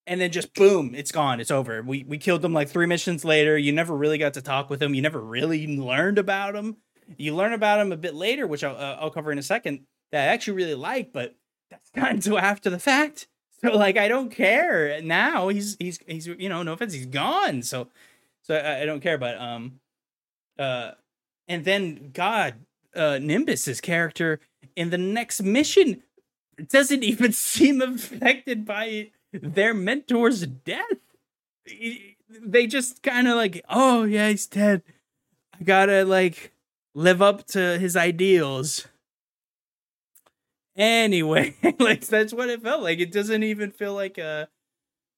and 0.10 0.20
then 0.20 0.32
just 0.32 0.56
boom, 0.56 0.96
it's 0.96 1.12
gone. 1.12 1.40
It's 1.40 1.52
over. 1.52 1.84
We 1.84 2.04
we 2.04 2.18
killed 2.18 2.42
them 2.42 2.52
like 2.52 2.68
three 2.68 2.88
missions 2.88 3.24
later. 3.24 3.56
You 3.58 3.72
never 3.72 3.96
really 3.96 4.18
got 4.18 4.34
to 4.34 4.42
talk 4.42 4.70
with 4.70 4.82
him. 4.82 4.96
You 4.96 5.04
never 5.04 5.22
really 5.22 5.68
learned 5.78 6.18
about 6.18 6.56
him. 6.56 6.78
You 7.18 7.36
learn 7.36 7.54
about 7.54 7.80
him 7.80 7.92
a 7.92 7.98
bit 7.98 8.16
later, 8.16 8.48
which 8.48 8.64
I'll, 8.64 8.76
uh, 8.76 8.98
I'll 9.00 9.12
cover 9.12 9.32
in 9.32 9.38
a 9.38 9.44
second. 9.44 9.86
That 10.12 10.28
I 10.30 10.34
actually 10.34 10.58
really 10.58 10.74
like, 10.74 11.14
but 11.14 11.36
that's 11.70 11.90
kind 11.96 12.26
of 12.26 12.34
after 12.34 12.72
the 12.72 12.80
fact. 12.80 13.28
So 13.66 13.76
like, 13.76 13.98
I 13.98 14.08
don't 14.08 14.30
care 14.30 15.02
now. 15.02 15.50
He's 15.50 15.76
he's 15.80 16.00
he's 16.08 16.28
you 16.28 16.48
know 16.48 16.64
no 16.64 16.74
offense, 16.74 16.94
he's 16.94 17.06
gone. 17.06 17.62
So 17.62 17.90
so 18.42 18.56
I, 18.56 18.84
I 18.84 18.86
don't 18.86 19.02
care. 19.02 19.18
But 19.18 19.38
um, 19.38 19.82
uh, 20.58 20.92
and 21.46 21.66
then 21.66 22.12
God, 22.14 22.56
uh, 22.96 23.20
Nimbus's 23.22 23.82
character 23.82 24.40
in 24.76 24.92
the 24.92 24.98
next 24.98 25.42
mission 25.42 26.04
doesn't 26.70 27.04
even 27.04 27.34
seem 27.34 27.82
affected 27.82 28.66
by 28.66 29.12
their 29.34 29.74
mentor's 29.74 30.46
death. 30.46 30.98
They 32.30 32.68
just 32.68 33.04
kind 33.04 33.28
of 33.28 33.36
like, 33.36 33.64
oh 33.70 34.04
yeah, 34.04 34.30
he's 34.30 34.48
dead. 34.48 34.84
I 35.60 35.64
gotta 35.64 36.06
like 36.06 36.54
live 36.94 37.22
up 37.22 37.46
to 37.48 37.78
his 37.78 37.96
ideals. 37.98 38.88
Anyway, 40.80 41.56
like 41.80 42.08
that's 42.08 42.34
what 42.34 42.50
it 42.50 42.64
felt 42.64 42.82
like. 42.82 43.00
It 43.00 43.12
doesn't 43.12 43.44
even 43.44 43.70
feel 43.70 43.94
like 43.94 44.18
uh 44.18 44.46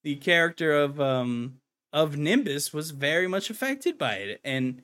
the 0.02 0.16
character 0.16 0.72
of 0.72 1.00
um 1.00 1.60
of 1.92 2.16
Nimbus 2.16 2.72
was 2.72 2.90
very 2.90 3.28
much 3.28 3.48
affected 3.48 3.96
by 3.96 4.14
it. 4.16 4.40
And 4.44 4.82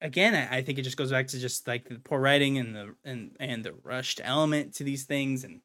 again, 0.00 0.34
I, 0.34 0.58
I 0.58 0.62
think 0.62 0.78
it 0.78 0.82
just 0.82 0.96
goes 0.96 1.10
back 1.10 1.26
to 1.28 1.40
just 1.40 1.66
like 1.66 1.88
the 1.88 1.98
poor 1.98 2.20
writing 2.20 2.56
and 2.56 2.74
the 2.76 2.94
and 3.04 3.36
and 3.40 3.64
the 3.64 3.74
rushed 3.82 4.20
element 4.22 4.74
to 4.76 4.84
these 4.84 5.04
things 5.04 5.42
and 5.42 5.60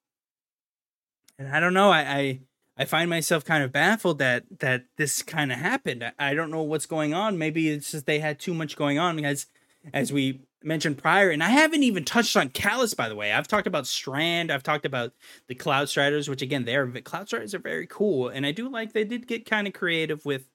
and 1.38 1.48
I 1.56 1.60
don't 1.60 1.76
know, 1.76 1.92
I, 1.92 2.02
I 2.02 2.40
I 2.78 2.86
find 2.86 3.10
myself 3.10 3.46
kind 3.46 3.64
of 3.64 3.72
baffled 3.72 4.18
that 4.20 4.46
that 4.60 4.86
this 4.98 5.22
kind 5.22 5.52
of 5.52 5.60
happened. 5.60 6.12
I 6.18 6.34
don't 6.34 6.50
know 6.50 6.64
what's 6.64 6.88
going 6.88 7.14
on. 7.14 7.38
Maybe 7.38 7.70
it's 7.70 7.92
just 7.92 8.08
they 8.08 8.20
had 8.20 8.40
too 8.40 8.56
much 8.56 8.76
going 8.76 8.98
on 8.98 9.16
because, 9.18 9.46
as 9.94 10.12
we 10.12 10.42
mentioned 10.64 10.98
prior, 10.98 11.30
and 11.30 11.44
I 11.44 11.50
haven't 11.50 11.84
even 11.84 12.04
touched 12.06 12.36
on 12.36 12.50
Calus, 12.50 12.96
by 12.96 13.10
the 13.10 13.16
way. 13.16 13.32
I've 13.32 13.48
talked 13.48 13.68
about 13.68 13.88
Strand. 13.88 14.52
I've 14.52 14.64
talked 14.64 14.86
about 14.86 15.14
the 15.48 15.56
Cloud 15.56 15.90
Striders, 15.90 16.30
which 16.30 16.42
again, 16.42 16.66
they're 16.66 16.88
Cloud 17.02 17.28
Striders 17.28 17.54
are 17.54 17.60
very 17.60 17.88
cool, 17.88 18.30
and 18.30 18.46
I 18.46 18.52
do 18.52 18.70
like 18.70 18.94
they 18.94 19.06
did 19.06 19.28
get 19.28 19.46
kind 19.46 19.68
of 19.68 19.74
creative 19.74 20.26
with, 20.26 20.50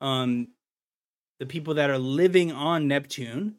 um, 0.00 0.48
the 1.38 1.46
people 1.46 1.74
that 1.74 1.90
are 1.90 1.98
living 1.98 2.52
on 2.52 2.86
Neptune. 2.88 3.56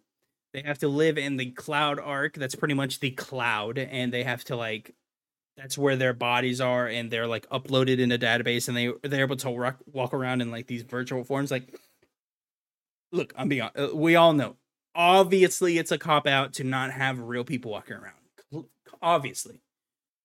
They 0.54 0.62
have 0.62 0.80
to 0.80 0.88
live 0.88 1.18
in 1.18 1.38
the 1.38 1.52
Cloud 1.52 2.00
Ark. 2.00 2.36
That's 2.36 2.56
pretty 2.56 2.76
much 2.76 3.00
the 3.00 3.12
cloud, 3.12 3.78
and 3.78 4.14
they 4.14 4.24
have 4.24 4.44
to 4.46 4.56
like 4.56 4.94
that's 5.58 5.78
where 5.78 5.96
their 5.96 6.14
bodies 6.14 6.60
are 6.62 6.88
and 6.88 7.12
they're 7.12 7.28
like 7.28 7.48
uploaded 7.50 8.00
in 8.00 8.12
a 8.12 8.18
database 8.18 8.68
and 8.68 8.78
they 8.78 8.92
they're 9.08 9.26
able 9.26 9.36
to 9.36 9.50
walk, 9.50 9.78
walk 9.92 10.14
around 10.14 10.42
in 10.42 10.52
like 10.52 10.68
these 10.68 10.84
virtual 10.84 11.24
forms 11.24 11.52
like 11.52 11.76
look 13.12 13.34
i'm 13.38 13.50
being 13.50 13.62
uh, 13.62 13.90
we 13.94 14.16
all 14.16 14.34
know 14.34 14.56
obviously 14.96 15.78
it's 15.78 15.92
a 15.92 15.98
cop 15.98 16.28
out 16.28 16.54
to 16.54 16.64
not 16.64 16.92
have 16.92 17.20
real 17.20 17.44
people 17.44 17.72
walking 17.72 17.98
around. 17.98 18.66
Obviously. 19.02 19.62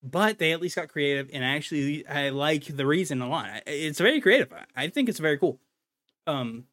But 0.03 0.39
they 0.39 0.53
at 0.53 0.61
least 0.61 0.77
got 0.77 0.89
creative 0.89 1.29
and 1.33 1.45
actually 1.45 2.07
i 2.07 2.29
like 2.29 2.65
the 2.65 2.87
reason 2.87 3.21
a 3.21 3.29
lot. 3.29 3.63
It's 3.67 3.99
very 3.99 4.21
creative. 4.21 4.53
I 4.77 4.89
think 4.89 5.09
it's 5.09 5.19
very 5.19 5.39
cool. 5.39 5.59
Um 6.27 6.65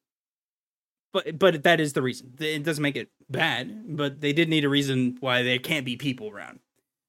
but 1.12 1.40
but 1.40 1.64
that 1.64 1.80
is 1.80 1.94
the 1.94 2.02
reason. 2.02 2.34
It 2.40 2.64
doesn't 2.64 2.82
make 2.82 2.96
it 2.96 3.10
bad 3.30 3.98
but 3.98 4.22
they 4.22 4.34
did 4.34 4.50
need 4.50 4.66
a 4.66 4.70
reason 4.70 5.18
why 5.20 5.42
there 5.42 5.60
can't 5.60 5.86
be 5.86 5.96
people 5.96 6.30
around. 6.30 6.60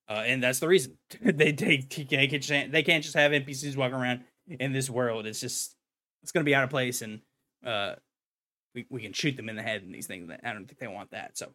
Uh, 0.08 0.22
and 0.24 0.42
that's 0.42 0.60
the 0.60 0.68
reason. 0.68 0.96
They 1.20 1.52
take 1.52 2.08
they 2.08 2.28
can't 2.28 2.72
they 2.72 2.82
can't 2.82 3.02
just 3.02 3.16
have 3.16 3.32
NPCs 3.32 3.76
walking 3.76 3.96
around 3.96 4.24
in 4.48 4.72
this 4.72 4.88
world. 4.88 5.26
It's 5.26 5.40
just 5.40 5.74
it's 6.22 6.32
gonna 6.32 6.44
be 6.44 6.54
out 6.54 6.64
of 6.64 6.70
place, 6.70 7.02
and 7.02 7.20
uh, 7.64 7.96
we 8.76 8.86
we 8.90 9.02
can 9.02 9.12
shoot 9.12 9.36
them 9.36 9.48
in 9.48 9.56
the 9.56 9.62
head 9.62 9.82
and 9.82 9.92
these 9.92 10.06
things. 10.06 10.30
I 10.30 10.52
don't 10.52 10.66
think 10.66 10.78
they 10.78 10.86
want 10.86 11.10
that. 11.10 11.36
So, 11.36 11.52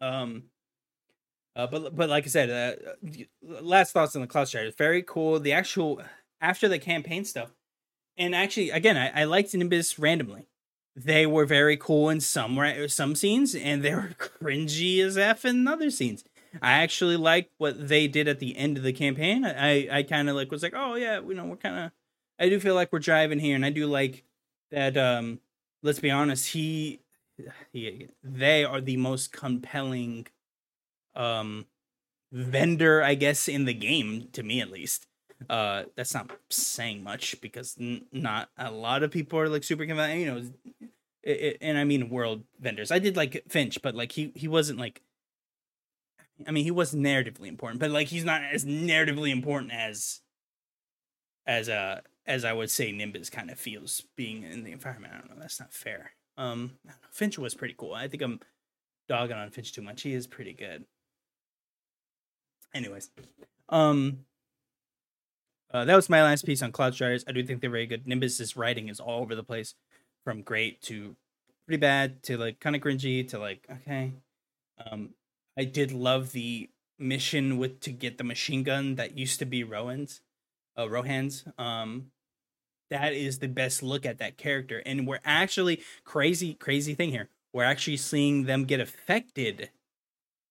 um, 0.00 0.44
uh, 1.54 1.66
but 1.66 1.94
but 1.94 2.08
like 2.08 2.24
I 2.24 2.28
said, 2.28 2.48
uh, 2.48 3.58
last 3.60 3.92
thoughts 3.92 4.14
on 4.14 4.22
the 4.22 4.28
Cloud 4.28 4.48
Strider. 4.48 4.70
Very 4.70 5.02
cool. 5.02 5.40
The 5.40 5.52
actual 5.52 6.00
after 6.40 6.68
the 6.68 6.78
campaign 6.78 7.24
stuff, 7.24 7.50
and 8.16 8.34
actually, 8.34 8.70
again, 8.70 8.96
I, 8.96 9.22
I 9.22 9.24
liked 9.24 9.52
Nimbus 9.52 9.98
randomly. 9.98 10.46
They 10.96 11.26
were 11.26 11.44
very 11.44 11.76
cool 11.76 12.08
in 12.08 12.20
some 12.20 12.58
some 12.88 13.14
scenes, 13.14 13.54
and 13.54 13.82
they 13.82 13.94
were 13.94 14.14
cringy 14.18 15.00
as 15.04 15.18
f 15.18 15.44
in 15.44 15.66
other 15.68 15.90
scenes. 15.90 16.24
I 16.62 16.72
actually 16.82 17.16
like 17.16 17.50
what 17.58 17.88
they 17.88 18.08
did 18.08 18.26
at 18.26 18.40
the 18.40 18.56
end 18.56 18.76
of 18.76 18.82
the 18.84 18.92
campaign. 18.92 19.44
I 19.44 19.88
I 19.90 20.02
kind 20.04 20.30
of 20.30 20.36
like 20.36 20.50
was 20.50 20.62
like, 20.62 20.74
oh 20.76 20.94
yeah, 20.94 21.20
you 21.20 21.34
know, 21.34 21.44
we're 21.44 21.56
kind 21.56 21.86
of. 21.86 21.92
I 22.38 22.48
do 22.48 22.58
feel 22.58 22.74
like 22.74 22.90
we're 22.90 23.00
driving 23.00 23.38
here, 23.38 23.54
and 23.54 23.66
I 23.66 23.70
do 23.70 23.86
like 23.86 24.24
that. 24.70 24.96
Um, 24.96 25.40
let's 25.82 26.00
be 26.00 26.10
honest, 26.10 26.48
he, 26.48 27.00
he, 27.72 28.08
they 28.22 28.64
are 28.64 28.80
the 28.80 28.96
most 28.96 29.32
compelling, 29.32 30.26
um, 31.14 31.66
vendor, 32.32 33.02
I 33.02 33.14
guess, 33.14 33.48
in 33.48 33.64
the 33.64 33.74
game 33.74 34.28
to 34.32 34.42
me 34.42 34.60
at 34.60 34.70
least. 34.70 35.06
Uh, 35.48 35.84
that's 35.96 36.14
not 36.14 36.30
saying 36.50 37.02
much 37.02 37.40
because 37.40 37.76
n- 37.80 38.06
not 38.12 38.50
a 38.58 38.70
lot 38.70 39.02
of 39.02 39.10
people 39.10 39.38
are 39.38 39.48
like 39.48 39.64
super 39.64 39.86
compelling. 39.86 40.20
You 40.20 40.26
know, 40.26 40.42
it, 41.22 41.30
it, 41.30 41.58
and 41.62 41.78
I 41.78 41.84
mean 41.84 42.10
world 42.10 42.44
vendors. 42.60 42.90
I 42.90 42.98
did 42.98 43.16
like 43.16 43.42
Finch, 43.48 43.80
but 43.82 43.94
like 43.94 44.12
he 44.12 44.32
he 44.34 44.48
wasn't 44.48 44.78
like 44.78 45.02
I 46.46 46.50
mean, 46.52 46.64
he 46.64 46.70
was 46.70 46.94
narratively 46.94 47.48
important, 47.48 47.80
but 47.80 47.90
like 47.90 48.08
he's 48.08 48.24
not 48.24 48.42
as 48.42 48.64
narratively 48.64 49.30
important 49.30 49.72
as 49.72 50.20
as 51.46 51.68
uh 51.68 52.00
as 52.30 52.44
I 52.44 52.52
would 52.52 52.70
say 52.70 52.92
Nimbus 52.92 53.28
kind 53.28 53.50
of 53.50 53.58
feels 53.58 54.04
being 54.16 54.44
in 54.44 54.62
the 54.62 54.70
environment. 54.70 55.12
I 55.12 55.18
don't 55.18 55.30
know. 55.30 55.40
That's 55.40 55.58
not 55.58 55.72
fair. 55.72 56.12
Um, 56.38 56.78
Finch 57.10 57.36
was 57.38 57.56
pretty 57.56 57.74
cool. 57.76 57.92
I 57.92 58.06
think 58.06 58.22
I'm 58.22 58.38
dogging 59.08 59.36
on 59.36 59.50
Finch 59.50 59.72
too 59.72 59.82
much. 59.82 60.02
He 60.02 60.14
is 60.14 60.28
pretty 60.28 60.52
good. 60.52 60.84
Anyways, 62.72 63.10
um, 63.68 64.20
uh, 65.72 65.84
that 65.84 65.96
was 65.96 66.08
my 66.08 66.22
last 66.22 66.46
piece 66.46 66.62
on 66.62 66.70
Cloud 66.70 66.94
Striders. 66.94 67.24
I 67.26 67.32
do 67.32 67.44
think 67.44 67.60
they're 67.60 67.68
very 67.68 67.86
good. 67.86 68.06
Nimbus's 68.06 68.56
writing 68.56 68.88
is 68.88 69.00
all 69.00 69.22
over 69.22 69.34
the 69.34 69.42
place, 69.42 69.74
from 70.22 70.42
great 70.42 70.80
to 70.82 71.16
pretty 71.66 71.80
bad 71.80 72.22
to 72.22 72.38
like 72.38 72.60
kind 72.60 72.76
of 72.76 72.82
cringy 72.82 73.26
to 73.30 73.40
like 73.40 73.66
okay. 73.68 74.12
Um, 74.86 75.10
I 75.58 75.64
did 75.64 75.90
love 75.90 76.30
the 76.30 76.70
mission 76.96 77.58
with 77.58 77.80
to 77.80 77.90
get 77.90 78.18
the 78.18 78.24
machine 78.24 78.62
gun 78.62 78.94
that 78.94 79.18
used 79.18 79.40
to 79.40 79.46
be 79.46 79.64
Rohan's, 79.64 80.20
uh, 80.78 80.88
Rohan's. 80.88 81.44
Um, 81.58 82.12
that 82.90 83.12
is 83.12 83.38
the 83.38 83.48
best 83.48 83.82
look 83.82 84.04
at 84.04 84.18
that 84.18 84.36
character, 84.36 84.82
and 84.84 85.06
we're 85.06 85.20
actually 85.24 85.82
crazy, 86.04 86.54
crazy 86.54 86.94
thing 86.94 87.10
here. 87.10 87.28
We're 87.52 87.64
actually 87.64 87.96
seeing 87.96 88.44
them 88.44 88.64
get 88.64 88.80
affected 88.80 89.70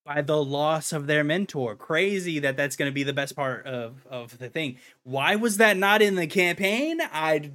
by 0.06 0.22
the 0.22 0.44
loss 0.44 0.92
of 0.92 1.08
their 1.08 1.24
mentor. 1.24 1.76
Crazy 1.76 2.40
that 2.40 2.58
that's 2.58 2.76
going 2.76 2.90
to 2.90 2.96
be 2.96 3.04
the 3.04 3.14
best 3.14 3.36
part 3.36 3.66
of 3.66 4.08
of 4.10 4.38
the 4.40 4.50
thing. 4.50 4.78
Why 5.04 5.36
was 5.36 5.58
that 5.58 5.78
not 5.78 6.02
in 6.02 6.16
the 6.16 6.28
campaign? 6.28 7.00
I 7.02 7.52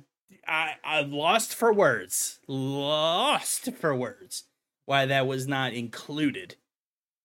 I 0.46 0.74
I 0.84 1.00
lost 1.00 1.54
for 1.54 1.72
words. 1.72 2.38
Lost 2.46 3.72
for 3.72 3.94
words. 3.94 4.44
Why 4.86 5.06
that 5.06 5.26
was 5.26 5.48
not 5.48 5.72
included 5.72 6.56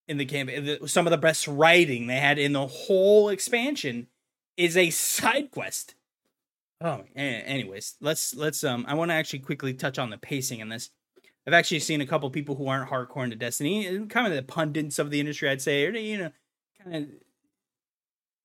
in 0.08 0.18
the 0.18 0.26
campaign. 0.26 0.88
Some 0.88 1.08
of 1.08 1.12
the 1.12 1.18
best 1.18 1.48
writing 1.48 2.08
they 2.08 2.20
had 2.20 2.40
in 2.40 2.54
the 2.54 2.68
whole 2.68 3.30
expansion 3.30 4.08
is 4.58 4.76
a 4.76 4.90
side 4.90 5.52
quest. 5.52 5.96
Oh, 6.82 7.04
anyways, 7.16 7.96
let's 8.00 8.34
let's 8.36 8.64
um. 8.64 8.86
I 8.88 8.94
want 8.94 9.12
to 9.12 9.16
actually 9.16 9.40
quickly 9.40 9.74
touch 9.74 10.00
on 10.00 10.10
the 10.10 10.18
pacing 10.18 10.62
in 10.62 10.70
this. 10.70 10.90
I've 11.46 11.54
actually 11.54 11.80
seen 11.80 12.00
a 12.00 12.06
couple 12.06 12.30
people 12.30 12.56
who 12.56 12.68
aren't 12.68 12.90
hardcore 12.90 13.24
into 13.24 13.36
Destiny, 13.36 14.06
kind 14.08 14.28
of 14.28 14.34
the 14.34 14.44
pundits 14.44 15.00
of 15.00 15.10
the 15.10 15.20
industry, 15.20 15.50
I'd 15.50 15.62
say, 15.62 15.86
or 15.86 15.92
you 15.92 16.18
know, 16.18 16.32
kind 16.84 16.96
of 16.96 17.10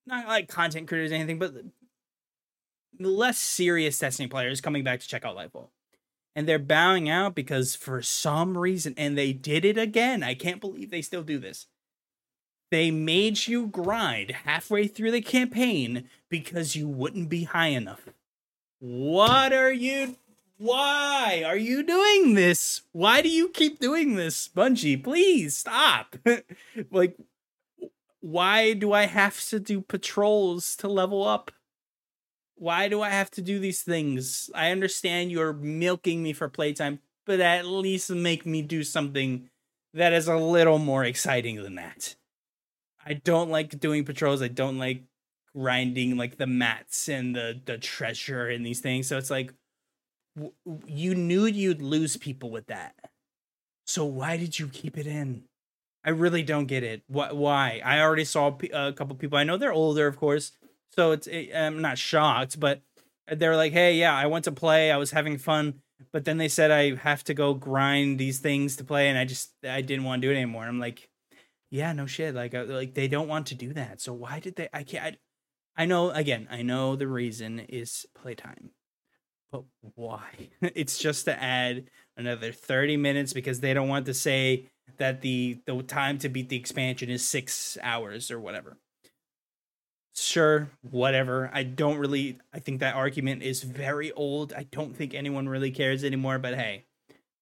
not 0.06 0.26
like 0.26 0.48
content 0.48 0.88
creators 0.88 1.12
or 1.12 1.16
anything, 1.16 1.38
but 1.38 1.54
less 2.98 3.38
serious 3.38 3.98
Destiny 3.98 4.28
players 4.28 4.60
coming 4.60 4.84
back 4.84 5.00
to 5.00 5.08
check 5.08 5.24
out 5.24 5.36
Lightfall. 5.36 5.68
And 6.36 6.48
they're 6.48 6.58
bowing 6.58 7.08
out 7.08 7.36
because 7.36 7.76
for 7.76 8.02
some 8.02 8.58
reason, 8.58 8.94
and 8.96 9.16
they 9.16 9.32
did 9.32 9.64
it 9.64 9.78
again. 9.78 10.24
I 10.24 10.34
can't 10.34 10.60
believe 10.60 10.90
they 10.90 11.02
still 11.02 11.22
do 11.22 11.38
this. 11.38 11.66
They 12.72 12.90
made 12.90 13.46
you 13.46 13.68
grind 13.68 14.32
halfway 14.32 14.88
through 14.88 15.12
the 15.12 15.20
campaign 15.20 16.08
because 16.28 16.74
you 16.74 16.88
wouldn't 16.88 17.28
be 17.28 17.44
high 17.44 17.68
enough. 17.68 18.08
What 18.86 19.54
are 19.54 19.72
you 19.72 20.16
why 20.58 21.42
are 21.46 21.56
you 21.56 21.82
doing 21.82 22.34
this? 22.34 22.82
Why 22.92 23.22
do 23.22 23.30
you 23.30 23.48
keep 23.48 23.78
doing 23.78 24.16
this, 24.16 24.46
Bungie? 24.46 25.02
Please 25.02 25.56
stop. 25.56 26.16
like, 26.90 27.16
why 28.20 28.74
do 28.74 28.92
I 28.92 29.06
have 29.06 29.42
to 29.46 29.58
do 29.58 29.80
patrols 29.80 30.76
to 30.76 30.88
level 30.88 31.26
up? 31.26 31.50
Why 32.56 32.88
do 32.88 33.00
I 33.00 33.08
have 33.08 33.30
to 33.32 33.40
do 33.40 33.58
these 33.58 33.80
things? 33.80 34.50
I 34.54 34.70
understand 34.70 35.32
you're 35.32 35.54
milking 35.54 36.22
me 36.22 36.34
for 36.34 36.50
playtime, 36.50 37.00
but 37.24 37.40
at 37.40 37.64
least 37.64 38.10
make 38.10 38.44
me 38.44 38.60
do 38.60 38.84
something 38.84 39.48
that 39.94 40.12
is 40.12 40.28
a 40.28 40.36
little 40.36 40.78
more 40.78 41.04
exciting 41.04 41.62
than 41.62 41.76
that. 41.76 42.16
I 43.02 43.14
don't 43.14 43.48
like 43.48 43.80
doing 43.80 44.04
patrols. 44.04 44.42
I 44.42 44.48
don't 44.48 44.78
like 44.78 45.04
grinding 45.56 46.16
like 46.16 46.36
the 46.36 46.46
mats 46.46 47.08
and 47.08 47.34
the 47.34 47.60
the 47.64 47.78
treasure 47.78 48.48
and 48.48 48.64
these 48.64 48.80
things. 48.80 49.06
So 49.06 49.18
it's 49.18 49.30
like 49.30 49.52
you 50.86 51.14
knew 51.14 51.46
you'd 51.46 51.82
lose 51.82 52.16
people 52.16 52.50
with 52.50 52.66
that. 52.66 52.94
So 53.86 54.04
why 54.04 54.36
did 54.36 54.58
you 54.58 54.68
keep 54.68 54.98
it 54.98 55.06
in? 55.06 55.44
I 56.04 56.10
really 56.10 56.42
don't 56.42 56.66
get 56.66 56.82
it. 56.82 57.02
What? 57.06 57.36
Why? 57.36 57.80
I 57.84 58.00
already 58.00 58.24
saw 58.24 58.56
a 58.72 58.92
couple 58.92 59.16
people. 59.16 59.38
I 59.38 59.44
know 59.44 59.56
they're 59.56 59.72
older, 59.72 60.06
of 60.06 60.18
course, 60.18 60.52
so 60.90 61.12
it's 61.12 61.26
it, 61.26 61.54
I'm 61.54 61.80
not 61.80 61.98
shocked. 61.98 62.60
But 62.60 62.82
they're 63.28 63.56
like, 63.56 63.72
"Hey, 63.72 63.94
yeah, 63.94 64.14
I 64.14 64.26
went 64.26 64.44
to 64.44 64.52
play. 64.52 64.90
I 64.90 64.98
was 64.98 65.12
having 65.12 65.38
fun, 65.38 65.80
but 66.12 66.24
then 66.24 66.36
they 66.36 66.48
said 66.48 66.70
I 66.70 66.96
have 66.96 67.24
to 67.24 67.34
go 67.34 67.54
grind 67.54 68.18
these 68.18 68.38
things 68.38 68.76
to 68.76 68.84
play, 68.84 69.08
and 69.08 69.18
I 69.18 69.24
just 69.24 69.52
I 69.64 69.80
didn't 69.80 70.04
want 70.04 70.20
to 70.22 70.28
do 70.28 70.32
it 70.32 70.36
anymore." 70.36 70.64
I'm 70.64 70.78
like, 70.80 71.08
"Yeah, 71.70 71.92
no 71.92 72.06
shit. 72.06 72.34
Like, 72.34 72.54
uh, 72.54 72.64
like 72.68 72.94
they 72.94 73.08
don't 73.08 73.28
want 73.28 73.46
to 73.48 73.54
do 73.54 73.72
that. 73.72 74.00
So 74.02 74.12
why 74.12 74.40
did 74.40 74.56
they? 74.56 74.68
I 74.74 74.82
can't. 74.82 75.16
I, 75.76 75.86
know. 75.86 76.10
Again, 76.10 76.48
I 76.50 76.62
know 76.62 76.96
the 76.96 77.08
reason 77.08 77.60
is 77.60 78.06
playtime 78.14 78.70
but 79.54 79.64
why? 79.94 80.26
it's 80.62 80.98
just 80.98 81.26
to 81.26 81.42
add 81.42 81.84
another 82.16 82.50
30 82.50 82.96
minutes 82.96 83.32
because 83.32 83.60
they 83.60 83.72
don't 83.72 83.88
want 83.88 84.06
to 84.06 84.14
say 84.14 84.66
that 84.98 85.20
the 85.20 85.60
the 85.66 85.82
time 85.84 86.18
to 86.18 86.28
beat 86.28 86.48
the 86.48 86.56
expansion 86.56 87.08
is 87.08 87.26
6 87.26 87.78
hours 87.82 88.30
or 88.30 88.40
whatever. 88.40 88.76
Sure, 90.16 90.70
whatever. 90.82 91.50
I 91.52 91.62
don't 91.62 91.98
really 91.98 92.38
I 92.52 92.58
think 92.58 92.80
that 92.80 92.96
argument 92.96 93.42
is 93.42 93.62
very 93.62 94.10
old. 94.12 94.52
I 94.52 94.64
don't 94.64 94.96
think 94.96 95.14
anyone 95.14 95.48
really 95.48 95.70
cares 95.70 96.02
anymore, 96.02 96.40
but 96.40 96.54
hey, 96.54 96.86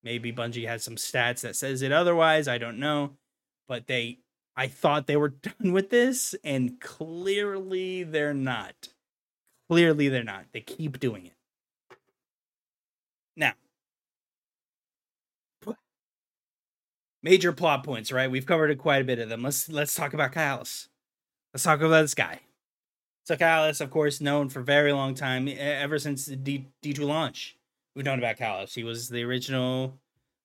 maybe 0.03 0.31
Bungie 0.31 0.67
has 0.67 0.83
some 0.83 0.95
stats 0.95 1.41
that 1.41 1.55
says 1.55 1.81
it 1.81 1.91
otherwise, 1.91 2.47
I 2.47 2.59
don't 2.59 2.79
know. 2.79 3.11
But 3.67 3.87
they 3.87 4.19
I 4.55 4.67
thought 4.67 5.07
they 5.07 5.17
were 5.17 5.29
done 5.59 5.71
with 5.71 5.89
this 5.89 6.35
and 6.43 6.79
clearly 6.79 8.03
they're 8.03 8.33
not. 8.33 8.89
Clearly 9.69 10.09
they're 10.09 10.23
not. 10.23 10.45
They 10.53 10.61
keep 10.61 10.99
doing 10.99 11.25
it. 11.27 11.33
Now, 13.35 13.53
major 17.23 17.51
plot 17.53 17.83
points, 17.83 18.11
right? 18.11 18.29
We've 18.29 18.45
covered 18.45 18.77
quite 18.77 19.01
a 19.01 19.05
bit 19.05 19.19
of 19.19 19.29
them. 19.29 19.41
Let's 19.41 19.69
let's 19.69 19.95
talk 19.95 20.13
about 20.13 20.33
Calus. 20.33 20.89
Let's 21.53 21.63
talk 21.63 21.81
about 21.81 22.01
this 22.01 22.13
guy. 22.13 22.41
So 23.25 23.35
Calus, 23.35 23.79
of 23.79 23.89
course, 23.89 24.19
known 24.19 24.49
for 24.49 24.59
a 24.59 24.65
very 24.65 24.91
long 24.91 25.15
time, 25.15 25.47
ever 25.47 25.97
since 25.97 26.25
the 26.25 26.35
D 26.35 26.67
D 26.81 26.93
two 26.93 27.05
launch. 27.05 27.57
We've 27.95 28.05
known 28.05 28.19
about 28.19 28.37
Calus. 28.37 28.75
He 28.75 28.83
was 28.83 29.09
the 29.09 29.23
original 29.23 29.97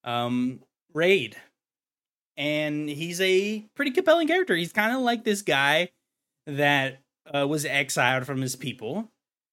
um, 0.05 0.61
raid, 0.95 1.37
and 2.39 2.89
he's 2.89 3.21
a 3.21 3.67
pretty 3.75 3.91
compelling 3.91 4.29
character. 4.29 4.55
He's 4.55 4.73
kind 4.73 4.95
of 4.95 5.03
like 5.03 5.25
this 5.25 5.43
guy 5.43 5.91
that 6.47 7.01
uh, 7.35 7.47
was 7.47 7.67
exiled 7.67 8.25
from 8.25 8.41
his 8.41 8.55
people 8.57 9.11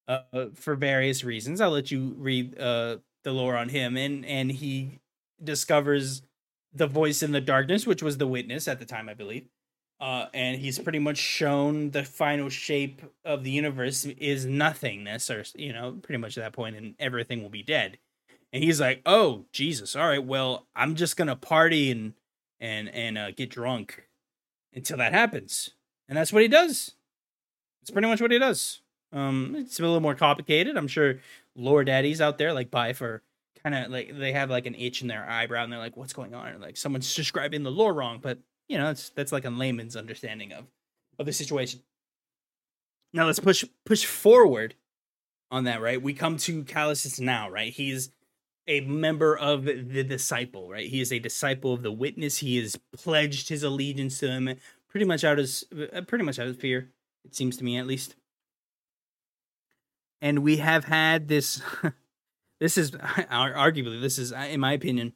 uh, 0.07 0.21
for 0.53 0.75
various 0.75 1.23
reasons. 1.23 1.59
I'll 1.59 1.71
let 1.71 1.89
you 1.89 2.15
read 2.17 2.57
uh, 2.59 2.97
the 3.23 3.33
lore 3.33 3.57
on 3.57 3.69
him. 3.69 3.97
And 3.97 4.23
and 4.25 4.51
he 4.51 4.99
discovers 5.43 6.21
the 6.73 6.87
voice 6.87 7.21
in 7.23 7.31
the 7.31 7.41
darkness 7.41 7.85
which 7.85 8.03
was 8.03 8.17
the 8.17 8.27
witness 8.27 8.67
at 8.67 8.79
the 8.79 8.85
time 8.85 9.09
i 9.09 9.13
believe. 9.13 9.47
Uh, 9.99 10.27
and 10.33 10.59
he's 10.59 10.77
pretty 10.77 10.99
much 10.99 11.17
shown 11.17 11.91
the 11.91 12.03
final 12.03 12.49
shape 12.49 13.01
of 13.23 13.45
the 13.45 13.51
universe 13.51 14.05
is 14.05 14.45
nothingness 14.45 15.29
or 15.29 15.43
you 15.55 15.73
know 15.73 15.97
pretty 16.03 16.17
much 16.17 16.37
at 16.37 16.43
that 16.43 16.53
point 16.53 16.75
and 16.75 16.95
everything 16.99 17.41
will 17.41 17.49
be 17.49 17.63
dead. 17.63 17.97
And 18.53 18.63
he's 18.63 18.79
like 18.79 19.01
oh 19.05 19.45
jesus. 19.51 19.95
All 19.95 20.07
right. 20.07 20.23
Well 20.23 20.67
i'm 20.75 20.95
just 20.95 21.17
gonna 21.17 21.35
party 21.35 21.89
and 21.89 22.13
and 22.65 22.89
and 22.89 23.17
uh, 23.17 23.31
get 23.31 23.49
drunk 23.49 24.07
until 24.73 24.97
that 24.97 25.13
happens 25.13 25.71
and 26.07 26.17
that's 26.17 26.33
what 26.33 26.41
he 26.41 26.47
does 26.47 26.95
it's 27.81 27.91
pretty 27.91 28.07
much 28.07 28.21
what 28.21 28.31
he 28.31 28.39
does 28.39 28.81
um 29.13 29.55
it's 29.57 29.79
a 29.79 29.83
little 29.83 29.99
more 29.99 30.15
complicated 30.15 30.77
i'm 30.77 30.87
sure 30.87 31.19
lore 31.55 31.83
daddies 31.83 32.21
out 32.21 32.37
there 32.37 32.53
like 32.53 32.71
Byf 32.71 33.21
kind 33.65 33.83
of 33.83 33.91
like 33.91 34.15
they 34.15 34.31
have 34.31 34.51
like 34.51 34.67
an 34.67 34.75
itch 34.75 35.01
in 35.01 35.07
their 35.07 35.27
eyebrow 35.27 35.63
and 35.63 35.73
they're 35.73 35.79
like, 35.79 35.97
what's 35.97 36.13
going 36.13 36.35
on? 36.35 36.49
And 36.49 36.61
like 36.61 36.77
someone's 36.77 37.13
describing 37.15 37.63
the 37.63 37.71
lore 37.71 37.95
wrong, 37.95 38.19
but 38.21 38.37
you 38.67 38.77
know, 38.77 38.85
that's 38.85 39.09
that's 39.09 39.31
like 39.31 39.45
a 39.45 39.49
layman's 39.49 39.95
understanding 39.95 40.53
of 40.53 40.65
of 41.17 41.25
the 41.25 41.33
situation. 41.33 41.81
Now 43.11 43.25
let's 43.25 43.39
push 43.39 43.65
push 43.83 44.05
forward 44.05 44.75
on 45.49 45.63
that, 45.63 45.81
right? 45.81 45.99
We 45.99 46.13
come 46.13 46.37
to 46.37 46.63
Calus 46.63 47.19
now, 47.19 47.49
right? 47.49 47.73
He's 47.73 48.11
a 48.67 48.81
member 48.81 49.37
of 49.37 49.65
the 49.65 50.03
disciple, 50.03 50.69
right? 50.69 50.87
He 50.87 51.01
is 51.01 51.11
a 51.11 51.19
disciple 51.19 51.73
of 51.73 51.83
the 51.83 51.91
witness. 51.91 52.39
He 52.39 52.57
has 52.57 52.77
pledged 52.95 53.49
his 53.49 53.63
allegiance 53.63 54.19
to 54.19 54.27
him, 54.27 54.55
pretty 54.89 55.05
much 55.05 55.23
out 55.23 55.39
of 55.39 55.49
uh, 55.93 56.01
pretty 56.01 56.25
much 56.25 56.39
out 56.39 56.47
of 56.47 56.59
fear. 56.59 56.89
It 57.23 57.35
seems 57.35 57.57
to 57.57 57.63
me, 57.63 57.77
at 57.77 57.87
least 57.87 58.15
and 60.25 60.39
we 60.39 60.57
have 60.57 60.85
had 60.85 61.27
this 61.27 61.61
this 62.59 62.77
is 62.77 62.91
arguably 62.91 64.01
this 64.01 64.17
is 64.17 64.31
in 64.31 64.59
my 64.59 64.73
opinion 64.73 65.13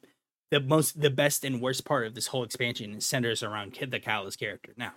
the 0.50 0.60
most 0.60 1.00
the 1.00 1.10
best 1.10 1.44
and 1.44 1.60
worst 1.60 1.84
part 1.84 2.06
of 2.06 2.14
this 2.14 2.28
whole 2.28 2.44
expansion 2.44 3.00
centers 3.00 3.42
around 3.42 3.72
Kid 3.72 3.90
the 3.90 4.00
Calus 4.00 4.36
character. 4.36 4.72
Now, 4.76 4.94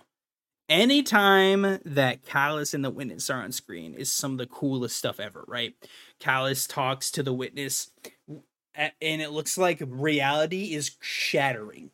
anytime 0.68 1.78
that 1.84 2.24
Calus 2.24 2.74
and 2.74 2.84
the 2.84 2.90
witness 2.90 3.30
are 3.30 3.40
on 3.40 3.52
screen 3.52 3.94
is 3.94 4.12
some 4.12 4.32
of 4.32 4.38
the 4.38 4.46
coolest 4.46 4.96
stuff 4.96 5.20
ever, 5.20 5.44
right? 5.46 5.74
Calus 6.20 6.68
talks 6.68 7.12
to 7.12 7.22
the 7.22 7.32
witness 7.32 7.92
and 8.74 9.22
it 9.22 9.30
looks 9.30 9.56
like 9.56 9.82
reality 9.84 10.74
is 10.74 10.96
shattering. 11.00 11.90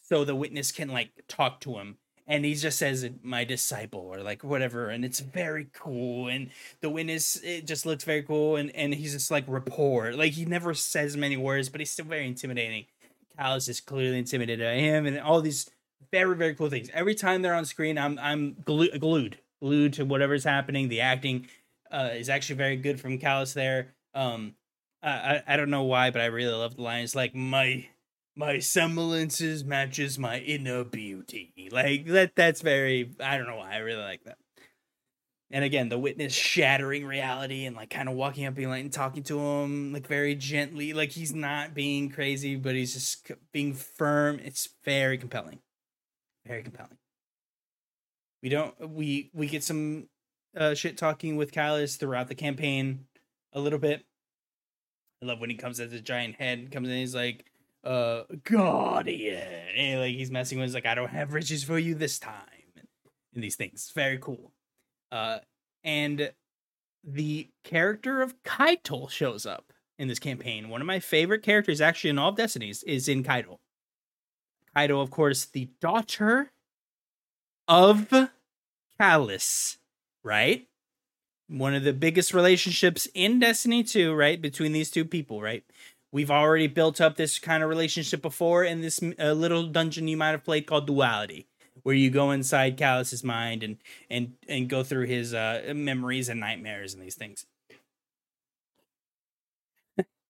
So 0.00 0.24
the 0.24 0.34
witness 0.34 0.72
can 0.72 0.88
like 0.88 1.24
talk 1.28 1.60
to 1.60 1.78
him 1.78 1.96
and 2.26 2.44
he 2.44 2.54
just 2.54 2.78
says 2.78 3.08
my 3.22 3.44
disciple 3.44 4.00
or 4.00 4.22
like 4.22 4.44
whatever 4.44 4.88
and 4.88 5.04
it's 5.04 5.20
very 5.20 5.68
cool 5.72 6.28
and 6.28 6.50
the 6.80 6.90
witness 6.90 7.36
it 7.42 7.66
just 7.66 7.84
looks 7.84 8.04
very 8.04 8.22
cool 8.22 8.56
and 8.56 8.74
and 8.76 8.94
he's 8.94 9.12
just 9.12 9.30
like 9.30 9.44
rapport 9.46 10.12
like 10.12 10.32
he 10.32 10.44
never 10.44 10.72
says 10.74 11.16
many 11.16 11.36
words 11.36 11.68
but 11.68 11.80
he's 11.80 11.90
still 11.90 12.04
very 12.04 12.26
intimidating. 12.26 12.86
Calus 13.38 13.68
is 13.68 13.80
clearly 13.80 14.18
intimidated 14.18 14.66
by 14.66 14.74
him 14.74 15.06
and 15.06 15.18
all 15.18 15.40
these 15.40 15.70
very 16.10 16.36
very 16.36 16.54
cool 16.54 16.70
things. 16.70 16.90
Every 16.94 17.14
time 17.14 17.42
they're 17.42 17.54
on 17.54 17.64
screen 17.64 17.98
i'm 17.98 18.18
i'm 18.18 18.56
glued 18.64 18.98
glued, 19.00 19.38
glued 19.60 19.94
to 19.94 20.04
whatever's 20.04 20.44
happening. 20.44 20.88
The 20.88 21.00
acting 21.00 21.48
uh, 21.90 22.10
is 22.14 22.30
actually 22.30 22.56
very 22.56 22.76
good 22.76 23.00
from 23.00 23.18
Calus 23.18 23.52
there. 23.52 23.94
Um 24.14 24.54
I, 25.02 25.42
I 25.46 25.56
don't 25.56 25.70
know 25.70 25.82
why 25.82 26.10
but 26.10 26.20
i 26.20 26.26
really 26.26 26.54
love 26.54 26.76
the 26.76 26.82
lines 26.82 27.16
like 27.16 27.34
my 27.34 27.86
my 28.36 28.58
semblances 28.58 29.64
matches 29.64 30.18
my 30.18 30.38
inner 30.38 30.84
beauty. 30.84 31.68
Like 31.70 32.06
that 32.06 32.34
that's 32.34 32.62
very 32.62 33.14
I 33.20 33.36
don't 33.36 33.46
know 33.46 33.56
why 33.56 33.74
I 33.74 33.78
really 33.78 34.02
like 34.02 34.24
that. 34.24 34.38
And 35.50 35.64
again, 35.64 35.90
the 35.90 35.98
witness 35.98 36.32
shattering 36.32 37.04
reality 37.04 37.66
and 37.66 37.76
like 37.76 37.90
kind 37.90 38.08
of 38.08 38.14
walking 38.14 38.46
up 38.46 38.54
being 38.54 38.70
like 38.70 38.80
and 38.80 38.92
talking 38.92 39.22
to 39.24 39.38
him 39.38 39.92
like 39.92 40.06
very 40.06 40.34
gently, 40.34 40.94
like 40.94 41.10
he's 41.10 41.34
not 41.34 41.74
being 41.74 42.08
crazy, 42.08 42.56
but 42.56 42.74
he's 42.74 42.94
just 42.94 43.30
being 43.52 43.74
firm. 43.74 44.40
It's 44.42 44.70
very 44.84 45.18
compelling. 45.18 45.58
Very 46.46 46.62
compelling. 46.62 46.98
We 48.42 48.48
don't 48.48 48.90
we 48.90 49.30
we 49.34 49.46
get 49.46 49.62
some 49.62 50.08
uh 50.56 50.74
shit 50.74 50.96
talking 50.96 51.36
with 51.36 51.52
Calus 51.52 51.98
throughout 51.98 52.28
the 52.28 52.34
campaign 52.34 53.06
a 53.52 53.60
little 53.60 53.78
bit. 53.78 54.06
I 55.22 55.26
love 55.26 55.40
when 55.40 55.50
he 55.50 55.56
comes 55.56 55.78
as 55.78 55.92
a 55.92 56.00
giant 56.00 56.36
head, 56.36 56.70
comes 56.72 56.88
in, 56.88 56.96
he's 56.96 57.14
like, 57.14 57.46
uh 57.84 58.22
guardian. 58.44 59.42
And 59.76 60.00
like 60.00 60.14
he's 60.14 60.30
messing 60.30 60.58
with 60.58 60.68
he's 60.68 60.74
like 60.74 60.86
i 60.86 60.94
don't 60.94 61.10
have 61.10 61.32
riches 61.32 61.64
for 61.64 61.78
you 61.78 61.94
this 61.94 62.18
time. 62.18 62.34
And 63.34 63.42
these 63.42 63.56
things. 63.56 63.90
Very 63.94 64.18
cool. 64.18 64.52
Uh 65.10 65.38
and 65.84 66.32
the 67.04 67.48
character 67.64 68.22
of 68.22 68.40
Caiatl 68.44 69.08
shows 69.08 69.44
up 69.44 69.72
in 69.98 70.06
this 70.06 70.20
campaign. 70.20 70.68
One 70.68 70.80
of 70.80 70.86
my 70.86 71.00
favorite 71.00 71.42
characters 71.42 71.80
actually 71.80 72.10
in 72.10 72.18
all 72.18 72.28
of 72.30 72.36
destinies 72.36 72.84
is 72.84 73.08
in 73.08 73.24
Caiatl 73.24 73.56
Caiatl 74.74 75.00
of 75.00 75.10
course 75.10 75.44
the 75.44 75.68
daughter 75.80 76.52
of 77.66 78.12
Calus 79.00 79.78
right? 80.22 80.68
One 81.52 81.74
of 81.74 81.84
the 81.84 81.92
biggest 81.92 82.32
relationships 82.32 83.08
in 83.14 83.38
Destiny 83.38 83.82
2, 83.84 84.14
right? 84.14 84.40
Between 84.40 84.72
these 84.72 84.90
two 84.90 85.04
people, 85.04 85.42
right? 85.42 85.64
We've 86.10 86.30
already 86.30 86.66
built 86.66 87.00
up 87.00 87.16
this 87.16 87.38
kind 87.38 87.62
of 87.62 87.68
relationship 87.68 88.22
before 88.22 88.64
in 88.64 88.80
this 88.80 89.00
uh, 89.18 89.32
little 89.32 89.64
dungeon 89.64 90.08
you 90.08 90.16
might 90.16 90.30
have 90.30 90.44
played 90.44 90.66
called 90.66 90.86
Duality, 90.86 91.46
where 91.82 91.94
you 91.94 92.10
go 92.10 92.30
inside 92.30 92.78
Calus's 92.78 93.24
mind 93.24 93.62
and 93.62 93.76
and 94.10 94.34
and 94.48 94.68
go 94.68 94.82
through 94.82 95.06
his 95.06 95.34
uh, 95.34 95.72
memories 95.76 96.30
and 96.30 96.40
nightmares 96.40 96.94
and 96.94 97.02
these 97.02 97.16
things. 97.16 97.46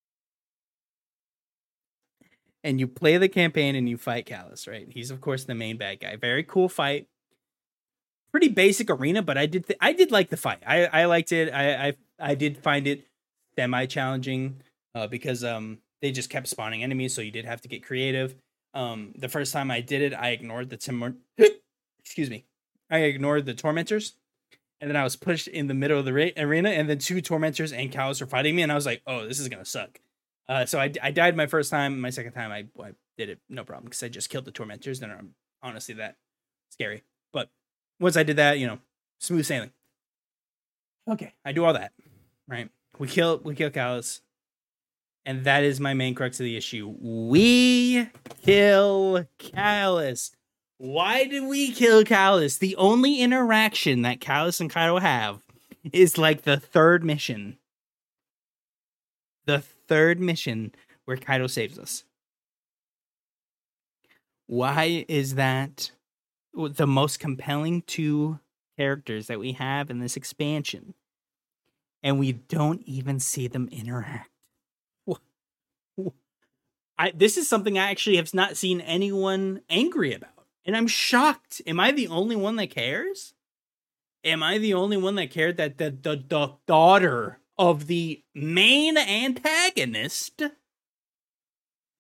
and 2.65 2.81
you 2.81 2.87
play 2.87 3.17
the 3.19 3.29
campaign 3.29 3.75
and 3.77 3.89
you 3.89 3.97
fight 3.97 4.27
Calus, 4.27 4.69
right? 4.69 4.89
He's 4.91 5.11
of 5.11 5.21
course 5.21 5.45
the 5.45 5.55
main 5.55 5.77
bad 5.77 6.01
guy. 6.01 6.17
Very 6.17 6.45
cool 6.45 6.69
fight. 6.69 7.09
Pretty 8.33 8.49
basic 8.49 8.91
arena, 8.91 9.23
but 9.23 9.37
I 9.37 9.47
did 9.47 9.67
th- 9.67 9.79
I 9.81 9.93
did 9.93 10.11
like 10.11 10.31
the 10.31 10.37
fight. 10.37 10.63
I 10.67 10.87
I 10.87 11.05
liked 11.05 11.33
it. 11.33 11.53
I 11.53 11.89
I 11.89 11.93
I 12.19 12.35
did 12.35 12.59
find 12.59 12.87
it 12.87 13.07
semi 13.57 13.87
challenging 13.87 14.63
uh, 14.95 15.07
because 15.07 15.45
um 15.45 15.79
they 16.01 16.11
just 16.13 16.31
kept 16.31 16.49
spawning 16.49 16.83
enemies, 16.83 17.15
so 17.15 17.21
you 17.21 17.31
did 17.31 17.45
have 17.45 17.61
to 17.61 17.69
get 17.69 17.85
creative. 17.85 18.35
Um, 18.75 19.13
the 19.17 19.29
first 19.29 19.53
time 19.53 19.71
I 19.71 19.83
did 19.83 20.01
it, 20.01 20.15
I 20.15 20.31
ignored 20.31 20.71
the 20.71 20.79
timor. 20.79 21.15
Excuse 22.01 22.31
me, 22.31 22.47
I 22.91 22.99
ignored 23.01 23.45
the 23.45 23.55
tormentors, 23.55 24.15
and 24.81 24.91
then 24.91 24.97
I 24.97 25.05
was 25.05 25.15
pushed 25.15 25.47
in 25.47 25.67
the 25.67 25.75
middle 25.75 25.99
of 25.99 26.07
the 26.07 26.13
ra- 26.13 26.31
arena, 26.37 26.71
and 26.71 26.89
then 26.89 26.99
two 26.99 27.21
tormentors 27.21 27.73
and 27.73 27.93
Calus 27.93 28.21
were 28.21 28.27
fighting 28.27 28.57
me, 28.57 28.63
and 28.63 28.73
I 28.73 28.75
was 28.75 28.87
like, 28.87 29.03
"Oh, 29.07 29.29
this 29.29 29.39
is 29.39 29.49
gonna 29.49 29.65
suck." 29.67 30.01
Uh, 30.49 30.67
so 30.67 30.79
I, 30.81 30.93
I 31.03 31.11
died 31.11 31.37
my 31.37 31.47
first 31.47 31.71
time. 31.71 32.01
My 32.01 32.11
second 32.11 32.33
time, 32.33 32.51
I, 32.51 32.67
I 32.83 32.93
did 33.17 33.29
it 33.29 33.39
no 33.49 33.65
problem 33.65 33.85
because 33.85 34.03
I 34.03 34.09
just 34.09 34.29
killed 34.29 34.45
the 34.45 34.51
tormentors. 34.51 35.01
And 35.01 35.13
I'm 35.13 35.35
honestly 35.63 35.95
that 35.97 36.17
scary. 36.71 37.03
But 37.33 37.49
once 38.03 38.17
I 38.17 38.25
did 38.25 38.37
that, 38.37 38.59
you 38.59 38.67
know, 38.67 38.79
smooth 39.21 39.47
sailing. 39.47 39.71
Okay, 41.09 41.33
I 41.45 41.53
do 41.53 41.65
all 41.65 41.73
that. 41.73 41.93
Right, 42.49 42.69
we 42.99 43.07
kill 43.07 43.41
we 43.43 43.55
kill 43.55 43.71
Calus, 43.71 44.21
and 45.25 45.45
that 45.45 45.63
is 45.63 45.81
my 45.81 45.95
main 45.95 46.15
crux 46.15 46.39
of 46.41 46.45
the 46.45 46.57
issue. 46.57 46.95
We 47.01 48.09
kill 48.45 49.25
Calus. 49.39 50.33
Why 50.79 51.27
did 51.27 51.45
we 51.45 51.71
kill 51.71 52.03
Calus? 52.03 52.59
The 52.59 52.75
only 52.77 53.21
interaction 53.21 54.03
that 54.03 54.19
Calus 54.19 54.61
and 54.61 54.69
Caiatl 54.69 55.01
have 55.01 55.41
is 55.93 56.19
like 56.19 56.43
the 56.43 56.57
third 56.59 57.05
mission. 57.05 57.57
The 59.47 59.61
third 59.61 60.21
mission 60.21 60.75
where 61.05 61.17
Caiatl 61.17 61.49
saves 61.49 61.79
us. 61.79 62.05
Why 64.47 65.05
is 65.09 65.37
that 65.37 65.93
the 66.55 66.87
most 66.87 67.21
compelling 67.21 67.83
two 67.83 68.41
characters 68.79 69.27
that 69.27 69.39
we 69.39 69.53
have 69.53 69.91
in 69.91 69.99
this 69.99 70.17
expansion? 70.17 70.95
And 72.03 72.19
we 72.19 72.33
don't 72.33 72.83
even 72.83 73.21
see 73.21 73.47
them 73.47 73.69
interact. 73.71 74.31
I, 76.99 77.11
this 77.11 77.37
is 77.37 77.49
something 77.49 77.79
I 77.79 77.91
actually 77.91 78.17
have 78.17 78.33
not 78.35 78.57
seen 78.57 78.81
anyone 78.81 79.63
angry 79.71 80.15
about. 80.15 80.47
And 80.65 80.77
I'm 80.77 80.87
shocked. 80.87 81.63
Am 81.67 81.81
I 81.81 81.91
the 81.91 82.09
only 82.09 82.37
one 82.37 82.57
that 82.57 82.71
cares? 82.71 83.35
Am 84.25 84.43
I 84.43 84.59
the 84.59 84.75
only 84.75 84.97
one 84.97 85.17
that 85.17 85.31
cared 85.31 85.57
that 85.57 85.79
the, 85.79 85.91
the, 85.91 86.25
the 86.29 86.53
daughter 86.67 87.41
of 87.59 87.87
the 87.87 88.23
main 88.35 88.97
antagonist 88.97 90.43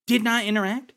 did 0.06 0.22
not 0.22 0.44
interact. 0.44 0.92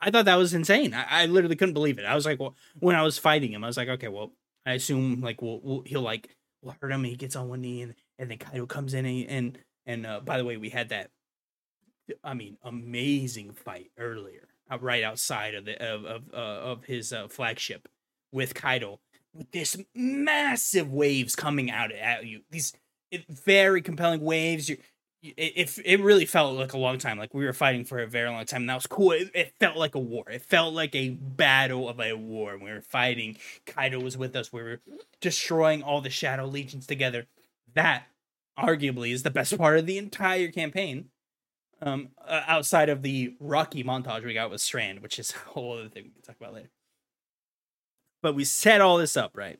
I 0.00 0.10
thought 0.10 0.24
that 0.24 0.36
was 0.36 0.54
insane. 0.54 0.94
I, 0.94 1.22
I, 1.22 1.26
literally 1.26 1.56
couldn't 1.56 1.74
believe 1.74 1.98
it. 1.98 2.06
I 2.06 2.14
was 2.14 2.24
like, 2.24 2.40
well, 2.40 2.56
when 2.78 2.96
I 2.96 3.02
was 3.02 3.18
fighting 3.18 3.52
him, 3.52 3.62
I 3.62 3.66
was 3.66 3.76
like, 3.76 3.88
okay, 3.88 4.08
well, 4.08 4.32
I 4.64 4.72
assume 4.72 5.20
like 5.20 5.42
we'll, 5.42 5.60
we'll 5.62 5.82
he'll 5.82 6.00
like 6.02 6.36
will 6.62 6.74
hurt 6.80 6.92
him. 6.92 7.04
he 7.04 7.16
gets 7.16 7.36
on 7.36 7.48
one 7.48 7.60
knee, 7.60 7.82
and 7.82 7.94
and 8.18 8.30
then 8.30 8.38
Caiatl 8.38 8.66
comes 8.66 8.94
in 8.94 9.06
and 9.06 9.28
and, 9.28 9.58
and 9.86 10.06
uh, 10.06 10.20
by 10.20 10.38
the 10.38 10.44
way, 10.44 10.56
we 10.56 10.70
had 10.70 10.90
that. 10.90 11.10
I 12.24 12.34
mean, 12.34 12.56
amazing 12.62 13.52
fight 13.52 13.90
earlier, 13.98 14.48
right 14.80 15.04
outside 15.04 15.54
of 15.54 15.64
the 15.64 15.82
of 15.82 16.04
of 16.04 16.22
uh, 16.32 16.36
of 16.36 16.84
his 16.84 17.12
uh, 17.12 17.28
flagship 17.28 17.88
with 18.32 18.54
Caiatl, 18.54 19.00
with 19.34 19.50
this 19.52 19.76
massive 19.94 20.90
waves 20.90 21.36
coming 21.36 21.70
out 21.70 21.92
at 21.92 22.26
you. 22.26 22.40
These 22.50 22.72
very 23.28 23.82
compelling 23.82 24.20
waves. 24.20 24.68
You, 24.68 24.78
it, 25.22 25.80
it, 25.84 26.00
really 26.00 26.24
felt 26.24 26.56
like 26.56 26.72
a 26.72 26.78
long 26.78 26.98
time. 26.98 27.18
Like 27.18 27.34
we 27.34 27.44
were 27.44 27.52
fighting 27.52 27.84
for 27.84 27.98
a 27.98 28.06
very 28.06 28.30
long 28.30 28.44
time. 28.46 28.62
And 28.62 28.70
that 28.70 28.76
was 28.76 28.86
cool. 28.86 29.12
It, 29.12 29.30
it, 29.34 29.54
felt 29.60 29.76
like 29.76 29.94
a 29.94 29.98
war. 29.98 30.24
It 30.30 30.42
felt 30.42 30.72
like 30.72 30.94
a 30.94 31.10
battle 31.10 31.88
of 31.88 32.00
a 32.00 32.14
war. 32.14 32.56
We 32.56 32.70
were 32.70 32.80
fighting. 32.80 33.36
Caiatl 33.66 34.02
was 34.02 34.16
with 34.16 34.34
us. 34.34 34.52
We 34.52 34.62
were 34.62 34.80
destroying 35.20 35.82
all 35.82 36.00
the 36.00 36.10
Shadow 36.10 36.46
Legions 36.46 36.86
together. 36.86 37.26
That 37.74 38.04
arguably 38.58 39.12
is 39.12 39.22
the 39.22 39.30
best 39.30 39.56
part 39.58 39.78
of 39.78 39.86
the 39.86 39.98
entire 39.98 40.48
campaign. 40.48 41.10
Um, 41.82 42.10
uh, 42.26 42.42
outside 42.46 42.90
of 42.90 43.02
the 43.02 43.34
Rocky 43.40 43.82
montage 43.82 44.24
we 44.24 44.34
got 44.34 44.50
with 44.50 44.60
Strand, 44.60 45.00
which 45.00 45.18
is 45.18 45.32
a 45.32 45.50
whole 45.50 45.78
other 45.78 45.88
thing 45.88 46.04
we 46.04 46.10
can 46.10 46.22
talk 46.22 46.36
about 46.38 46.54
later. 46.54 46.70
But 48.22 48.34
we 48.34 48.44
set 48.44 48.82
all 48.82 48.98
this 48.98 49.16
up 49.16 49.34
right 49.34 49.58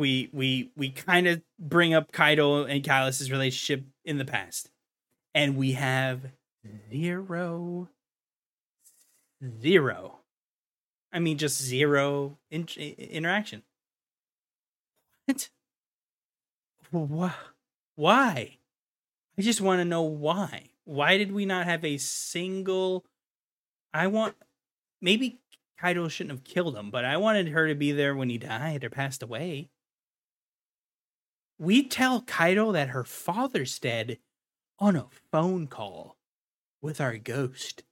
we 0.00 0.30
we 0.32 0.72
we 0.76 0.90
kind 0.90 1.28
of 1.28 1.42
bring 1.58 1.92
up 1.92 2.10
Caiatl 2.10 2.64
and 2.64 2.82
Calus's 2.82 3.30
relationship 3.30 3.84
in 4.04 4.16
the 4.16 4.24
past, 4.24 4.70
and 5.34 5.56
we 5.56 5.72
have 5.72 6.32
zero, 6.90 7.88
zero. 9.60 10.16
I 11.12 11.18
mean, 11.18 11.36
just 11.36 11.62
zero 11.62 12.38
in- 12.50 12.66
interaction. 12.76 13.62
What? 15.26 15.50
Why? 16.90 17.34
Why? 17.94 18.58
I 19.38 19.42
just 19.42 19.60
want 19.60 19.80
to 19.80 19.84
know 19.84 20.02
why. 20.02 20.70
Why 20.84 21.18
did 21.18 21.30
we 21.30 21.44
not 21.44 21.66
have 21.66 21.84
a 21.84 21.98
single? 21.98 23.04
I 23.92 24.06
want 24.06 24.34
maybe 25.02 25.40
Caiatl 25.78 26.08
shouldn't 26.08 26.38
have 26.38 26.44
killed 26.44 26.74
him, 26.74 26.90
but 26.90 27.04
I 27.04 27.18
wanted 27.18 27.48
her 27.48 27.68
to 27.68 27.74
be 27.74 27.92
there 27.92 28.16
when 28.16 28.30
he 28.30 28.38
died 28.38 28.82
or 28.82 28.88
passed 28.88 29.22
away 29.22 29.68
we 31.60 31.86
tell 31.86 32.22
Caiatl 32.22 32.72
that 32.72 32.88
her 32.88 33.04
father's 33.04 33.78
dead 33.78 34.18
on 34.78 34.96
a 34.96 35.06
phone 35.30 35.66
call 35.66 36.16
with 36.80 37.02
our 37.02 37.18
ghost. 37.18 37.82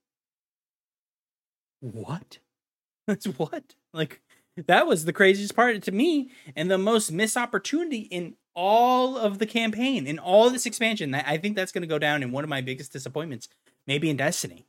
What? 1.79 2.39
That's 3.07 3.25
what? 3.25 3.75
Like, 3.93 4.21
that 4.67 4.87
was 4.87 5.05
the 5.05 5.13
craziest 5.13 5.55
part 5.55 5.81
to 5.83 5.91
me 5.91 6.31
and 6.55 6.69
the 6.69 6.79
most 6.79 7.11
missed 7.11 7.37
opportunity 7.37 7.99
in 7.99 8.35
all 8.55 9.17
of 9.17 9.37
the 9.37 9.45
campaign, 9.45 10.07
in 10.07 10.17
all 10.17 10.49
this 10.49 10.65
expansion. 10.65 11.13
I 11.13 11.37
think 11.37 11.55
that's 11.55 11.71
going 11.71 11.83
to 11.83 11.87
go 11.87 11.99
down 11.99 12.23
in 12.23 12.31
one 12.31 12.43
of 12.43 12.49
my 12.49 12.59
biggest 12.59 12.91
disappointments, 12.91 13.47
maybe 13.87 14.09
in 14.09 14.17
Destiny, 14.17 14.65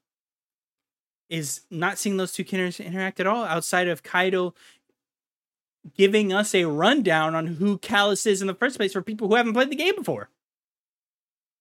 is 1.28 1.62
not 1.70 1.98
seeing 1.98 2.18
those 2.18 2.32
two 2.32 2.44
characters 2.44 2.86
interact 2.86 3.18
at 3.18 3.26
all 3.26 3.44
outside 3.44 3.88
of 3.88 4.04
Caiatl 4.04 4.54
giving 5.96 6.32
us 6.32 6.54
a 6.54 6.64
rundown 6.64 7.34
on 7.34 7.46
who 7.46 7.78
Calus 7.78 8.26
is 8.26 8.40
in 8.40 8.46
the 8.46 8.54
first 8.54 8.76
place 8.76 8.92
for 8.92 9.02
people 9.02 9.28
who 9.28 9.34
haven't 9.34 9.54
played 9.54 9.70
the 9.70 9.76
game 9.76 9.96
before. 9.96 10.30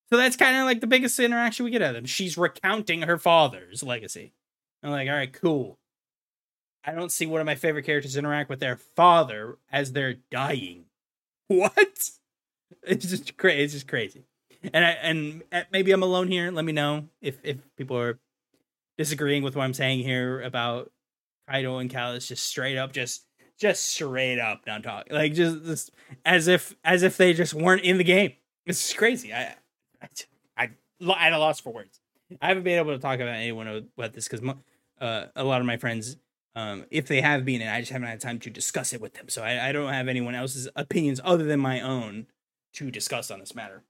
So 0.10 0.18
that's 0.18 0.36
kind 0.36 0.58
of 0.58 0.66
like 0.66 0.82
the 0.82 0.88
biggest 0.88 1.20
interaction 1.20 1.66
we 1.66 1.72
get 1.72 1.82
out 1.82 1.90
of 1.90 1.96
them. 1.96 2.06
She's 2.06 2.38
recounting 2.38 3.04
her 3.04 3.18
father's 3.18 3.84
legacy. 3.84 4.34
I'm 4.82 4.92
like, 4.92 5.08
all 5.08 5.16
right, 5.16 5.32
cool. 5.32 5.78
I 6.84 6.94
don't 6.94 7.12
see 7.12 7.26
one 7.26 7.42
of 7.42 7.46
my 7.46 7.56
favorite 7.56 7.86
characters 7.86 8.18
interact 8.18 8.50
with 8.50 8.60
their 8.60 8.78
father 8.78 9.58
as 9.72 9.92
they're 9.92 10.16
dying. 10.32 10.86
What? 11.48 12.12
It's 12.84 13.10
just 13.10 13.36
crazy. 13.36 13.64
It's 13.64 13.74
just 13.74 13.88
crazy. 13.88 14.24
And 14.72 14.86
I, 14.86 14.90
and 14.92 15.42
uh, 15.52 15.64
maybe 15.72 15.92
I'm 15.92 16.04
alone 16.04 16.28
here. 16.28 16.52
Let 16.52 16.64
me 16.64 16.74
know 16.74 17.08
if 17.24 17.40
if 17.44 17.58
people 17.76 17.98
are 17.98 18.20
disagreeing 19.00 19.42
with 19.42 19.56
what 19.56 19.64
I'm 19.64 19.74
saying 19.74 20.02
here 20.02 20.42
about 20.42 20.92
Caiatl 21.50 21.80
and 21.80 21.90
Calus 21.90 22.28
just 22.28 22.46
straight 22.46 22.78
up 22.78 22.92
just 22.92 23.26
just 23.60 23.88
straight 23.88 24.40
up 24.40 24.62
not 24.66 24.84
talking 24.84 25.14
like 25.14 25.34
just, 25.34 25.64
just 25.66 25.92
as 26.26 26.48
if 26.48 26.76
as 26.84 27.04
if 27.04 27.18
they 27.18 27.34
just 27.34 27.54
weren't 27.54 27.84
in 27.84 27.98
the 27.98 28.04
game. 28.04 28.34
It's 28.66 28.94
crazy. 28.94 29.34
I 29.34 29.56
i 30.02 30.08
i 30.58 30.70
at 31.20 31.34
a 31.34 31.38
loss 31.38 31.60
for 31.60 31.74
words. 31.74 32.00
I 32.42 32.48
haven't 32.48 32.64
been 32.64 32.80
able 32.80 32.94
to 32.94 33.00
talk 33.00 33.20
about 33.20 33.36
anyone 33.36 33.68
about 33.68 34.14
this 34.14 34.28
because 34.28 34.56
uh, 35.02 35.26
a 35.36 35.44
lot 35.44 35.62
of 35.62 35.68
my 35.68 35.78
friends 35.78 36.18
um, 36.56 36.86
if 36.90 37.08
they 37.08 37.22
have 37.22 37.46
been 37.46 37.62
and 37.62 37.70
i 37.70 37.80
just 37.80 37.92
haven't 37.92 38.08
had 38.08 38.20
time 38.20 38.40
to 38.40 38.50
discuss 38.50 38.94
it 38.94 39.02
with 39.02 39.14
them. 39.14 39.30
So 39.30 39.44
I, 39.44 39.70
I 39.70 39.72
don't 39.72 39.94
have 39.94 40.08
anyone 40.08 40.36
else's 40.36 40.68
opinions 40.76 41.20
other 41.24 41.44
than 41.44 41.60
my 41.60 41.82
own 41.82 42.28
to 42.74 42.90
discuss 42.90 43.30
on 43.30 43.40
this 43.40 43.56
matter. 43.56 43.84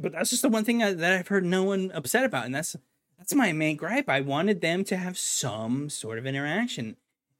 But 0.00 0.12
that's 0.12 0.30
just 0.30 0.42
the 0.42 0.48
one 0.48 0.64
thing 0.64 0.78
that 0.78 1.02
i've 1.02 1.28
heard 1.28 1.44
no 1.44 1.64
one 1.64 1.90
upset 1.92 2.24
about 2.24 2.46
and 2.46 2.54
that's 2.54 2.76
that's 3.18 3.34
my 3.34 3.52
main 3.52 3.76
gripe. 3.76 4.08
I 4.08 4.20
wanted 4.20 4.60
them 4.60 4.84
to 4.84 4.96
have 4.96 5.16
some 5.16 5.88
sort 5.88 6.18
of 6.18 6.26
interaction 6.26 6.96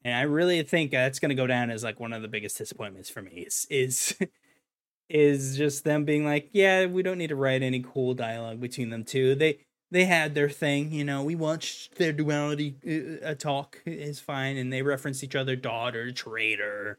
and 0.07 0.14
I 0.14 0.22
really 0.22 0.62
think 0.62 0.92
that's 0.92 1.18
going 1.18 1.30
to 1.30 1.34
go 1.34 1.48
down 1.48 1.68
as 1.68 1.82
like 1.82 1.98
one 1.98 2.12
of 2.12 2.22
the 2.22 2.28
biggest 2.28 2.57
disappointments 2.57 3.11
for 3.11 3.22
me 3.22 3.44
is 3.44 3.66
is 3.68 4.16
is 5.11 5.57
just 5.57 5.82
them 5.82 6.04
being 6.04 6.24
like, 6.24 6.48
yeah, 6.52 6.86
we 6.86 7.02
don't 7.02 7.18
need 7.18 7.30
to 7.30 7.36
write 7.36 7.61
any 7.61 7.80
cool 7.80 8.14
dialogue 8.14 8.61
between 8.61 8.90
them 8.90 9.02
two. 9.02 9.34
They 9.34 9.59
they 9.90 10.04
had 10.04 10.36
their 10.36 10.48
thing, 10.48 10.92
you 10.92 11.02
know. 11.02 11.24
We 11.24 11.34
watched 11.34 11.96
their 11.96 12.12
duality 12.12 12.76
uh, 12.86 13.30
uh 13.30 13.34
talk 13.34 13.82
is 13.84 14.20
fine, 14.20 14.57
and 14.57 14.72
they 14.72 14.82
reference 14.82 15.24
each 15.24 15.34
other, 15.34 15.57
daughter, 15.57 16.12
traitor, 16.12 16.98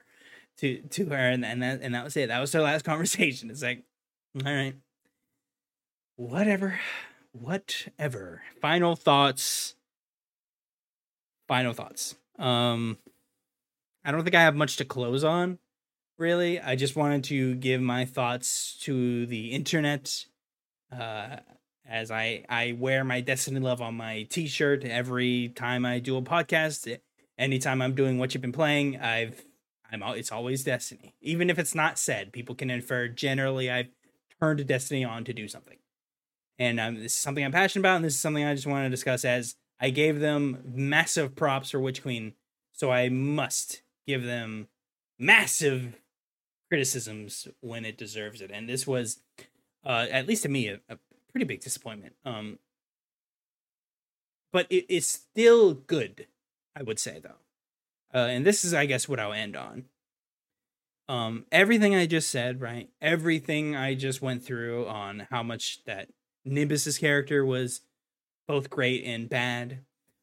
to 0.58 0.82
to 0.82 1.06
her, 1.06 1.30
and 1.30 1.46
and 1.46 1.64
that 1.64 1.80
and 1.82 1.96
that 1.96 2.04
was 2.04 2.18
it. 2.18 2.28
That 2.28 2.42
was 2.42 2.52
her 2.52 2.62
last 2.62 2.84
conversation. 2.92 3.50
It's 3.50 3.64
like, 3.64 3.84
all 4.46 4.54
right, 4.54 4.76
whatever, 6.18 6.78
whatever. 7.32 8.42
Final 8.60 8.98
thoughts. 8.98 9.76
Final 11.48 11.72
thoughts. 11.72 12.16
Um, 12.38 12.98
I 14.04 14.12
don't 14.12 14.24
think 14.24 14.36
I 14.36 14.42
have 14.42 14.56
much 14.56 14.78
to 14.78 14.86
close 14.86 15.24
on. 15.24 15.60
Really, 16.18 16.60
I 16.60 16.76
just 16.76 16.96
wanted 16.96 17.24
to 17.26 17.56
give 17.56 17.82
my 17.82 18.06
thoughts 18.06 18.78
to 18.82 19.26
the 19.26 19.52
internet. 19.52 20.26
Uh, 20.92 21.38
as 21.88 22.12
I 22.12 22.44
I 22.50 22.76
wear 22.78 23.04
my 23.04 23.22
Destiny 23.22 23.60
love 23.60 23.82
on 23.82 23.96
my 23.96 24.24
T-shirt 24.24 24.84
every 24.84 25.50
time 25.50 25.86
I 25.86 26.00
do 26.00 26.18
a 26.18 26.22
podcast. 26.22 27.00
Anytime 27.38 27.82
I'm 27.82 27.94
doing 27.94 28.18
what 28.18 28.34
you've 28.34 28.42
been 28.42 28.52
playing, 28.52 29.00
I've 29.00 29.46
I'm 29.92 30.04
it's 30.16 30.32
always 30.32 30.64
Destiny. 30.64 31.16
Even 31.22 31.50
if 31.50 31.58
it's 31.60 31.76
not 31.76 31.98
said, 32.00 32.34
people 32.34 32.56
can 32.56 32.70
infer. 32.70 33.08
Generally, 33.08 33.72
I've 33.72 33.90
turned 34.40 34.66
Destiny 34.68 35.06
on 35.06 35.24
to 35.24 35.34
do 35.34 35.48
something, 35.48 35.78
and 36.60 36.80
um, 36.80 36.96
this 36.96 37.14
is 37.14 37.22
something 37.22 37.46
I'm 37.46 37.52
passionate 37.52 37.82
about, 37.82 37.98
and 37.98 38.06
this 38.06 38.16
is 38.16 38.20
something 38.20 38.44
I 38.44 38.54
just 38.54 38.68
want 38.68 38.86
to 38.86 38.90
discuss. 38.90 39.24
As 39.24 39.56
I 39.80 39.90
gave 39.90 40.20
them 40.20 40.64
massive 40.66 41.36
props 41.36 41.72
for 41.72 41.80
Witch 41.80 42.02
Queen, 42.02 42.34
so 42.74 42.92
I 42.92 43.10
must 43.10 43.82
give 44.06 44.24
them 44.24 44.68
massive 45.20 46.00
criticisms 46.70 47.48
when 47.62 47.86
it 47.86 47.98
deserves 47.98 48.42
it. 48.42 48.52
And 48.52 48.68
this 48.68 48.88
was, 48.88 49.20
uh, 49.86 50.08
at 50.12 50.28
least 50.28 50.44
to 50.44 50.50
me, 50.50 50.68
a, 50.68 50.80
a 50.90 50.98
pretty 51.32 51.46
big 51.46 51.62
disappointment. 51.62 52.16
Um, 52.26 52.60
but 54.52 54.66
it's 54.70 55.08
still 55.08 55.74
good, 55.74 56.28
I 56.76 56.84
would 56.84 57.00
say 57.00 57.20
though. 57.20 57.38
Uh, 58.14 58.28
and 58.28 58.46
this 58.46 58.64
is, 58.64 58.74
I 58.74 58.86
guess, 58.86 59.08
what 59.08 59.20
I'll 59.20 59.34
end 59.34 59.56
on. 59.56 59.86
Um, 61.10 61.46
everything 61.52 61.96
I 61.96 62.06
just 62.06 62.30
said, 62.30 62.60
right? 62.62 62.90
Everything 63.02 63.76
I 63.76 63.94
just 63.94 64.22
went 64.22 64.44
through 64.44 64.88
on 64.88 65.28
how 65.30 65.44
much 65.44 65.84
that 65.86 66.10
Nimbus's 66.46 66.98
character 66.98 67.46
was 67.46 67.82
both 68.48 68.70
great 68.70 69.04
and 69.04 69.30
bad. 69.30 69.80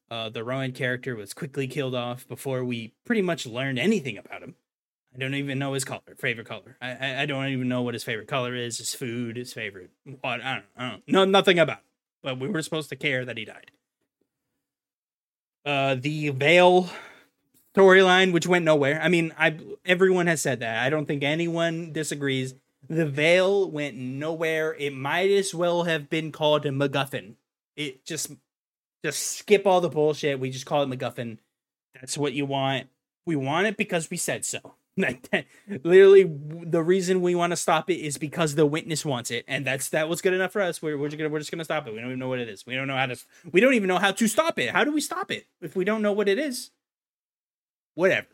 Uh, 0.09 0.29
the 0.29 0.43
Rohan 0.43 0.71
character 0.71 1.15
was 1.15 1.33
quickly 1.33 1.67
killed 1.67 1.95
off 1.95 2.27
before 2.27 2.63
we 2.63 2.93
pretty 3.05 3.21
much 3.21 3.45
learned 3.45 3.79
anything 3.79 4.17
about 4.17 4.43
him. 4.43 4.55
I 5.13 5.17
don't 5.17 5.33
even 5.33 5.57
know 5.59 5.73
his 5.73 5.85
color, 5.85 6.01
favorite 6.17 6.47
color. 6.47 6.77
I, 6.81 6.91
I, 6.91 7.21
I 7.21 7.25
don't 7.25 7.47
even 7.47 7.69
know 7.69 7.81
what 7.81 7.93
his 7.93 8.03
favorite 8.03 8.27
color 8.27 8.53
is, 8.53 8.77
his 8.77 8.93
food, 8.93 9.37
his 9.37 9.53
favorite 9.53 9.91
what 10.21 10.41
I 10.41 10.55
don't, 10.55 10.65
I 10.75 10.89
don't 10.89 11.07
know 11.07 11.25
nothing 11.25 11.57
about. 11.57 11.77
Him. 11.77 11.83
But 12.21 12.39
we 12.39 12.49
were 12.49 12.61
supposed 12.61 12.89
to 12.89 12.95
care 12.95 13.23
that 13.23 13.37
he 13.37 13.45
died. 13.45 13.71
Uh, 15.65 15.95
the 15.95 16.29
Veil 16.29 16.89
storyline, 17.75 18.33
which 18.33 18.45
went 18.45 18.65
nowhere. 18.65 18.99
I 19.01 19.09
mean, 19.09 19.33
I 19.37 19.57
everyone 19.85 20.27
has 20.27 20.41
said 20.41 20.59
that. 20.59 20.83
I 20.83 20.89
don't 20.89 21.05
think 21.05 21.23
anyone 21.23 21.91
disagrees. 21.93 22.55
The 22.87 23.05
Veil 23.05 23.69
went 23.71 23.95
nowhere. 23.95 24.75
It 24.77 24.93
might 24.93 25.31
as 25.31 25.55
well 25.55 25.83
have 25.83 26.09
been 26.09 26.31
called 26.31 26.65
a 26.65 26.69
MacGuffin. 26.69 27.35
It 27.75 28.05
just 28.05 28.31
just 29.03 29.37
skip 29.37 29.67
all 29.67 29.81
the 29.81 29.89
bullshit. 29.89 30.39
We 30.39 30.49
just 30.49 30.65
call 30.65 30.83
it 30.83 30.89
MacGuffin. 30.89 31.37
That's 31.93 32.17
what 32.17 32.33
you 32.33 32.45
want. 32.45 32.87
We 33.25 33.35
want 33.35 33.67
it 33.67 33.77
because 33.77 34.09
we 34.09 34.17
said 34.17 34.45
so. 34.45 34.75
literally 35.83 36.23
the 36.23 36.81
reason 36.81 37.21
we 37.21 37.35
want 37.35 37.51
to 37.51 37.57
stop 37.57 37.89
it 37.89 37.95
is 37.95 38.17
because 38.17 38.55
the 38.55 38.65
witness 38.65 39.03
wants 39.03 39.29
it 39.29 39.43
and 39.45 39.67
that's 39.67 39.89
that 39.89 40.07
was 40.07 40.21
good 40.21 40.33
enough 40.33 40.53
for 40.53 40.61
us 40.61 40.81
we're, 40.81 40.97
we're 40.97 41.09
just 41.09 41.17
gonna 41.17 41.29
we're 41.29 41.39
just 41.39 41.51
gonna 41.51 41.65
stop 41.65 41.85
it 41.85 41.93
we 41.93 41.99
don't 41.99 42.07
even 42.07 42.19
know 42.19 42.29
what 42.29 42.39
it 42.39 42.47
is 42.47 42.65
we 42.65 42.75
don't 42.75 42.87
know 42.87 42.95
how 42.95 43.05
to 43.05 43.17
we 43.51 43.59
don't 43.59 43.73
even 43.73 43.89
know 43.89 43.97
how 43.97 44.11
to 44.11 44.25
stop 44.25 44.57
it 44.57 44.69
how 44.69 44.85
do 44.85 44.93
we 44.93 45.01
stop 45.01 45.31
it 45.31 45.47
if 45.61 45.75
we 45.75 45.83
don't 45.83 46.01
know 46.01 46.13
what 46.13 46.29
it 46.29 46.39
is 46.39 46.71
whatever 47.95 48.27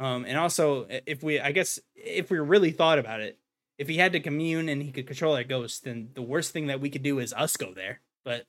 um 0.00 0.24
and 0.26 0.36
also 0.36 0.88
if 1.06 1.22
we 1.22 1.38
i 1.38 1.52
guess 1.52 1.78
if 1.94 2.32
we 2.32 2.38
really 2.40 2.72
thought 2.72 2.98
about 2.98 3.20
it 3.20 3.38
if 3.78 3.86
he 3.86 3.96
had 3.96 4.10
to 4.10 4.18
commune 4.18 4.68
and 4.68 4.82
he 4.82 4.90
could 4.90 5.06
control 5.06 5.36
that 5.36 5.48
ghost 5.48 5.84
then 5.84 6.08
the 6.14 6.22
worst 6.22 6.52
thing 6.52 6.66
that 6.66 6.80
we 6.80 6.90
could 6.90 7.04
do 7.04 7.20
is 7.20 7.32
us 7.34 7.56
go 7.56 7.72
there 7.72 8.00
but 8.24 8.46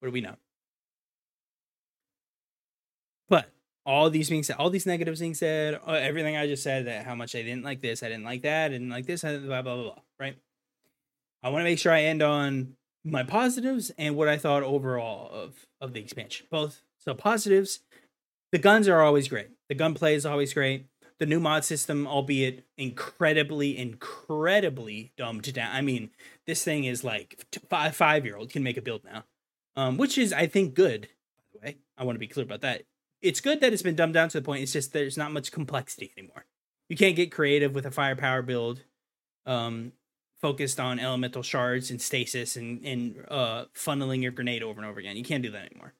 what 0.00 0.08
do 0.08 0.12
we 0.12 0.20
know 0.20 0.36
but 3.28 3.50
all 3.84 4.10
these 4.10 4.30
being 4.30 4.42
said, 4.42 4.56
all 4.56 4.70
these 4.70 4.86
negatives 4.86 5.20
being 5.20 5.34
said, 5.34 5.80
uh, 5.86 5.92
everything 5.92 6.36
I 6.36 6.46
just 6.46 6.62
said 6.62 6.86
that 6.86 7.04
how 7.04 7.14
much 7.14 7.34
I 7.34 7.42
didn't 7.42 7.64
like 7.64 7.80
this, 7.80 8.02
I 8.02 8.08
didn't 8.08 8.24
like 8.24 8.42
that, 8.42 8.66
I 8.66 8.68
didn't 8.68 8.90
like 8.90 9.06
this, 9.06 9.22
blah 9.22 9.38
blah 9.38 9.62
blah 9.62 9.82
blah. 9.82 9.98
Right. 10.20 10.36
I 11.42 11.48
want 11.48 11.60
to 11.60 11.64
make 11.64 11.78
sure 11.78 11.92
I 11.92 12.02
end 12.02 12.22
on 12.22 12.76
my 13.04 13.24
positives 13.24 13.90
and 13.98 14.14
what 14.14 14.28
I 14.28 14.38
thought 14.38 14.62
overall 14.62 15.30
of 15.32 15.66
of 15.80 15.92
the 15.92 16.00
expansion. 16.00 16.46
Both 16.50 16.82
so 16.98 17.14
positives, 17.14 17.80
the 18.52 18.58
guns 18.58 18.86
are 18.86 19.02
always 19.02 19.28
great. 19.28 19.48
The 19.68 19.74
gunplay 19.74 20.14
is 20.14 20.26
always 20.26 20.54
great. 20.54 20.86
The 21.22 21.26
new 21.26 21.38
mod 21.38 21.64
system, 21.64 22.04
albeit 22.04 22.66
incredibly, 22.76 23.78
incredibly 23.78 25.12
dumbed 25.16 25.52
down. 25.54 25.70
I 25.72 25.80
mean, 25.80 26.10
this 26.48 26.64
thing 26.64 26.82
is 26.82 27.04
like 27.04 27.40
five 27.70 27.94
five 27.94 28.24
year 28.24 28.36
old 28.36 28.50
can 28.50 28.64
make 28.64 28.76
a 28.76 28.82
build 28.82 29.04
now, 29.04 29.22
um, 29.76 29.98
which 29.98 30.18
is 30.18 30.32
I 30.32 30.48
think 30.48 30.74
good. 30.74 31.02
By 31.36 31.44
the 31.52 31.58
way, 31.60 31.76
I 31.96 32.02
want 32.02 32.16
to 32.16 32.18
be 32.18 32.26
clear 32.26 32.44
about 32.44 32.62
that 32.62 32.82
it's 33.20 33.40
good 33.40 33.60
that 33.60 33.72
it's 33.72 33.82
been 33.82 33.94
dumbed 33.94 34.14
down 34.14 34.30
to 34.30 34.40
the 34.40 34.44
point. 34.44 34.64
It's 34.64 34.72
just 34.72 34.92
there's 34.92 35.16
not 35.16 35.32
much 35.32 35.52
complexity 35.52 36.12
anymore. 36.18 36.44
You 36.88 36.96
can't 36.96 37.14
get 37.14 37.30
creative 37.30 37.72
with 37.72 37.86
a 37.86 37.92
firepower 37.92 38.42
build, 38.42 38.82
um, 39.46 39.92
focused 40.40 40.80
on 40.80 40.98
elemental 40.98 41.44
shards 41.44 41.88
and 41.92 42.02
stasis 42.02 42.56
and 42.56 42.84
and 42.84 43.24
uh, 43.28 43.66
funneling 43.76 44.22
your 44.22 44.32
grenade 44.32 44.64
over 44.64 44.80
and 44.80 44.90
over 44.90 44.98
again. 44.98 45.16
You 45.16 45.22
can't 45.22 45.44
do 45.44 45.52
that 45.52 45.70
anymore. 45.70 45.94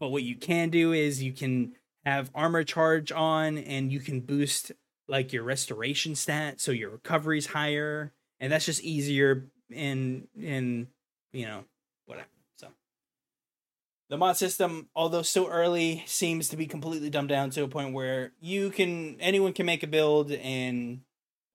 But 0.00 0.08
what 0.08 0.22
you 0.22 0.34
can 0.34 0.70
do 0.70 0.92
is 0.92 1.22
you 1.22 1.32
can 1.32 1.74
have 2.04 2.30
armor 2.34 2.64
charge 2.64 3.12
on, 3.12 3.58
and 3.58 3.92
you 3.92 4.00
can 4.00 4.20
boost 4.20 4.72
like 5.08 5.32
your 5.32 5.42
restoration 5.42 6.14
stat, 6.14 6.60
so 6.60 6.72
your 6.72 6.90
recovery's 6.90 7.46
higher, 7.46 8.12
and 8.40 8.52
that's 8.52 8.66
just 8.66 8.82
easier 8.82 9.46
in 9.70 10.26
in 10.38 10.88
you 11.32 11.46
know 11.46 11.64
whatever 12.06 12.28
So. 12.56 12.68
The 14.08 14.16
mod 14.16 14.36
system, 14.36 14.88
although 14.94 15.22
so 15.22 15.48
early, 15.48 16.02
seems 16.06 16.48
to 16.48 16.56
be 16.56 16.66
completely 16.66 17.10
dumbed 17.10 17.28
down 17.28 17.50
to 17.50 17.64
a 17.64 17.68
point 17.68 17.94
where 17.94 18.32
you 18.40 18.70
can 18.70 19.16
anyone 19.20 19.52
can 19.52 19.66
make 19.66 19.82
a 19.82 19.88
build, 19.88 20.32
and 20.32 21.02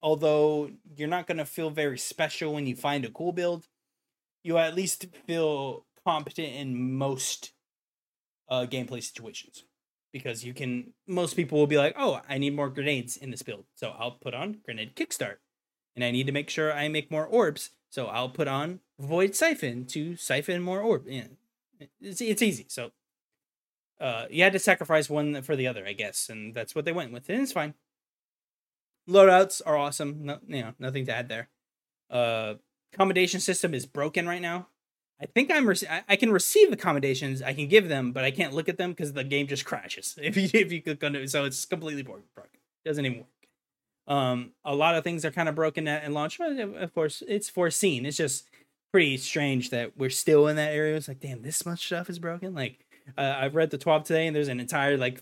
although 0.02 0.72
you're 0.96 1.08
not 1.08 1.28
gonna 1.28 1.46
feel 1.46 1.70
very 1.70 1.98
special 1.98 2.54
when 2.54 2.68
you 2.68 2.76
find 2.76 3.06
a 3.06 3.12
cool 3.12 3.34
build, 3.34 3.68
you 4.44 4.58
at 4.58 4.76
least 4.76 5.06
feel 5.26 5.86
competent 6.06 6.54
in 6.54 6.94
most 6.94 7.52
uh, 8.50 8.66
gameplay 8.66 9.04
situations 9.04 9.64
because 10.12 10.44
you 10.44 10.54
can. 10.54 10.94
Most 11.08 11.36
people 11.36 11.58
will 11.58 11.68
be 11.68 11.78
like, 11.78 11.96
"Oh, 11.98 12.22
I 12.28 12.38
need 12.38 12.56
more 12.56 12.70
grenades 12.70 13.18
in 13.18 13.32
this 13.32 13.44
build, 13.44 13.66
so 13.76 13.94
I'll 13.98 14.12
put 14.12 14.34
on 14.34 14.62
grenade 14.64 14.96
kickstart," 14.96 15.38
and 15.96 16.04
I 16.04 16.12
need 16.12 16.28
to 16.28 16.32
make 16.32 16.50
sure 16.50 16.74
I 16.74 16.88
make 16.88 17.12
more 17.12 17.26
orbs, 17.26 17.72
so 17.90 18.08
I'll 18.08 18.30
put 18.30 18.48
on 18.48 18.80
void 19.00 19.36
siphon 19.36 19.86
to 19.88 20.16
siphon 20.16 20.62
more 20.62 20.82
orb. 20.82 21.08
Yeah, 21.08 21.28
it's 22.02 22.22
it's 22.22 22.42
easy. 22.42 22.66
So 22.70 22.92
uh, 24.00 24.26
you 24.30 24.44
had 24.44 24.54
to 24.54 24.60
sacrifice 24.60 25.10
one 25.10 25.42
for 25.42 25.56
the 25.56 25.68
other, 25.68 25.86
I 25.86 25.94
guess, 25.94 26.30
and 26.30 26.54
that's 26.54 26.76
what 26.76 26.86
they 26.86 26.92
went 26.92 27.12
with, 27.12 27.30
and 27.30 27.42
it's 27.42 27.52
fine. 27.52 27.74
Loadouts 29.10 29.62
are 29.66 29.78
awesome. 29.78 30.26
No, 30.26 30.40
you 30.48 30.62
know, 30.62 30.74
nothing 30.80 31.06
to 31.06 31.16
add 31.16 31.30
there. 31.30 31.50
Uh, 32.10 32.56
accommodation 32.94 33.40
system 33.40 33.74
is 33.74 33.86
broken 33.86 34.28
right 34.28 34.42
now. 34.42 34.68
I 35.20 35.26
think 35.26 35.52
I'm 35.52 35.68
rec- 35.68 36.04
I, 36.08 36.16
can 36.16 36.32
receive 36.32 36.72
accommodations. 36.72 37.42
I 37.42 37.54
can 37.54 37.68
give 37.68 37.90
them, 37.90 38.12
but 38.12 38.24
I 38.24 38.30
can't 38.30 38.54
look 38.54 38.70
at 38.70 38.78
them 38.78 38.92
because 38.92 39.14
the 39.14 39.24
game 39.24 39.48
just 39.48 39.66
crashes 39.66 40.18
if 40.22 40.38
you 40.38 40.50
if 40.54 40.72
you 40.72 40.82
click 40.82 41.04
on 41.04 41.16
it. 41.16 41.30
So 41.30 41.46
it's 41.46 41.66
completely 41.66 42.04
broken. 42.04 42.24
Doesn't 42.86 43.06
even 43.06 43.20
work. 43.20 43.28
Um, 44.08 44.52
a 44.64 44.74
lot 44.74 44.96
of 44.96 45.04
things 45.04 45.26
are 45.26 45.32
kind 45.32 45.50
of 45.50 45.56
broken 45.56 45.88
at, 45.88 46.04
at 46.04 46.12
launch. 46.12 46.40
Of 46.40 46.94
course, 46.94 47.24
it's 47.28 47.50
foreseen. 47.50 48.06
It's 48.06 48.16
just 48.16 48.50
pretty 48.92 49.18
strange 49.18 49.72
that 49.72 49.98
we're 49.98 50.10
still 50.10 50.48
in 50.48 50.56
that 50.56 50.72
area. 50.72 50.96
It's 50.96 51.08
like, 51.08 51.20
damn, 51.20 51.42
this 51.42 51.66
much 51.66 51.86
stuff 51.86 52.10
is 52.10 52.20
broken. 52.20 52.54
Like, 52.54 52.86
uh, 53.18 53.36
I've 53.38 53.56
read 53.56 53.70
the 53.70 53.78
TWAB 53.78 54.06
today, 54.06 54.28
and 54.28 54.36
there's 54.36 54.48
an 54.48 54.60
entire 54.60 54.98
like 54.98 55.22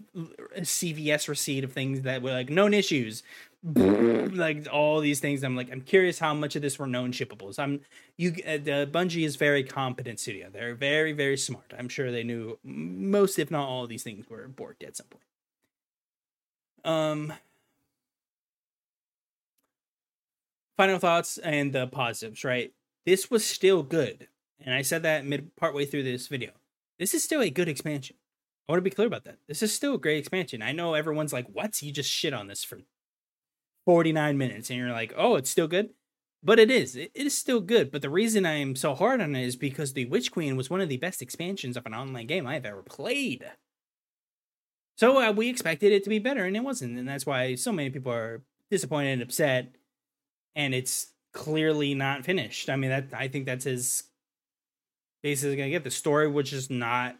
CVS 0.60 1.28
receipt 1.28 1.64
of 1.64 1.74
things 1.74 2.02
that 2.02 2.22
were 2.22 2.32
like 2.32 2.50
known 2.50 2.74
issues, 2.74 3.24
like 4.36 4.68
all 4.72 5.00
these 5.00 5.20
things. 5.20 5.44
I'm 5.44 5.56
like, 5.56 5.72
I'm 5.72 5.82
curious 5.82 6.20
how 6.20 6.34
much 6.34 6.56
of 6.56 6.62
this 6.62 6.78
were 6.78 6.86
known 6.86 7.12
shippables. 7.12 7.58
I'm 7.58 7.82
you. 8.18 8.36
Uh, 8.46 8.58
the 8.58 8.90
Bungie 8.92 9.26
is 9.26 9.36
very 9.36 9.64
competent 9.64 10.20
studio. 10.20 10.50
They're 10.52 10.76
very 10.76 11.14
very 11.14 11.38
smart. 11.38 11.74
I'm 11.78 11.90
sure 11.90 12.12
they 12.12 12.24
knew 12.24 12.60
most, 12.64 13.40
if 13.40 13.50
not 13.50 13.68
all, 13.68 13.84
of 13.84 13.90
these 13.90 14.04
things 14.04 14.30
were 14.30 14.48
borked 14.48 14.86
at 14.86 14.98
some 14.98 15.08
point. 15.08 15.24
Um. 16.84 17.34
Final 20.78 21.00
thoughts 21.00 21.38
and 21.38 21.72
the 21.72 21.88
positives, 21.88 22.44
right? 22.44 22.74
this 23.06 23.30
was 23.30 23.46
still 23.46 23.84
good. 23.84 24.28
And 24.60 24.74
I 24.74 24.82
said 24.82 25.04
that 25.04 25.26
mid 25.26 25.56
partway 25.56 25.86
through 25.86 26.04
this 26.04 26.28
video. 26.28 26.52
This 27.00 27.14
is 27.14 27.24
still 27.24 27.42
a 27.42 27.50
good 27.50 27.70
expansion. 27.70 28.16
I 28.68 28.72
want 28.72 28.80
to 28.80 28.90
be 28.90 28.94
clear 28.94 29.08
about 29.08 29.26
that. 29.26 29.38
This 29.48 29.62
is 29.62 29.74
still 29.74 29.96
a 29.96 30.00
great 30.00 30.18
expansion. 30.18 30.62
I 30.62 30.72
know 30.72 30.96
everyone's 30.96 31.34
like, 31.34 31.48
"What? 31.48 31.82
You 31.82 31.92
just 31.92 32.10
shit 32.10 32.34
on 32.34 32.48
this 32.48 32.64
for 32.64 32.80
49 33.86 34.38
minutes." 34.38 34.70
And 34.70 34.80
you're 34.80 34.92
like, 34.92 35.14
"Oh, 35.16 35.36
it's 35.36 35.50
still 35.50 35.68
good." 35.68 35.92
But 36.44 36.60
it 36.60 36.70
is. 36.70 36.96
It 36.96 37.12
is 37.16 37.38
still 37.38 37.62
good. 37.62 37.92
But 37.92 38.02
the 38.04 38.10
reason 38.10 38.46
I 38.46 38.54
am 38.56 38.76
so 38.76 38.94
hard 38.94 39.20
on 39.22 39.36
it 39.36 39.44
is 39.46 39.56
because 39.56 39.94
the 39.94 40.06
Witch 40.06 40.32
Queen 40.32 40.56
was 40.56 40.70
one 40.70 40.82
of 40.82 40.90
the 40.90 40.98
best 40.98 41.22
expansions 41.22 41.76
of 41.78 41.86
an 41.88 41.96
online 41.96 42.28
game 42.28 42.46
I've 42.46 42.66
ever 42.66 42.84
played. 42.84 43.46
So 44.98 45.22
uh, 45.22 45.32
we 45.32 45.50
expected 45.50 45.92
it 45.92 46.04
to 46.04 46.10
be 46.10 46.20
better, 46.20 46.46
and 46.46 46.56
it 46.56 46.64
wasn't, 46.64 46.98
and 46.98 47.08
that's 47.08 47.26
why 47.26 47.56
so 47.56 47.72
many 47.72 47.90
people 47.90 48.12
are 48.12 48.44
disappointed 48.72 49.14
and 49.14 49.22
upset. 49.22 49.76
And 50.56 50.74
it's 50.74 51.14
clearly 51.34 51.94
not 51.96 52.26
finished. 52.26 52.70
I 52.70 52.78
mean, 52.78 52.92
that 52.92 53.10
I 53.14 53.28
think 53.28 53.46
that's 53.46 53.66
as 53.66 54.04
basically 55.24 55.58
gonna 55.58 55.70
get. 55.70 55.84
The 55.84 55.92
story 55.92 56.30
was 56.30 56.50
just 56.50 56.72
not. 56.72 57.18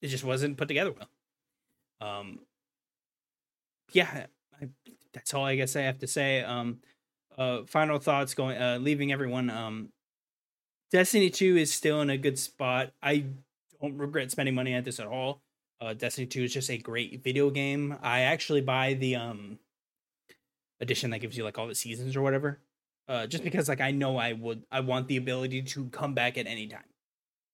It 0.00 0.08
just 0.08 0.24
wasn't 0.24 0.56
put 0.56 0.68
together 0.68 0.92
well. 0.92 1.08
Um. 2.00 2.40
Yeah, 3.92 4.08
I, 4.12 4.26
that's 5.14 5.32
all 5.32 5.44
I 5.44 5.56
guess 5.56 5.76
I 5.76 5.82
have 5.82 5.98
to 6.00 6.06
say. 6.06 6.42
Um. 6.42 6.78
Uh. 7.36 7.62
Final 7.66 7.98
thoughts 7.98 8.34
going. 8.34 8.60
Uh. 8.60 8.78
Leaving 8.80 9.12
everyone. 9.12 9.48
Um. 9.50 9.88
Destiny 10.90 11.30
Two 11.30 11.56
is 11.56 11.72
still 11.72 12.00
in 12.02 12.10
a 12.10 12.18
good 12.18 12.38
spot. 12.38 12.92
I 13.02 13.24
don't 13.80 13.98
regret 13.98 14.30
spending 14.30 14.54
money 14.54 14.74
at 14.74 14.84
this 14.84 15.00
at 15.00 15.06
all. 15.06 15.40
Uh, 15.80 15.92
Destiny 15.92 16.26
2 16.26 16.44
is 16.44 16.52
just 16.52 16.70
a 16.70 16.78
great 16.78 17.22
video 17.22 17.50
game. 17.50 17.96
I 18.02 18.20
actually 18.20 18.60
buy 18.60 18.94
the 18.94 19.16
um 19.16 19.58
edition 20.80 21.10
that 21.10 21.20
gives 21.20 21.36
you 21.36 21.44
like 21.44 21.58
all 21.58 21.66
the 21.66 21.74
seasons 21.74 22.16
or 22.16 22.22
whatever. 22.22 22.60
Uh 23.08 23.26
just 23.26 23.44
because 23.44 23.68
like 23.68 23.80
I 23.80 23.90
know 23.90 24.16
I 24.16 24.32
would 24.32 24.64
I 24.72 24.80
want 24.80 25.08
the 25.08 25.16
ability 25.16 25.62
to 25.62 25.86
come 25.86 26.14
back 26.14 26.38
at 26.38 26.46
any 26.46 26.66
time. 26.68 26.88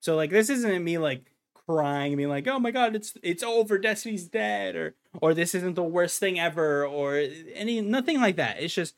So 0.00 0.16
like 0.16 0.30
this 0.30 0.48
isn't 0.50 0.84
me 0.84 0.98
like 0.98 1.29
crying 1.74 2.12
and 2.12 2.16
being 2.16 2.28
like, 2.28 2.46
"Oh 2.48 2.58
my 2.58 2.70
god, 2.70 2.96
it's 2.96 3.14
it's 3.22 3.42
over, 3.42 3.78
Destiny's 3.78 4.24
dead," 4.24 4.76
or 4.76 4.94
or 5.20 5.34
this 5.34 5.54
isn't 5.54 5.74
the 5.74 5.82
worst 5.82 6.18
thing 6.18 6.38
ever 6.38 6.86
or 6.86 7.22
any 7.54 7.80
nothing 7.80 8.20
like 8.20 8.36
that. 8.36 8.62
It's 8.62 8.74
just 8.74 8.94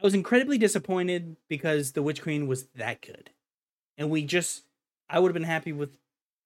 I 0.00 0.04
was 0.04 0.14
incredibly 0.14 0.58
disappointed 0.58 1.36
because 1.48 1.92
The 1.92 2.02
Witch 2.02 2.22
Queen 2.22 2.46
was 2.46 2.64
that 2.74 3.00
good. 3.00 3.30
And 3.96 4.10
we 4.10 4.24
just 4.24 4.64
I 5.08 5.18
would 5.18 5.28
have 5.28 5.34
been 5.34 5.44
happy 5.44 5.72
with 5.72 5.90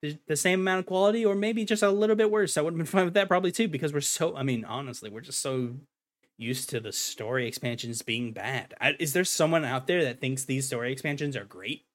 the, 0.01 0.17
the 0.27 0.35
same 0.35 0.61
amount 0.61 0.79
of 0.79 0.85
quality 0.85 1.25
or 1.25 1.35
maybe 1.35 1.65
just 1.65 1.83
a 1.83 1.89
little 1.91 2.15
bit 2.15 2.31
worse. 2.31 2.57
I 2.57 2.61
would 2.61 2.73
have 2.73 2.77
been 2.77 2.85
fine 2.87 3.05
with 3.05 3.13
that 3.15 3.27
probably 3.27 3.51
too 3.51 3.67
because 3.67 3.93
we're 3.93 4.01
so 4.01 4.35
I 4.35 4.43
mean, 4.43 4.63
honestly, 4.65 5.09
we're 5.09 5.21
just 5.21 5.41
so 5.41 5.75
used 6.37 6.69
to 6.69 6.79
the 6.79 6.91
story 6.91 7.47
expansions 7.47 8.01
being 8.01 8.31
bad. 8.31 8.73
I, 8.79 8.95
is 8.99 9.13
there 9.13 9.25
someone 9.25 9.65
out 9.65 9.87
there 9.87 10.03
that 10.03 10.19
thinks 10.19 10.45
these 10.45 10.67
story 10.67 10.91
expansions 10.91 11.35
are 11.35 11.45
great? 11.45 11.85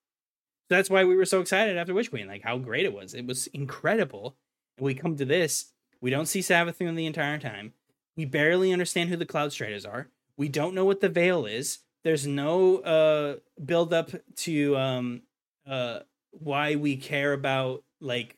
That's 0.69 0.91
why 0.91 1.05
we 1.05 1.17
were 1.17 1.25
so 1.25 1.41
excited 1.41 1.77
after 1.77 1.95
Witch 1.95 2.11
Queen, 2.11 2.27
like 2.27 2.43
how 2.43 2.59
great 2.59 2.85
it 2.85 2.93
was. 2.93 3.15
It 3.15 3.27
was 3.27 3.47
incredible. 3.49 4.37
And 4.79 4.85
we 4.85 4.95
come 4.95 5.17
to 5.17 5.25
this, 5.25 5.73
we 6.01 6.11
don't 6.11 6.27
see 6.27 6.41
Savathun 6.41 6.97
the 6.97 7.07
entire 7.07 7.39
time. 7.39 7.73
We 8.17 8.25
barely 8.25 8.73
understand 8.73 9.11
who 9.11 9.17
the 9.17 9.27
Cloud 9.27 9.53
Striders 9.53 9.87
are. 9.87 10.09
We 10.37 10.49
don't 10.49 10.75
know 10.75 10.85
what 10.85 11.01
the 11.01 11.09
Veil 11.09 11.47
is. 11.47 11.79
There's 12.05 12.27
no 12.27 12.79
uh 12.79 13.37
build 13.65 13.93
up 13.93 14.11
to 14.37 14.77
um 14.77 15.23
uh 15.67 16.01
why 16.31 16.77
we 16.77 16.97
care 16.97 17.33
about 17.33 17.83
like 18.01 18.37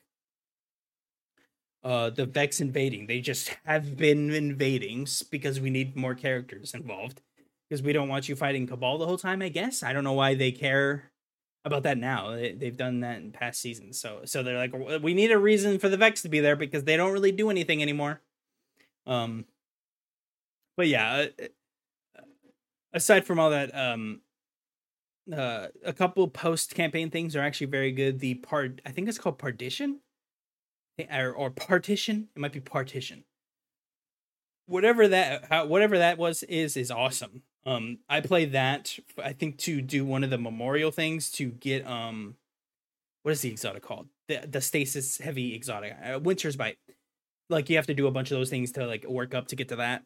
uh 1.82 2.10
the 2.10 2.26
Vex 2.26 2.60
invading. 2.60 3.06
They 3.06 3.20
just 3.20 3.56
have 3.64 3.96
been 3.96 4.30
invading 4.30 5.06
because 5.30 5.60
we 5.60 5.70
need 5.70 5.96
more 5.96 6.14
characters 6.14 6.74
involved. 6.74 7.20
Because 7.68 7.82
we 7.82 7.92
don't 7.92 8.08
want 8.08 8.28
you 8.30 8.36
fighting 8.36 8.66
Cabal 8.66 8.96
the 8.96 9.06
whole 9.06 9.18
time, 9.18 9.42
I 9.42 9.50
guess. 9.50 9.82
I 9.82 9.92
don't 9.92 10.04
know 10.04 10.14
why 10.14 10.34
they 10.34 10.52
care 10.52 11.10
about 11.64 11.82
that 11.82 11.98
now. 11.98 12.30
They, 12.30 12.52
they've 12.52 12.76
done 12.76 13.00
that 13.00 13.18
in 13.18 13.32
past 13.32 13.60
seasons. 13.60 14.00
So 14.00 14.20
so 14.24 14.42
they're 14.42 14.56
like 14.56 15.02
we 15.02 15.14
need 15.14 15.30
a 15.30 15.38
reason 15.38 15.78
for 15.78 15.88
the 15.88 15.96
Vex 15.96 16.22
to 16.22 16.28
be 16.28 16.40
there 16.40 16.56
because 16.56 16.84
they 16.84 16.96
don't 16.96 17.12
really 17.12 17.32
do 17.32 17.50
anything 17.50 17.82
anymore. 17.82 18.20
Um 19.06 19.44
but 20.76 20.86
yeah, 20.86 21.26
uh, 21.38 22.22
aside 22.92 23.26
from 23.26 23.38
all 23.38 23.50
that 23.50 23.74
um 23.74 24.20
uh, 25.32 25.66
a 25.84 25.92
couple 25.92 26.26
post 26.28 26.74
campaign 26.74 27.10
things 27.10 27.36
are 27.36 27.42
actually 27.42 27.66
very 27.66 27.92
good. 27.92 28.18
The 28.20 28.34
part 28.34 28.80
I 28.86 28.90
think 28.90 29.08
it's 29.08 29.18
called 29.18 29.38
partition, 29.38 30.00
or, 31.10 31.32
or 31.32 31.50
partition. 31.50 32.28
It 32.34 32.38
might 32.38 32.52
be 32.52 32.60
partition. 32.60 33.24
Whatever 34.66 35.08
that 35.08 35.68
whatever 35.68 35.98
that 35.98 36.18
was 36.18 36.42
is 36.44 36.76
is 36.76 36.90
awesome. 36.90 37.42
Um, 37.68 37.98
I 38.08 38.22
play 38.22 38.46
that 38.46 38.98
I 39.22 39.34
think 39.34 39.58
to 39.58 39.82
do 39.82 40.02
one 40.02 40.24
of 40.24 40.30
the 40.30 40.38
memorial 40.38 40.90
things 40.90 41.30
to 41.32 41.50
get 41.50 41.86
um, 41.86 42.36
what 43.24 43.32
is 43.32 43.42
the 43.42 43.50
exotic 43.50 43.82
called? 43.82 44.08
The 44.26 44.46
the 44.50 44.62
stasis 44.62 45.18
heavy 45.18 45.54
exotic, 45.54 45.94
uh, 46.02 46.18
Winter's 46.18 46.56
Bite. 46.56 46.78
Like 47.50 47.68
you 47.68 47.76
have 47.76 47.86
to 47.88 47.94
do 47.94 48.06
a 48.06 48.10
bunch 48.10 48.30
of 48.30 48.38
those 48.38 48.48
things 48.48 48.72
to 48.72 48.86
like 48.86 49.04
work 49.04 49.34
up 49.34 49.48
to 49.48 49.56
get 49.56 49.68
to 49.68 49.76
that. 49.76 50.04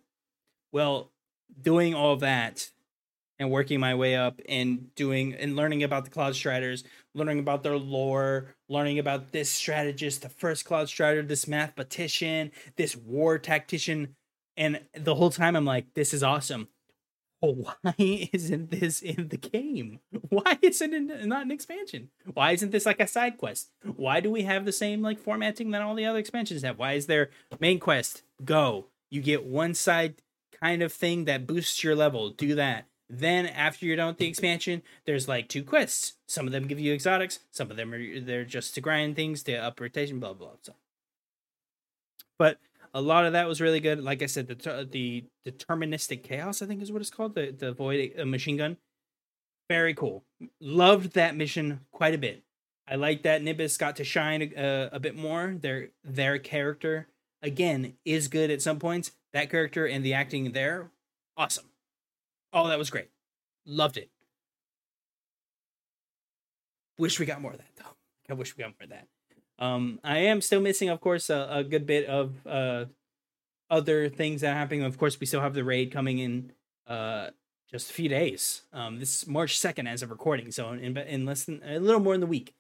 Well, 0.72 1.12
doing 1.60 1.94
all 1.94 2.16
that 2.16 2.68
and 3.38 3.48
working 3.48 3.78
my 3.78 3.94
way 3.94 4.16
up 4.16 4.40
and 4.48 4.92
doing 4.96 5.34
and 5.34 5.54
learning 5.54 5.84
about 5.84 6.04
the 6.04 6.10
Cloud 6.10 6.34
Striders, 6.34 6.82
learning 7.14 7.38
about 7.38 7.62
their 7.62 7.78
lore, 7.78 8.56
learning 8.68 8.98
about 8.98 9.30
this 9.30 9.50
strategist, 9.50 10.22
the 10.22 10.28
first 10.28 10.64
Cloud 10.64 10.88
Strider, 10.88 11.22
this 11.22 11.46
mathematician, 11.46 12.50
this 12.74 12.96
war 12.96 13.38
tactician. 13.38 14.16
And 14.56 14.80
the 14.94 15.14
whole 15.14 15.30
time 15.30 15.54
I'm 15.54 15.64
like, 15.64 15.94
this 15.94 16.12
is 16.12 16.24
awesome. 16.24 16.66
Why 17.42 17.94
isn't 18.32 18.70
this 18.70 19.02
in 19.02 19.28
the 19.28 19.36
game? 19.36 19.98
Why 20.28 20.58
isn't 20.62 20.94
it 20.94 21.26
not 21.26 21.44
an 21.44 21.50
expansion? 21.50 22.10
Why 22.32 22.52
isn't 22.52 22.70
this 22.70 22.86
like 22.86 23.00
a 23.00 23.06
side 23.06 23.36
quest? 23.36 23.70
Why 23.96 24.20
do 24.20 24.30
we 24.30 24.42
have 24.42 24.64
the 24.64 24.72
same 24.72 25.02
like 25.02 25.18
formatting 25.18 25.72
that 25.72 25.82
all 25.82 25.94
the 25.94 26.06
other 26.06 26.18
expansions 26.18 26.62
have? 26.62 26.78
Why 26.78 26.92
is 26.92 27.06
there 27.06 27.30
main 27.58 27.80
quest? 27.80 28.22
Go. 28.44 28.86
You 29.10 29.20
get 29.20 29.44
one 29.44 29.74
side 29.74 30.22
kind 30.60 30.82
of 30.82 30.92
thing 30.92 31.24
that 31.24 31.46
boosts 31.46 31.82
your 31.82 31.96
level. 31.96 32.30
Do 32.30 32.54
that 32.54 32.86
then 33.12 33.46
after 33.46 33.84
you're 33.84 33.96
done 33.96 34.08
with 34.08 34.16
the 34.16 34.26
expansion, 34.26 34.82
there's 35.04 35.28
like 35.28 35.48
two 35.48 35.62
quests. 35.62 36.14
Some 36.26 36.46
of 36.46 36.52
them 36.52 36.66
give 36.66 36.80
you 36.80 36.94
exotics. 36.94 37.40
Some 37.50 37.70
of 37.70 37.76
them 37.76 37.92
are 37.92 38.20
they're 38.20 38.46
just 38.46 38.74
to 38.74 38.80
grind 38.80 39.16
things 39.16 39.42
to 39.42 39.54
up 39.54 39.78
rotation, 39.78 40.18
Blah 40.18 40.32
blah 40.32 40.48
blah. 40.48 40.56
So, 40.62 40.72
but 42.38 42.58
a 42.94 43.00
lot 43.00 43.24
of 43.24 43.32
that 43.32 43.48
was 43.48 43.60
really 43.60 43.80
good. 43.80 44.02
Like 44.02 44.22
I 44.22 44.26
said, 44.26 44.48
the 44.48 44.88
the 44.90 45.24
deterministic 45.46 46.22
chaos, 46.22 46.62
I 46.62 46.66
think 46.66 46.82
is 46.82 46.92
what 46.92 47.00
it's 47.00 47.10
called. 47.10 47.34
The 47.34 47.50
the 47.50 47.72
void 47.72 48.12
uh, 48.18 48.24
machine 48.26 48.56
gun, 48.56 48.76
very 49.68 49.94
cool. 49.94 50.24
Loved 50.60 51.14
that 51.14 51.36
mission 51.36 51.80
quite 51.92 52.14
a 52.14 52.18
bit. 52.18 52.42
I 52.86 52.96
like 52.96 53.22
that 53.22 53.42
Nimbus 53.42 53.76
got 53.76 53.96
to 53.96 54.04
shine 54.04 54.52
a, 54.56 54.90
a 54.92 55.00
bit 55.00 55.16
more. 55.16 55.54
Their 55.58 55.88
their 56.04 56.38
character 56.38 57.08
again 57.40 57.94
is 58.04 58.28
good 58.28 58.50
at 58.50 58.62
some 58.62 58.78
points. 58.78 59.12
That 59.32 59.50
character 59.50 59.86
and 59.86 60.04
the 60.04 60.12
acting 60.12 60.52
there, 60.52 60.90
awesome. 61.36 61.70
Oh, 62.52 62.68
that 62.68 62.78
was 62.78 62.90
great. 62.90 63.08
Loved 63.64 63.96
it. 63.96 64.10
Wish 66.98 67.18
we 67.18 67.24
got 67.24 67.40
more 67.40 67.52
of 67.52 67.58
that 67.58 67.76
though. 67.76 67.96
I 68.28 68.34
wish 68.34 68.56
we 68.56 68.62
got 68.62 68.72
more 68.78 68.84
of 68.84 68.90
that. 68.90 69.08
Um, 69.58 70.00
I 70.02 70.18
am 70.18 70.40
still 70.40 70.60
missing, 70.60 70.88
of 70.88 71.00
course, 71.00 71.30
a, 71.30 71.48
a 71.50 71.64
good 71.64 71.86
bit 71.86 72.06
of 72.06 72.46
uh 72.46 72.86
other 73.70 74.08
things 74.08 74.42
that 74.42 74.52
are 74.52 74.58
happening. 74.58 74.82
Of 74.82 74.98
course, 74.98 75.18
we 75.18 75.26
still 75.26 75.40
have 75.40 75.54
the 75.54 75.64
raid 75.64 75.92
coming 75.92 76.18
in 76.18 76.52
uh 76.86 77.28
just 77.70 77.90
a 77.90 77.94
few 77.94 78.08
days. 78.08 78.62
Um, 78.72 78.98
this 78.98 79.22
is 79.22 79.26
March 79.26 79.58
second 79.58 79.86
as 79.86 80.02
of 80.02 80.10
recording, 80.10 80.50
so 80.52 80.72
in 80.72 80.96
in 80.96 81.24
less 81.24 81.44
than 81.44 81.62
a 81.64 81.78
little 81.78 82.00
more 82.00 82.14
than 82.14 82.20
the 82.20 82.26
week, 82.26 82.52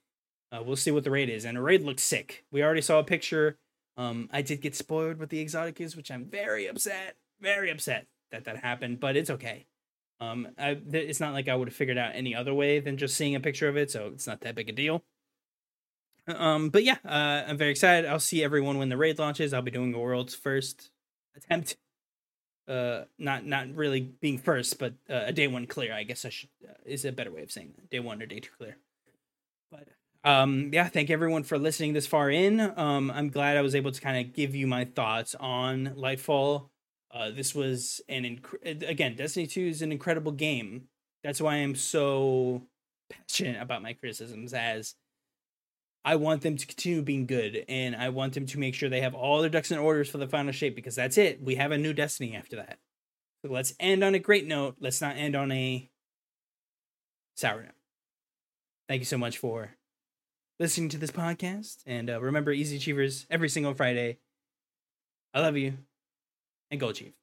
uh, 0.50 0.62
we'll 0.64 0.76
see 0.76 0.90
what 0.90 1.04
the 1.04 1.10
raid 1.10 1.28
is. 1.28 1.44
And 1.44 1.56
the 1.56 1.62
raid 1.62 1.82
looks 1.82 2.02
sick. 2.02 2.44
We 2.50 2.62
already 2.62 2.80
saw 2.82 2.98
a 2.98 3.04
picture. 3.04 3.58
Um, 3.96 4.30
I 4.32 4.40
did 4.40 4.62
get 4.62 4.74
spoiled 4.74 5.18
with 5.18 5.28
the 5.28 5.40
exotic 5.40 5.80
is, 5.80 5.96
which 5.96 6.10
I'm 6.10 6.24
very 6.24 6.66
upset, 6.66 7.16
very 7.40 7.70
upset 7.70 8.06
that 8.30 8.44
that 8.44 8.56
happened, 8.58 9.00
but 9.00 9.16
it's 9.16 9.28
okay. 9.28 9.66
Um, 10.18 10.48
I, 10.56 10.78
it's 10.92 11.20
not 11.20 11.34
like 11.34 11.48
I 11.48 11.54
would 11.54 11.68
have 11.68 11.76
figured 11.76 11.98
out 11.98 12.12
any 12.14 12.34
other 12.34 12.54
way 12.54 12.80
than 12.80 12.96
just 12.96 13.16
seeing 13.16 13.34
a 13.34 13.40
picture 13.40 13.68
of 13.68 13.76
it, 13.76 13.90
so 13.90 14.10
it's 14.14 14.26
not 14.26 14.40
that 14.40 14.54
big 14.54 14.70
a 14.70 14.72
deal. 14.72 15.04
Um, 16.28 16.70
but 16.70 16.84
yeah, 16.84 16.98
uh, 17.04 17.44
I'm 17.48 17.58
very 17.58 17.70
excited. 17.70 18.08
I'll 18.08 18.20
see 18.20 18.44
everyone 18.44 18.78
when 18.78 18.88
the 18.88 18.96
raid 18.96 19.18
launches. 19.18 19.52
I'll 19.52 19.62
be 19.62 19.70
doing 19.70 19.92
the 19.92 19.98
world's 19.98 20.34
first 20.34 20.90
attempt. 21.36 21.76
Uh, 22.68 23.04
not 23.18 23.44
not 23.44 23.66
really 23.74 24.00
being 24.00 24.38
first, 24.38 24.78
but 24.78 24.94
uh, 25.10 25.24
a 25.26 25.32
day 25.32 25.48
one 25.48 25.66
clear. 25.66 25.92
I 25.92 26.04
guess 26.04 26.24
I 26.24 26.28
should 26.28 26.48
uh, 26.66 26.74
is 26.86 27.04
a 27.04 27.10
better 27.10 27.32
way 27.32 27.42
of 27.42 27.50
saying 27.50 27.72
that. 27.74 27.90
Day 27.90 27.98
one 27.98 28.22
or 28.22 28.26
day 28.26 28.38
two 28.38 28.52
clear. 28.56 28.76
But 29.68 29.88
um, 30.22 30.70
yeah, 30.72 30.86
thank 30.86 31.10
everyone 31.10 31.42
for 31.42 31.58
listening 31.58 31.92
this 31.92 32.06
far 32.06 32.30
in. 32.30 32.60
Um, 32.60 33.10
I'm 33.10 33.30
glad 33.30 33.56
I 33.56 33.62
was 33.62 33.74
able 33.74 33.90
to 33.90 34.00
kind 34.00 34.24
of 34.24 34.32
give 34.32 34.54
you 34.54 34.68
my 34.68 34.84
thoughts 34.84 35.34
on 35.40 35.94
Lightfall. 35.96 36.68
Uh, 37.12 37.30
this 37.30 37.52
was 37.54 38.00
an 38.08 38.22
inc- 38.22 38.88
again, 38.88 39.16
Destiny 39.16 39.46
2 39.46 39.66
is 39.66 39.82
an 39.82 39.92
incredible 39.92 40.32
game. 40.32 40.84
That's 41.24 41.40
why 41.40 41.56
I'm 41.56 41.74
so 41.74 42.62
passionate 43.10 43.60
about 43.60 43.82
my 43.82 43.92
criticisms 43.92 44.54
as 44.54 44.94
I 46.04 46.16
want 46.16 46.42
them 46.42 46.56
to 46.56 46.66
continue 46.66 47.02
being 47.02 47.26
good 47.26 47.64
and 47.68 47.94
I 47.94 48.08
want 48.08 48.34
them 48.34 48.46
to 48.46 48.58
make 48.58 48.74
sure 48.74 48.88
they 48.88 49.02
have 49.02 49.14
all 49.14 49.40
their 49.40 49.50
ducks 49.50 49.70
in 49.70 49.78
orders 49.78 50.08
for 50.08 50.18
the 50.18 50.26
final 50.26 50.52
shape 50.52 50.74
because 50.74 50.96
that's 50.96 51.16
it. 51.16 51.42
We 51.42 51.54
have 51.56 51.70
a 51.70 51.78
new 51.78 51.92
Destiny 51.92 52.34
after 52.34 52.56
that. 52.56 52.78
So 53.44 53.52
let's 53.52 53.74
end 53.78 54.02
on 54.02 54.14
a 54.14 54.18
great 54.18 54.46
note. 54.46 54.76
Let's 54.80 55.00
not 55.00 55.16
end 55.16 55.36
on 55.36 55.52
a 55.52 55.88
sour 57.36 57.62
note. 57.62 57.72
Thank 58.88 59.00
you 59.00 59.06
so 59.06 59.18
much 59.18 59.38
for 59.38 59.70
listening 60.58 60.88
to 60.90 60.98
this 60.98 61.10
podcast. 61.10 61.78
And 61.86 62.10
uh, 62.10 62.20
remember, 62.20 62.52
Easy 62.52 62.76
Achievers 62.76 63.26
every 63.30 63.48
single 63.48 63.74
Friday. 63.74 64.18
I 65.34 65.40
love 65.40 65.56
you 65.56 65.78
and 66.70 66.80
go 66.80 66.88
achieve. 66.88 67.14